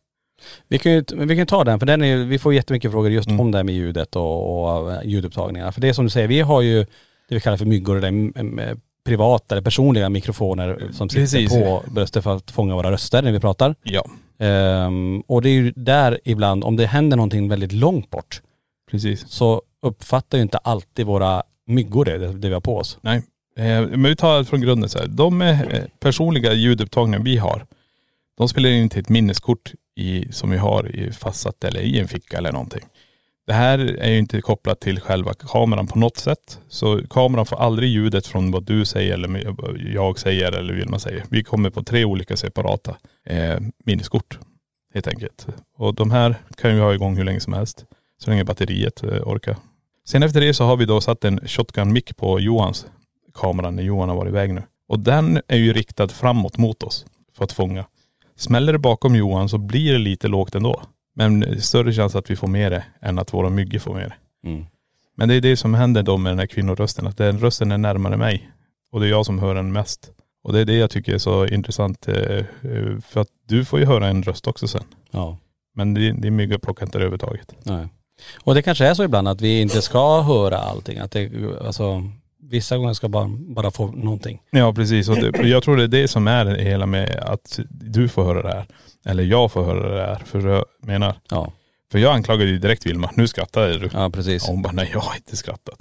Vi 0.68 0.78
kan 0.78 0.92
ju 0.92 1.04
vi 1.16 1.36
kan 1.36 1.48
ta 1.48 1.64
den, 1.64 1.80
för 1.80 1.86
den 1.86 2.04
är, 2.04 2.18
vi 2.18 2.40
får 2.40 2.54
jättemycket 2.54 2.92
frågor 2.92 3.12
just 3.12 3.30
Mm. 3.30 3.40
om 3.40 3.52
det 3.52 3.58
här 3.58 3.64
med 3.64 3.76
ljudet 3.76 4.16
och, 4.16 4.64
och 4.64 4.92
eh, 4.94 5.00
ljudupptagningarna. 5.04 5.72
För 5.72 5.82
det 5.82 5.90
är 5.90 5.94
som 5.94 6.06
du 6.06 6.10
säger, 6.10 6.28
vi 6.28 6.40
har 6.42 6.62
ju 6.62 6.80
det 7.30 7.36
vi 7.36 7.40
kallar 7.40 7.58
för 7.58 7.66
myggor, 7.66 7.98
eller 7.98 8.08
mm, 8.08 8.34
mm, 8.36 8.80
privata 9.06 9.56
eller 9.56 9.62
personliga 9.64 10.10
mikrofoner 10.10 10.90
som 10.92 11.10
sitter 11.10 11.22
Precis. 11.22 11.50
på 11.54 11.84
bröstet 11.92 12.24
för 12.24 12.36
att 12.36 12.52
fånga 12.52 12.76
våra 12.76 12.92
röster 12.92 13.22
när 13.22 13.32
vi 13.32 13.40
pratar. 13.40 13.76
Ja, 13.84 14.06
Ehm, 14.42 15.22
och 15.28 15.42
det 15.42 15.50
är 15.50 15.54
ju 15.54 15.72
där 15.76 16.20
ibland, 16.24 16.64
om 16.64 16.76
det 16.76 16.86
händer 16.86 17.18
någonting 17.18 17.50
väldigt 17.50 17.72
långt 17.72 18.10
bort, 18.10 18.42
precis. 18.92 19.28
så 19.28 19.62
uppfattar 19.82 20.38
ju 20.38 20.42
inte 20.42 20.58
alltid 20.58 21.06
våra 21.06 21.44
myggor 21.72 22.06
det, 22.06 22.18
det 22.18 22.48
vi 22.48 22.54
har 22.54 22.62
på 22.62 22.78
oss. 22.78 22.98
Nej. 23.02 23.18
Eh, 23.58 23.82
men 23.82 24.04
vi 24.04 24.16
tar 24.16 24.44
från 24.44 24.62
grunden 24.62 24.90
så 24.90 25.00
här. 25.00 25.08
De 25.08 25.42
eh, 25.42 25.60
personliga 26.00 26.54
ljudupptagningar 26.54 27.20
vi 27.20 27.38
har, 27.38 27.66
de 28.38 28.50
spelar 28.50 28.70
in 28.70 28.90
till 28.90 29.00
ett 29.00 29.10
minneskort 29.10 29.74
i, 29.96 30.32
som 30.32 30.50
vi 30.50 30.58
har 30.58 30.96
i 30.96 31.12
fastsatt 31.12 31.64
eller 31.64 31.82
i 31.82 32.00
en 32.00 32.08
ficka 32.08 32.38
eller 32.38 32.52
någonting. 32.52 32.84
Det 33.48 33.54
här 33.54 33.80
är 33.80 34.10
ju 34.10 34.18
inte 34.18 34.42
kopplat 34.42 34.80
till 34.80 35.00
själva 35.00 35.34
kameran 35.34 35.88
på 35.88 36.00
något 36.00 36.18
sätt. 36.18 36.60
Så 36.70 37.02
kameran 37.10 37.46
får 37.46 37.56
aldrig 37.62 37.90
ljudet 37.90 38.28
från 38.28 38.52
vad 38.52 38.64
du 38.64 38.86
säger 38.86 39.14
eller 39.14 39.56
jag 39.94 40.20
säger 40.20 40.52
eller 40.52 40.74
Vilma 40.74 41.00
säger. 41.00 41.24
Vi 41.30 41.44
kommer 41.44 41.70
på 41.70 41.84
tre 41.84 42.06
olika 42.06 42.38
separata 42.38 42.96
eh, 43.26 43.60
minneskort 43.86 44.40
helt 44.94 45.08
enkelt. 45.08 45.48
Och 45.78 45.96
de 45.96 46.12
här 46.12 46.36
kan 46.58 46.76
vi 46.76 46.82
ha 46.82 46.94
igång 46.94 47.18
hur 47.18 47.24
länge 47.24 47.40
som 47.40 47.54
helst. 47.54 47.86
Så 48.18 48.30
länge 48.30 48.44
batteriet 48.44 49.04
eh, 49.04 49.10
orkar. 49.10 49.56
Sen 50.08 50.24
efter 50.24 50.42
det 50.42 50.54
så 50.54 50.64
har 50.64 50.78
vi 50.78 50.86
då 50.86 51.02
satt 51.02 51.24
en 51.26 51.40
shotgun 51.48 51.94
mic 51.94 52.04
på 52.18 52.40
Johans 52.40 52.86
kamera 53.34 53.72
när 53.72 53.84
Johan 53.84 54.10
har 54.10 54.16
varit 54.16 54.30
iväg 54.30 54.54
nu. 54.54 54.64
Och 54.88 55.00
den 55.00 55.42
är 55.48 55.58
ju 55.58 55.74
riktad 55.74 56.08
framåt 56.08 56.58
mot 56.58 56.84
oss 56.84 57.06
för 57.38 57.44
att 57.44 57.52
fånga. 57.52 57.86
Smäller 58.36 58.74
det 58.74 58.80
bakom 58.80 59.16
Johan 59.16 59.50
så 59.50 59.58
blir 59.58 59.92
det 59.94 60.00
lite 60.00 60.28
lågt 60.28 60.56
ändå. 60.56 60.82
Men 61.16 61.62
större 61.62 61.94
chans 61.94 62.16
att 62.16 62.32
vi 62.32 62.36
får 62.36 62.48
med 62.48 62.72
det 62.72 62.84
än 63.02 63.20
att 63.20 63.34
våra 63.34 63.50
myggor 63.50 63.80
får 63.80 63.94
med 63.94 64.10
det. 64.44 64.50
Mm. 64.50 64.66
Men 65.16 65.30
det 65.30 65.36
är 65.36 65.42
det 65.42 65.58
som 65.58 65.74
händer 65.74 66.04
då 66.04 66.18
med 66.18 66.32
den 66.32 66.40
här 66.40 66.46
kvinnorösten, 66.48 67.08
att 67.08 67.18
den 67.18 67.40
rösten 67.40 67.72
är 67.72 67.78
närmare 67.78 68.18
mig. 68.18 68.50
Och 68.92 69.00
det 69.00 69.06
är 69.08 69.10
jag 69.10 69.26
som 69.26 69.40
hör 69.40 69.56
den 69.56 69.72
mest. 69.72 70.12
Och 70.44 70.54
det 70.54 70.60
är 70.60 70.66
det 70.66 70.76
jag 70.78 70.90
tycker 70.90 71.14
är 71.14 71.18
så 71.18 71.48
intressant. 71.48 72.08
eh, 72.08 72.16
eh, 72.38 72.46
För 73.08 73.22
att 73.22 73.28
du 73.48 73.66
får 73.66 73.80
ju 73.80 73.86
höra 73.86 74.08
en 74.08 74.24
röst 74.24 74.48
också 74.48 74.68
sen. 74.68 74.84
Ja. 75.12 75.38
Men 75.76 75.94
det, 75.94 76.12
det 76.12 76.32
myggor 76.32 76.58
plockar 76.58 76.86
inte 76.86 77.00
det 77.00 77.06
övertaget. 77.06 77.56
Nej. 77.64 77.88
Och 78.44 78.56
det 78.56 78.62
kanske 78.62 78.86
är 78.86 78.94
så 78.94 79.04
ibland 79.04 79.28
att 79.28 79.42
vi 79.42 79.62
inte 79.62 79.82
ska 79.82 80.22
höra 80.22 80.58
allting. 80.58 80.98
Att 81.00 81.12
det, 81.12 81.32
alltså, 81.66 82.04
vissa 82.44 82.78
gånger 82.78 82.94
ska 82.94 83.10
bara, 83.10 83.28
bara 83.28 83.72
få 83.72 83.88
någonting. 83.88 84.42
Ja 84.52 84.74
precis. 84.74 85.10
Och 85.10 85.16
det, 85.16 85.48
jag 85.48 85.64
tror 85.64 85.78
det 85.78 85.84
är 85.84 85.88
det 85.88 86.08
som 86.08 86.28
är 86.28 86.46
det 86.46 86.64
hela 86.64 86.86
med 86.86 87.16
att 87.16 87.60
du 87.70 88.08
får 88.10 88.24
höra 88.24 88.42
det 88.42 88.54
här. 88.54 88.66
Eller 89.06 89.24
jag 89.24 89.52
får 89.52 89.64
höra 89.64 89.96
det 89.96 90.02
här. 90.06 90.22
För 90.26 90.48
jag 90.48 90.66
menar, 90.82 91.16
Ja, 91.30 91.52
för 91.92 92.00
jag 92.00 92.14
anklagade 92.14 92.50
ju 92.52 92.58
direkt 92.60 92.86
Vilma. 92.86 93.12
Nu 93.16 93.28
skrattade 93.28 93.78
du. 93.78 93.90
ja 93.94 94.10
precis. 94.10 94.44
Och 94.44 94.50
hon 94.54 94.62
bara, 94.62 94.74
nej 94.74 94.90
jag 94.94 95.00
har 95.00 95.16
inte 95.16 95.38
skrattat. 95.38 95.80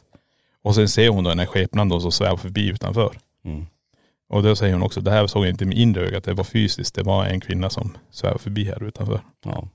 Och 0.63 0.75
sen 0.75 0.89
ser 0.89 1.09
hon 1.09 1.25
då 1.25 1.31
den 1.31 1.39
här 1.39 1.47
skepnaden 1.47 1.89
då 1.89 2.01
som 2.01 2.13
svävar 2.13 2.37
förbi 2.37 2.69
utanför. 2.69 3.15
Mm. 3.45 3.67
Och 4.29 4.43
då 4.43 4.57
säger 4.57 4.73
hon 4.73 4.83
också, 4.83 5.01
det 5.01 5.11
här 5.11 5.27
såg 5.27 5.45
jag 5.45 5.51
inte 5.51 5.65
med 5.65 5.79
inre 5.79 6.07
ögat, 6.07 6.25
det 6.25 6.33
var 6.35 6.45
fysiskt. 6.45 6.95
Det 6.95 7.03
var 7.03 7.25
en 7.25 7.41
kvinna 7.41 7.71
som 7.71 7.97
svävade 8.11 8.39
förbi 8.43 8.65
här 8.65 8.83
utanför. 8.83 9.21
Ja. 9.45 9.69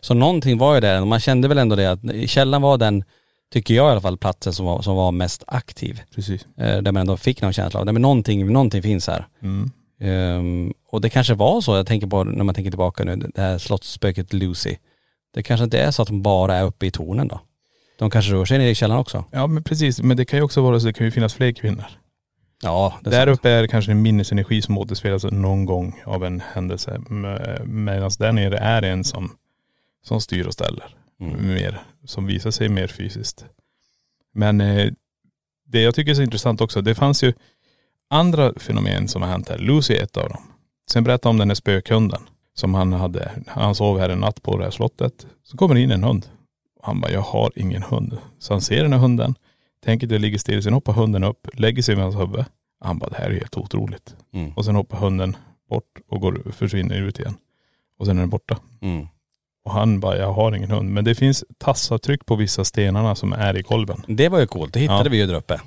Så 0.00 0.14
någonting 0.14 0.58
var 0.58 0.74
ju 0.74 0.80
där, 0.80 1.04
man 1.04 1.20
kände 1.20 1.48
väl 1.48 1.58
ändå 1.58 1.76
det 1.76 1.86
att 1.86 2.30
källan 2.30 2.62
var 2.62 2.78
den, 2.78 3.04
tycker 3.52 3.74
jag 3.74 3.88
i 3.88 3.90
alla 3.92 4.00
fall, 4.00 4.18
platsen 4.18 4.52
som 4.52 4.66
var, 4.66 4.82
som 4.82 4.96
var 4.96 5.12
mest 5.12 5.44
aktiv. 5.46 6.00
Precis. 6.14 6.46
Eh, 6.58 6.78
där 6.82 6.92
man 6.92 7.00
ändå 7.00 7.16
fick 7.16 7.42
någon 7.42 7.52
känsla 7.52 7.80
av, 7.80 7.86
nej 7.86 7.92
men 7.92 8.02
någonting, 8.02 8.52
någonting 8.52 8.82
finns 8.82 9.06
här. 9.06 9.26
Mm. 9.42 9.70
Ehm, 10.00 10.72
och 10.90 11.00
det 11.00 11.10
kanske 11.10 11.34
var 11.34 11.60
så, 11.60 11.76
jag 11.76 11.86
tänker 11.86 12.06
på 12.06 12.24
när 12.24 12.44
man 12.44 12.54
tänker 12.54 12.70
tillbaka 12.70 13.04
nu, 13.04 13.16
det 13.16 13.40
här 13.40 13.58
slottsspöket 13.58 14.32
Lucy. 14.32 14.76
Det 15.34 15.42
kanske 15.42 15.64
inte 15.64 15.78
är 15.78 15.90
så 15.90 16.02
att 16.02 16.08
de 16.08 16.22
bara 16.22 16.56
är 16.56 16.64
uppe 16.64 16.86
i 16.86 16.90
tornen 16.90 17.28
då. 17.28 17.40
De 17.98 18.10
kanske 18.10 18.32
rör 18.32 18.44
sig 18.44 18.58
ner 18.58 18.68
i 18.68 18.74
källaren 18.74 19.00
också. 19.00 19.24
Ja 19.30 19.46
men 19.46 19.62
precis, 19.62 20.00
men 20.02 20.16
det 20.16 20.24
kan 20.24 20.38
ju 20.38 20.42
också 20.42 20.60
vara 20.62 20.80
så, 20.80 20.86
det 20.86 20.92
kan 20.92 21.04
ju 21.06 21.10
finnas 21.10 21.34
fler 21.34 21.52
kvinnor. 21.52 21.84
Ja, 22.62 22.94
det 23.02 23.08
är 23.08 23.10
Där 23.10 23.26
sant. 23.26 23.38
uppe 23.38 23.50
är 23.50 23.62
det 23.62 23.68
kanske 23.68 23.90
en 23.92 24.02
minnesenergi 24.02 24.62
som 24.62 24.78
återspelas 24.78 25.24
någon 25.24 25.64
gång 25.64 26.02
av 26.06 26.24
en 26.24 26.42
händelse. 26.54 27.00
Medan 27.64 28.10
där 28.18 28.32
nere 28.32 28.58
är 28.58 28.80
det 28.80 28.88
en 28.88 29.04
som, 29.04 29.30
som 30.04 30.20
styr 30.20 30.46
och 30.46 30.52
ställer. 30.52 30.96
Mm. 31.20 31.46
Mer, 31.46 31.82
som 32.04 32.26
visar 32.26 32.50
sig 32.50 32.68
mer 32.68 32.86
fysiskt. 32.86 33.44
Men 34.34 34.60
eh, 34.60 34.92
det 35.66 35.80
jag 35.80 35.94
tycker 35.94 36.10
är 36.10 36.14
så 36.14 36.22
intressant 36.22 36.60
också, 36.60 36.80
det 36.80 36.94
fanns 36.94 37.22
ju 37.22 37.32
andra 38.10 38.52
fenomen 38.56 39.08
som 39.08 39.22
har 39.22 39.28
hänt 39.28 39.48
här. 39.48 39.58
Lucy 39.58 39.94
är 39.94 40.02
ett 40.02 40.16
av 40.16 40.28
dem. 40.28 40.42
Sen 40.90 41.04
berättade 41.04 41.30
om 41.30 41.38
den 41.38 41.50
här 41.50 41.54
spökhunden 41.54 42.22
som 42.54 42.74
han 42.74 42.92
hade. 42.92 43.30
Han 43.46 43.74
sov 43.74 43.98
här 43.98 44.08
en 44.08 44.18
natt 44.18 44.42
på 44.42 44.58
det 44.58 44.64
här 44.64 44.70
slottet. 44.70 45.26
Så 45.42 45.56
kommer 45.56 45.74
det 45.74 45.80
in 45.80 45.90
en 45.90 46.04
hund. 46.04 46.26
Han 46.82 47.00
bara, 47.00 47.12
jag 47.12 47.20
har 47.20 47.52
ingen 47.56 47.82
hund. 47.82 48.18
Så 48.38 48.54
han 48.54 48.60
ser 48.60 48.82
den 48.82 48.92
här 48.92 49.00
hunden, 49.00 49.34
tänker 49.84 50.06
att 50.06 50.10
det 50.10 50.18
ligger 50.18 50.38
still. 50.38 50.62
Sen 50.62 50.72
hoppar 50.72 50.92
hunden 50.92 51.24
upp, 51.24 51.48
lägger 51.52 51.82
sig 51.82 51.96
med 51.96 52.04
hans 52.04 52.16
huvud. 52.16 52.44
Han 52.80 52.98
bara, 52.98 53.10
det 53.10 53.16
här 53.16 53.30
är 53.30 53.34
helt 53.34 53.56
otroligt. 53.56 54.16
Mm. 54.32 54.52
Och 54.52 54.64
sen 54.64 54.74
hoppar 54.74 54.98
hunden 54.98 55.36
bort 55.70 55.98
och 56.08 56.20
går, 56.20 56.52
försvinner 56.52 57.02
ut 57.02 57.18
igen. 57.18 57.34
Och 57.98 58.06
sen 58.06 58.16
är 58.16 58.20
den 58.20 58.30
borta. 58.30 58.58
Mm. 58.80 59.06
Och 59.68 59.74
han 59.74 60.00
bara, 60.00 60.16
jag 60.18 60.32
har 60.32 60.52
ingen 60.56 60.70
hund. 60.70 60.90
Men 60.90 61.04
det 61.04 61.14
finns 61.14 61.44
tassavtryck 61.58 62.26
på 62.26 62.36
vissa 62.36 62.64
stenarna 62.64 63.14
som 63.14 63.32
är 63.32 63.56
i 63.56 63.62
kolven. 63.62 64.02
Det 64.06 64.28
var 64.28 64.40
ju 64.40 64.46
coolt, 64.46 64.72
det 64.74 64.80
hittade 64.80 65.04
Ja. 65.04 65.10
vi 65.10 65.16
ju 65.16 65.26
där 65.26 65.34
uppe. 65.34 65.60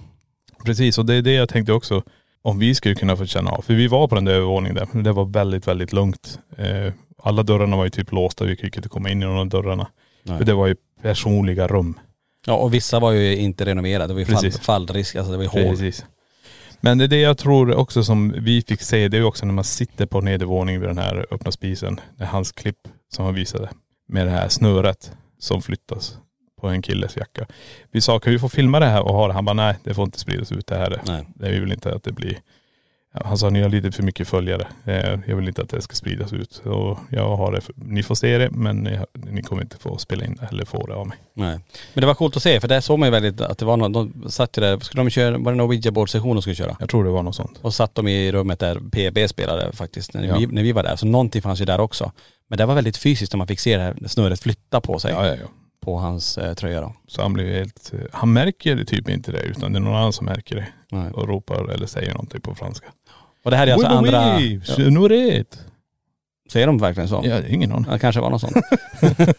Precis, 0.65 0.97
och 0.97 1.05
det 1.05 1.15
är 1.15 1.21
det 1.21 1.33
jag 1.33 1.49
tänkte 1.49 1.73
också. 1.73 2.03
Om 2.41 2.59
vi 2.59 2.75
skulle 2.75 2.95
kunna 2.95 3.15
få 3.17 3.25
känna 3.25 3.51
av. 3.51 3.61
För 3.61 3.73
vi 3.73 3.87
var 3.87 4.07
på 4.07 4.15
den 4.15 4.25
där 4.25 4.33
övervåningen 4.33 4.75
där. 4.75 4.87
Men 4.91 5.03
det 5.03 5.11
var 5.11 5.25
väldigt, 5.25 5.67
väldigt 5.67 5.93
lugnt. 5.93 6.39
Eh, 6.57 6.93
alla 7.23 7.43
dörrarna 7.43 7.77
var 7.77 7.83
ju 7.83 7.89
typ 7.89 8.11
låsta. 8.11 8.45
Vi 8.45 8.55
kunde 8.55 8.77
inte 8.77 8.89
komma 8.89 9.09
in 9.09 9.21
i 9.23 9.25
någon 9.25 9.37
av 9.37 9.47
dörrarna. 9.49 9.87
Nej. 10.23 10.37
För 10.37 10.45
det 10.45 10.53
var 10.53 10.67
ju 10.67 10.75
personliga 11.01 11.67
rum. 11.67 11.99
Ja 12.45 12.53
och 12.53 12.73
vissa 12.73 12.99
var 12.99 13.11
ju 13.11 13.37
inte 13.37 13.65
renoverade, 13.65 14.07
det 14.07 14.13
var 14.13 14.19
ju 14.19 14.25
fall, 14.25 14.43
Precis. 14.43 14.59
fallrisk, 14.61 15.15
alltså 15.15 15.31
det 15.31 15.37
var 15.37 15.43
ju 15.43 15.49
hål. 15.49 15.69
Precis. 15.77 16.05
Men 16.81 16.97
det 16.97 17.03
är 17.03 17.07
det 17.07 17.19
jag 17.19 17.37
tror 17.37 17.75
också 17.75 18.03
som 18.03 18.33
vi 18.37 18.61
fick 18.61 18.81
se, 18.81 19.07
det 19.07 19.17
är 19.17 19.19
ju 19.19 19.25
också 19.25 19.45
när 19.45 19.53
man 19.53 19.63
sitter 19.63 20.05
på 20.05 20.21
nedervåningen 20.21 20.81
vid 20.81 20.89
den 20.89 20.97
här 20.97 21.25
öppna 21.31 21.51
spisen. 21.51 21.99
Det 22.17 22.23
är 22.23 22.27
hans 22.27 22.51
klipp 22.51 22.77
som 23.13 23.25
han 23.25 23.33
visade. 23.33 23.69
Med 24.11 24.27
det 24.27 24.31
här 24.31 24.49
snöret. 24.49 25.11
som 25.39 25.61
flyttas 25.61 26.17
på 26.61 26.67
en 26.67 26.81
killes 26.81 27.17
jacka. 27.17 27.45
Vi 27.91 28.01
sa, 28.01 28.19
kan 28.19 28.33
vi 28.33 28.39
få 28.39 28.49
filma 28.49 28.79
det 28.79 28.85
här 28.85 29.01
och 29.01 29.13
ha 29.13 29.27
det? 29.27 29.33
Han 29.33 29.45
bara, 29.45 29.53
nej 29.53 29.75
det 29.83 29.93
får 29.93 30.03
inte 30.03 30.19
spridas 30.19 30.51
ut 30.51 30.67
det 30.67 30.75
här. 30.75 31.01
Nej. 31.05 31.27
Det 31.35 31.51
vi 31.51 31.59
vill 31.59 31.71
inte 31.71 31.95
att 31.95 32.03
det 32.03 32.11
blir 32.11 32.39
Sa, 33.35 33.49
ni 33.49 33.61
har 33.61 33.69
lite 33.69 33.91
för 33.91 34.03
mycket 34.03 34.27
följare. 34.27 34.67
Eh, 34.85 35.19
Jag 35.27 35.35
vill 35.35 35.47
inte 35.47 35.61
att 35.61 35.69
det 35.69 35.81
ska 35.81 35.95
spridas 35.95 36.33
ut. 36.33 36.51
Så 36.51 36.99
jag 37.09 37.35
har 37.37 37.51
det, 37.51 37.61
ni 37.75 38.03
får 38.03 38.15
se 38.15 38.37
det 38.37 38.49
men 38.51 38.77
ni, 38.77 38.99
ni 39.13 39.41
kommer 39.41 39.61
inte 39.61 39.77
få 39.77 39.97
spela 39.97 40.25
in 40.25 40.37
det 40.41 40.47
eller 40.51 40.65
få 40.65 40.87
det 40.87 40.93
av 40.95 41.07
mig. 41.07 41.17
Nej. 41.33 41.59
Men 41.93 42.01
det 42.01 42.05
var 42.07 42.13
coolt 42.15 42.35
att 42.37 42.43
se 42.43 42.59
för 42.59 42.67
där 42.67 42.81
såg 42.81 42.99
man 42.99 43.07
ju 43.07 43.11
väldigt 43.11 43.41
att 43.41 43.57
det 43.57 43.65
var 43.65 43.77
någon, 43.77 43.91
de 43.93 44.29
satt 44.31 44.57
ju 44.57 44.61
där, 44.61 44.79
skulle 44.79 45.03
de 45.03 45.09
köra, 45.09 45.37
var 45.37 45.51
det 45.51 45.57
någon 45.57 45.67
ouija-board-session 45.71 46.35
de 46.35 46.41
skulle 46.41 46.55
köra? 46.55 46.75
Jag 46.79 46.89
tror 46.89 47.03
det 47.03 47.09
var 47.09 47.23
något 47.23 47.35
sånt. 47.35 47.59
Och 47.61 47.73
satt 47.73 47.95
de 47.95 48.07
i 48.07 48.31
rummet 48.31 48.59
där 48.59 48.75
PB 48.91 49.29
spelade 49.29 49.71
faktiskt 49.73 50.13
när, 50.13 50.23
Ja. 50.23 50.37
vi, 50.37 50.47
när 50.47 50.63
vi 50.63 50.71
var 50.71 50.83
där. 50.83 50.95
Så 50.95 51.05
någonting 51.05 51.41
fanns 51.41 51.61
ju 51.61 51.65
där 51.65 51.79
också. 51.79 52.11
Men 52.47 52.57
det 52.57 52.65
var 52.65 52.75
väldigt 52.75 52.97
fysiskt 52.97 53.33
när 53.33 53.37
man 53.37 53.47
fick 53.47 53.59
se 53.59 53.77
det 53.77 53.83
här 53.83 53.95
snöret 54.07 54.39
flytta 54.43 54.81
på 54.81 54.99
sig. 54.99 55.11
Ja, 55.11 55.27
ja, 55.27 55.35
ja. 55.35 55.47
På 55.85 55.97
hans 55.97 56.37
eh, 56.37 56.53
tröja 56.53 56.81
då. 56.81 56.95
Så 57.07 57.21
han 57.21 57.33
blev 57.33 57.47
helt, 57.47 57.91
han 58.11 58.33
märker 58.33 58.83
typ 58.83 59.09
inte 59.09 59.31
det 59.31 59.41
utan 59.41 59.71
det 59.73 59.77
är 59.77 59.81
någon 59.81 59.95
annan 59.95 60.13
som 60.13 60.25
märker 60.25 60.55
det. 60.55 60.67
Nej. 60.91 61.11
Och 61.11 61.27
ropar 61.27 61.69
eller 61.71 61.85
säger 61.85 62.11
någonting 62.11 62.41
på 62.41 62.55
franska. 62.55 62.87
Och 63.43 63.51
det 63.51 63.57
här 63.57 63.67
är 63.67 63.73
alltså 63.73 63.87
Oui, 63.87 63.95
andra.. 63.95 64.37
oui, 64.37 64.61
Ja, 64.67 65.43
säger 66.51 66.67
de 66.67 66.77
verkligen 66.77 67.09
så? 67.09 67.21
Ja, 67.25 67.39
ingen 67.47 67.71
aning. 67.71 67.91
Det 67.91 67.99
kanske 67.99 68.21
var 68.21 68.29
något 68.29 68.41
sånt. 68.41 68.55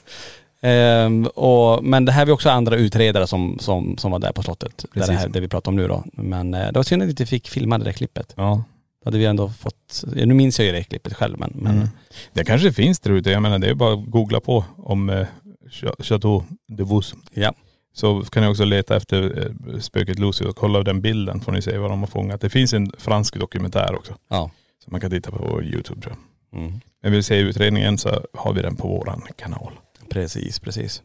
ehm, 0.60 1.26
och, 1.26 1.84
men 1.84 2.04
det 2.04 2.12
här 2.12 2.26
var 2.26 2.32
också 2.32 2.50
andra 2.50 2.76
utredare 2.76 3.26
som, 3.26 3.56
som, 3.60 3.96
som 3.98 4.10
var 4.10 4.18
där 4.18 4.32
på 4.32 4.42
slottet. 4.42 4.84
Där 4.94 5.06
det, 5.06 5.12
här, 5.12 5.28
det 5.28 5.40
vi 5.40 5.48
pratar 5.48 5.70
om 5.70 5.76
nu 5.76 5.88
då. 5.88 6.04
Men 6.12 6.54
eh, 6.54 6.66
det 6.66 6.78
var 6.78 6.82
synd 6.82 7.02
att 7.02 7.06
vi 7.06 7.10
inte 7.10 7.26
fick 7.26 7.48
filma 7.48 7.78
det 7.78 7.84
där 7.84 7.92
klippet. 7.92 8.34
Ja. 8.36 8.64
Då 9.04 9.06
hade 9.08 9.18
vi 9.18 9.24
ändå 9.24 9.48
fått, 9.48 10.04
ja, 10.16 10.26
nu 10.26 10.34
minns 10.34 10.58
jag 10.58 10.66
ju 10.66 10.72
det 10.72 10.82
klippet 10.84 11.14
själv 11.14 11.38
men, 11.38 11.52
men 11.54 11.72
Mm. 11.76 11.88
Det 12.32 12.44
kanske 12.44 12.72
finns 12.72 13.00
där 13.00 13.10
ute. 13.10 13.30
Jag 13.30 13.42
menar 13.42 13.58
det 13.58 13.68
är 13.68 13.74
bara 13.74 13.94
att 13.94 14.04
googla 14.10 14.40
på 14.40 14.64
om 14.76 15.10
eh, 15.10 15.26
Ch- 15.70 16.02
Chateau 16.02 16.42
de 16.68 16.82
Vos. 16.84 17.14
ja. 17.34 17.52
Så 17.92 18.22
kan 18.22 18.42
ni 18.42 18.48
också 18.48 18.64
leta 18.64 18.96
efter 18.96 19.38
eh, 19.38 19.78
spöket 19.80 20.18
Lucy 20.18 20.44
och 20.44 20.56
kolla 20.56 20.82
den 20.82 21.00
bilden 21.00 21.40
får 21.40 21.52
ni 21.52 21.62
se 21.62 21.78
vad 21.78 21.90
de 21.90 22.00
har 22.00 22.06
fångat. 22.06 22.40
Det 22.40 22.50
finns 22.50 22.72
en 22.72 22.92
fransk 22.98 23.36
dokumentär 23.36 23.94
också. 23.94 24.14
Ja. 24.28 24.50
Som 24.84 24.92
man 24.92 25.00
kan 25.00 25.10
titta 25.10 25.30
på 25.30 25.62
YouTube 25.62 26.00
tror 26.00 26.16
jag. 26.50 26.60
Mm. 26.60 26.80
Men 27.02 27.12
vill 27.12 27.18
vi 27.18 27.22
se 27.22 27.36
utredningen 27.36 27.98
så 27.98 28.26
har 28.34 28.52
vi 28.52 28.62
den 28.62 28.76
på 28.76 28.88
våran 28.88 29.22
kanal. 29.36 29.72
Precis, 30.08 30.58
precis. 30.58 31.02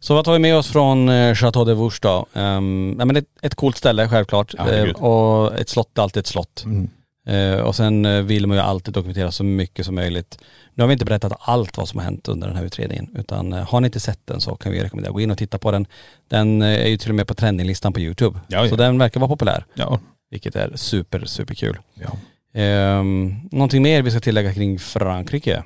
Så 0.00 0.14
vad 0.14 0.24
tar 0.24 0.32
vi 0.32 0.38
med 0.38 0.56
oss 0.56 0.68
från 0.68 1.08
eh, 1.08 1.34
Chateau 1.34 1.64
de 1.64 1.74
Vouche 1.74 1.98
då? 2.02 2.26
Um, 2.32 2.90
nej 2.90 3.06
men 3.06 3.16
ett, 3.16 3.28
ett 3.42 3.54
coolt 3.54 3.76
ställe 3.76 4.08
självklart. 4.08 4.54
Ja. 4.58 4.70
Eh, 4.70 4.90
och 4.90 5.54
ett 5.54 5.68
slott 5.68 5.98
är 5.98 6.02
alltid 6.02 6.20
ett 6.20 6.26
slott. 6.26 6.64
Mm. 6.66 6.90
Eh, 7.26 7.60
och 7.60 7.76
sen 7.76 8.26
vill 8.26 8.46
man 8.46 8.56
ju 8.56 8.62
alltid 8.62 8.94
dokumentera 8.94 9.30
så 9.30 9.44
mycket 9.44 9.86
som 9.86 9.94
möjligt. 9.94 10.38
Nu 10.74 10.82
har 10.82 10.88
vi 10.88 10.92
inte 10.92 11.04
berättat 11.04 11.32
allt 11.40 11.76
vad 11.76 11.88
som 11.88 11.98
har 11.98 12.04
hänt 12.04 12.28
under 12.28 12.48
den 12.48 12.56
här 12.56 12.64
utredningen. 12.64 13.08
Utan 13.14 13.52
eh, 13.52 13.68
har 13.68 13.80
ni 13.80 13.86
inte 13.86 14.00
sett 14.00 14.26
den 14.26 14.40
så 14.40 14.56
kan 14.56 14.72
vi 14.72 14.82
rekommendera, 14.82 15.12
gå 15.12 15.20
in 15.20 15.30
och 15.30 15.38
titta 15.38 15.58
på 15.58 15.70
den. 15.70 15.86
Den 16.28 16.62
eh, 16.62 16.68
är 16.68 16.88
ju 16.88 16.96
till 16.96 17.10
och 17.10 17.14
med 17.14 17.26
på 17.26 17.34
trendinglistan 17.34 17.92
på 17.92 18.00
YouTube. 18.00 18.40
Ja, 18.46 18.62
ja. 18.62 18.68
Så 18.68 18.76
den 18.76 18.98
verkar 18.98 19.20
vara 19.20 19.28
populär. 19.28 19.64
Ja. 19.74 20.00
Vilket 20.30 20.56
är 20.56 20.76
super, 20.76 21.24
super 21.24 21.54
kul. 21.54 21.78
ja. 21.94 22.16
Um, 22.54 23.40
någonting 23.52 23.82
mer 23.82 24.02
vi 24.02 24.10
ska 24.10 24.20
tillägga 24.20 24.54
kring 24.54 24.78
Frankrike? 24.78 25.62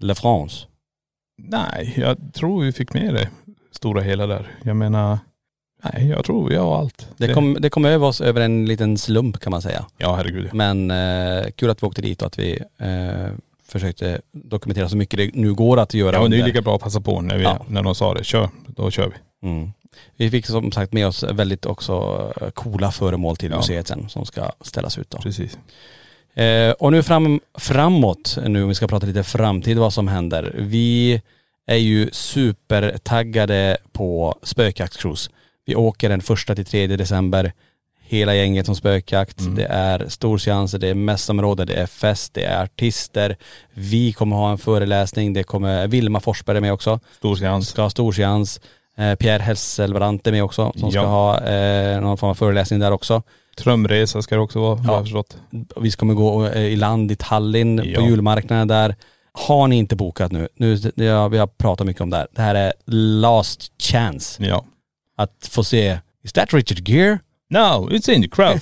Le 0.00 0.14
France. 0.14 0.66
Nej, 1.42 1.94
jag 1.96 2.18
tror 2.32 2.62
vi 2.64 2.72
fick 2.72 2.94
med 2.94 3.14
det 3.14 3.28
stora 3.72 4.00
hela 4.00 4.26
där. 4.26 4.56
Jag 4.64 4.76
menar, 4.76 5.18
nej 5.84 6.08
jag 6.08 6.24
tror 6.24 6.48
vi 6.48 6.56
har 6.56 6.78
allt. 6.78 7.08
Det 7.16 7.34
kom, 7.34 7.56
det 7.60 7.70
kom 7.70 7.84
över 7.84 8.06
oss 8.06 8.20
över 8.20 8.40
en 8.40 8.66
liten 8.66 8.98
slump 8.98 9.40
kan 9.40 9.50
man 9.50 9.62
säga. 9.62 9.86
Ja 9.98 10.14
herregud. 10.16 10.54
Men 10.54 10.90
eh, 10.90 11.50
kul 11.56 11.70
att 11.70 11.82
vi 11.82 11.86
åkte 11.86 12.02
dit 12.02 12.22
och 12.22 12.26
att 12.26 12.38
vi 12.38 12.58
eh, 12.78 13.28
försökte 13.70 14.20
dokumentera 14.32 14.88
så 14.88 14.96
mycket 14.96 15.16
det 15.18 15.30
nu 15.34 15.54
går 15.54 15.76
att 15.80 15.94
göra. 15.94 16.16
Ja 16.16 16.20
och 16.22 16.30
det 16.30 16.40
är 16.40 16.44
lika 16.46 16.62
bra 16.62 16.74
att 16.76 16.82
passa 16.82 17.00
på 17.00 17.20
när, 17.20 17.36
vi, 17.36 17.42
Ja. 17.42 17.64
när 17.68 17.82
de 17.82 17.94
sa 17.94 18.14
det. 18.14 18.24
Kör, 18.24 18.48
då 18.66 18.90
kör 18.90 19.06
vi. 19.42 19.48
Mm. 19.48 19.70
Vi 20.16 20.30
fick 20.30 20.46
som 20.46 20.72
sagt 20.72 20.92
med 20.92 21.06
oss 21.06 21.22
väldigt 21.22 21.66
också 21.66 21.92
eh, 22.40 22.50
coola 22.50 22.90
föremål 22.90 23.36
till 23.36 23.50
Ja. 23.50 23.56
museet 23.56 23.88
sen 23.88 24.08
som 24.08 24.26
ska 24.26 24.52
ställas 24.60 24.98
ut 24.98 25.10
då. 25.10 25.18
Precis. 25.18 25.58
Eh, 26.34 26.70
och 26.70 26.92
nu 26.92 27.02
fram, 27.02 27.40
framåt, 27.58 28.38
nu 28.46 28.62
om 28.62 28.68
vi 28.68 28.74
ska 28.74 28.88
prata 28.88 29.06
lite 29.06 29.22
framtid 29.22 29.78
vad 29.78 29.92
som 29.92 30.08
händer. 30.08 30.54
Vi 30.58 31.22
är 31.66 31.76
ju 31.76 32.08
supertaggade 32.12 33.76
på 33.92 34.34
spökjaktscruise. 34.42 35.30
Vi 35.66 35.74
åker 35.74 36.08
den 36.08 36.20
första 36.20 36.54
till 36.54 36.64
tredje 36.64 36.96
december. 36.96 37.52
Hela 38.10 38.34
gänget 38.34 38.66
som 38.66 38.76
spökjakt. 38.76 39.40
Mm. 39.40 39.54
Det 39.54 39.64
är 39.64 40.08
storseanser, 40.08 40.78
det 40.78 40.88
är 40.88 40.94
mässområde, 40.94 41.64
det 41.64 41.74
är 41.74 41.86
fest, 41.86 42.34
det 42.34 42.44
är 42.44 42.62
artister. 42.64 43.36
Vi 43.74 44.12
kommer 44.12 44.36
ha 44.36 44.50
en 44.50 44.58
föreläsning, 44.58 45.32
det 45.32 45.42
kommer 45.42 45.86
Vilma 45.88 46.20
Forsberg 46.20 46.56
är 46.56 46.60
med 46.60 46.72
också. 46.72 47.00
Stor 47.16 47.36
seans. 47.36 47.68
Ska 47.68 47.82
ha 47.82 47.90
storseans. 47.90 48.60
Eh, 48.96 49.14
Pierre 49.14 49.42
Hesselbrant 49.42 50.26
är 50.26 50.32
med 50.32 50.44
också 50.44 50.72
som 50.76 50.90
ska 50.90 51.00
Ja. 51.00 51.06
ha 51.06 51.40
eh, 51.40 52.00
någon 52.00 52.16
form 52.18 52.30
av 52.30 52.34
föreläsning 52.34 52.80
där 52.80 52.90
också. 52.92 53.22
Trumresa 53.58 54.22
ska 54.22 54.34
det 54.34 54.40
också 54.40 54.60
vara, 54.60 54.76
har 54.78 54.94
jag 54.94 55.02
förstått. 55.04 55.36
Vi 55.80 55.90
kommer 55.90 56.14
gå 56.14 56.46
eh, 56.46 56.62
i 56.62 56.76
land 56.76 57.12
i 57.12 57.16
Tallinn 57.16 57.78
på 57.78 57.84
Ja. 57.86 58.06
julmarknaden 58.06 58.68
där. 58.68 58.94
Har 59.32 59.68
ni 59.68 59.76
inte 59.76 59.96
bokat 59.96 60.32
nu, 60.32 60.48
nu 60.56 60.78
ja, 60.94 61.28
vi 61.28 61.38
har 61.38 61.46
pratat 61.46 61.86
mycket 61.86 62.02
om 62.02 62.10
det 62.10 62.16
här. 62.16 62.26
Det 62.32 62.42
här 62.42 62.54
är 62.54 62.72
last 63.20 63.72
chance 63.82 64.44
Ja. 64.44 64.64
att 65.16 65.48
få 65.50 65.64
se, 65.64 65.98
is 66.24 66.32
that 66.32 66.54
Richard 66.54 66.88
Gere? 66.88 67.18
No, 67.50 67.88
it's 67.90 68.10
in 68.10 68.22
the 68.22 68.28
crowd. 68.28 68.60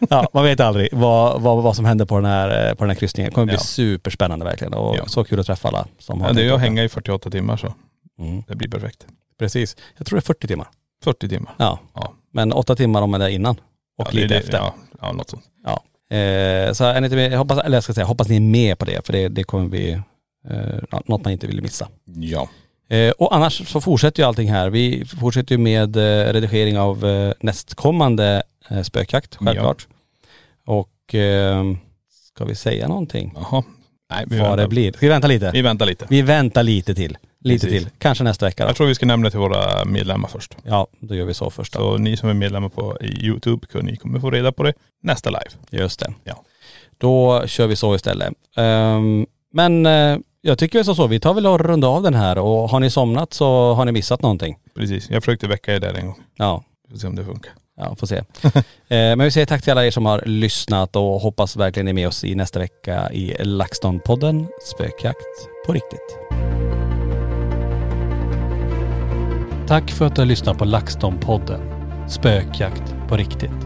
Ja, 0.10 0.28
man 0.32 0.44
vet 0.44 0.60
aldrig 0.60 0.88
vad, 0.92 1.40
vad, 1.42 1.62
vad 1.62 1.76
som 1.76 1.84
händer 1.84 2.04
på 2.04 2.16
den 2.16 2.24
här, 2.24 2.74
på 2.74 2.84
den 2.84 2.90
här 2.90 2.94
kryssningen. 2.96 3.30
Det 3.30 3.34
kommer 3.34 3.44
bli 3.46 3.54
Ja. 3.54 3.60
superspännande 3.60 4.44
verkligen 4.44 4.74
och 4.74 4.96
Ja. 4.96 5.06
så 5.06 5.24
kul 5.24 5.40
att 5.40 5.46
träffa 5.46 5.68
alla 5.68 5.86
som 5.98 6.20
har 6.20 6.28
ja, 6.28 6.32
det 6.34 6.40
är 6.40 6.44
ju 6.44 6.52
att 6.52 6.60
hänga 6.60 6.84
i 6.84 6.88
48 6.88 7.30
timmar 7.30 7.56
så. 7.56 7.74
Mm, 8.18 8.42
Det 8.48 8.54
blir 8.56 8.68
perfekt. 8.70 9.06
precis. 9.38 9.76
Jag 9.96 10.06
tror 10.06 10.16
det 10.16 10.20
är 10.20 10.26
40 10.26 10.46
timmar. 10.46 10.66
40 11.04 11.28
timmar. 11.28 11.54
Ja. 11.56 11.78
Ja. 11.94 12.12
Men 12.32 12.52
åtta 12.52 12.76
timmar 12.76 13.02
om 13.02 13.10
man 13.10 13.20
är 13.22 13.24
där 13.24 13.32
innan 13.34 13.56
och 13.98 14.06
ja, 14.06 14.08
det 14.12 14.18
är 14.18 14.22
lite 14.22 14.34
det- 14.34 14.40
efter. 14.40 14.58
Ja, 14.58 14.74
ja, 15.00 15.12
något 15.12 15.30
sånt. 15.30 15.42
Ja. 15.64 15.82
Eh, 16.16 16.72
så 16.72 16.84
är 16.84 17.00
ni 17.00 17.04
inte 17.06 17.16
med, 17.16 17.32
jag 17.32 17.38
hoppas, 17.38 17.58
eller 17.58 17.76
jag 17.76 17.84
ska 17.84 17.94
säga, 17.94 18.06
hoppas 18.06 18.28
ni 18.28 18.36
är 18.36 18.40
med 18.40 18.78
på 18.78 18.84
det 18.84 19.06
för 19.06 19.12
det, 19.12 19.28
det 19.28 19.44
kommer 19.44 19.68
bli 19.68 19.92
eh, 20.50 20.78
ja, 20.90 21.02
något 21.06 21.24
man 21.24 21.32
inte 21.32 21.46
vill 21.46 21.62
missa. 21.62 21.88
Ja. 22.04 22.48
Eh, 22.88 23.10
och 23.10 23.34
annars 23.34 23.68
så 23.68 23.80
fortsätter 23.80 24.22
ju 24.22 24.26
allting 24.26 24.50
här. 24.50 24.70
Vi 24.70 25.04
fortsätter 25.04 25.52
ju 25.54 25.58
med 25.58 25.96
eh, 25.96 26.32
redigering 26.32 26.78
av 26.78 27.06
eh, 27.06 27.32
nästkommande 27.40 28.42
eh, 28.68 28.82
spökjakt, 28.82 29.36
självklart. 29.36 29.86
Och 30.66 30.90
ska 32.10 32.44
vi 32.44 32.54
säga 32.54 32.88
någonting? 32.88 33.32
Jaha. 33.36 33.62
Nej, 34.10 34.24
vi 34.26 34.38
Vad 34.38 34.48
väntar. 34.48 34.62
det 34.62 34.68
blir? 34.68 34.92
Ska 34.92 35.00
vi 35.00 35.08
vänta 35.08 35.28
lite? 35.28 35.50
Vi 35.52 35.62
väntar 35.62 35.86
lite. 35.86 36.06
Vi 36.10 36.22
väntar 36.22 36.62
lite 36.62 36.94
till. 36.94 37.18
Lite 37.40 37.66
Precis. 37.66 37.82
till. 37.82 37.92
Kanske 37.98 38.24
nästa 38.24 38.46
vecka 38.46 38.64
då. 38.64 38.68
Jag 38.68 38.76
tror 38.76 38.86
vi 38.86 38.94
ska 38.94 39.06
nämna 39.06 39.30
till 39.30 39.38
våra 39.38 39.84
medlemmar 39.84 40.28
först. 40.28 40.56
Ja, 40.64 40.86
då 41.00 41.14
gör 41.14 41.24
vi 41.24 41.34
så 41.34 41.50
först 41.50 41.72
då. 41.72 41.78
Så 41.78 41.98
ni 41.98 42.16
som 42.16 42.28
är 42.28 42.34
medlemmar 42.34 42.68
på 42.68 42.96
Youtube, 43.00 43.66
ni 43.82 43.96
kommer 43.96 44.20
få 44.20 44.30
reda 44.30 44.52
på 44.52 44.62
det 44.62 44.72
nästa 45.02 45.30
live. 45.30 45.50
Just 45.82 46.00
det. 46.00 46.14
Ja. 46.24 46.42
Då 46.98 47.46
kör 47.46 47.66
vi 47.66 47.76
så 47.76 47.94
istället. 47.94 48.32
Ehm, 48.56 49.26
men 49.52 49.86
eh, 49.86 50.18
jag 50.46 50.58
tycker 50.58 50.82
så, 50.82 50.94
så, 50.94 51.06
vi 51.06 51.20
tar 51.20 51.34
väl 51.34 51.46
och 51.46 51.60
runda 51.60 51.88
av 51.88 52.02
den 52.02 52.14
här 52.14 52.38
och 52.38 52.70
har 52.70 52.80
ni 52.80 52.90
somnat 52.90 53.32
så 53.34 53.74
har 53.74 53.84
ni 53.84 53.92
missat 53.92 54.22
någonting. 54.22 54.56
Precis. 54.74 55.10
Jag 55.10 55.22
försökte 55.22 55.48
väcka 55.48 55.74
er 55.74 55.80
där 55.80 55.94
en 55.94 56.06
gång. 56.06 56.18
Ja, 56.36 56.64
Vi 56.88 56.94
får 56.94 56.98
se 57.00 57.06
om 57.06 57.16
det 57.16 57.24
funkar. 57.24 57.52
ja 57.76 57.94
får 57.94 58.06
se. 58.06 58.16
eh, 58.46 58.62
men 58.88 59.18
vi 59.18 59.30
säger 59.30 59.46
tack 59.46 59.62
till 59.62 59.70
alla 59.70 59.86
er 59.86 59.90
som 59.90 60.06
har 60.06 60.22
lyssnat 60.26 60.96
och 60.96 61.20
hoppas 61.20 61.56
verkligen 61.56 61.84
ni 61.84 61.90
är 61.90 61.94
med 61.94 62.08
oss 62.08 62.24
i 62.24 62.34
nästa 62.34 62.58
vecka 62.58 63.10
i 63.12 63.34
LaxTon-podden 63.38 64.46
Spökjakt 64.74 65.66
på 65.66 65.72
riktigt. 65.72 66.18
Tack 69.68 69.90
för 69.90 70.06
att 70.06 70.14
du 70.14 70.20
har 70.20 70.26
lyssnat 70.26 70.58
på 70.58 70.64
LaxTon-podden 70.64 71.60
Spökjakt 72.08 72.94
på 73.08 73.16
riktigt. 73.16 73.65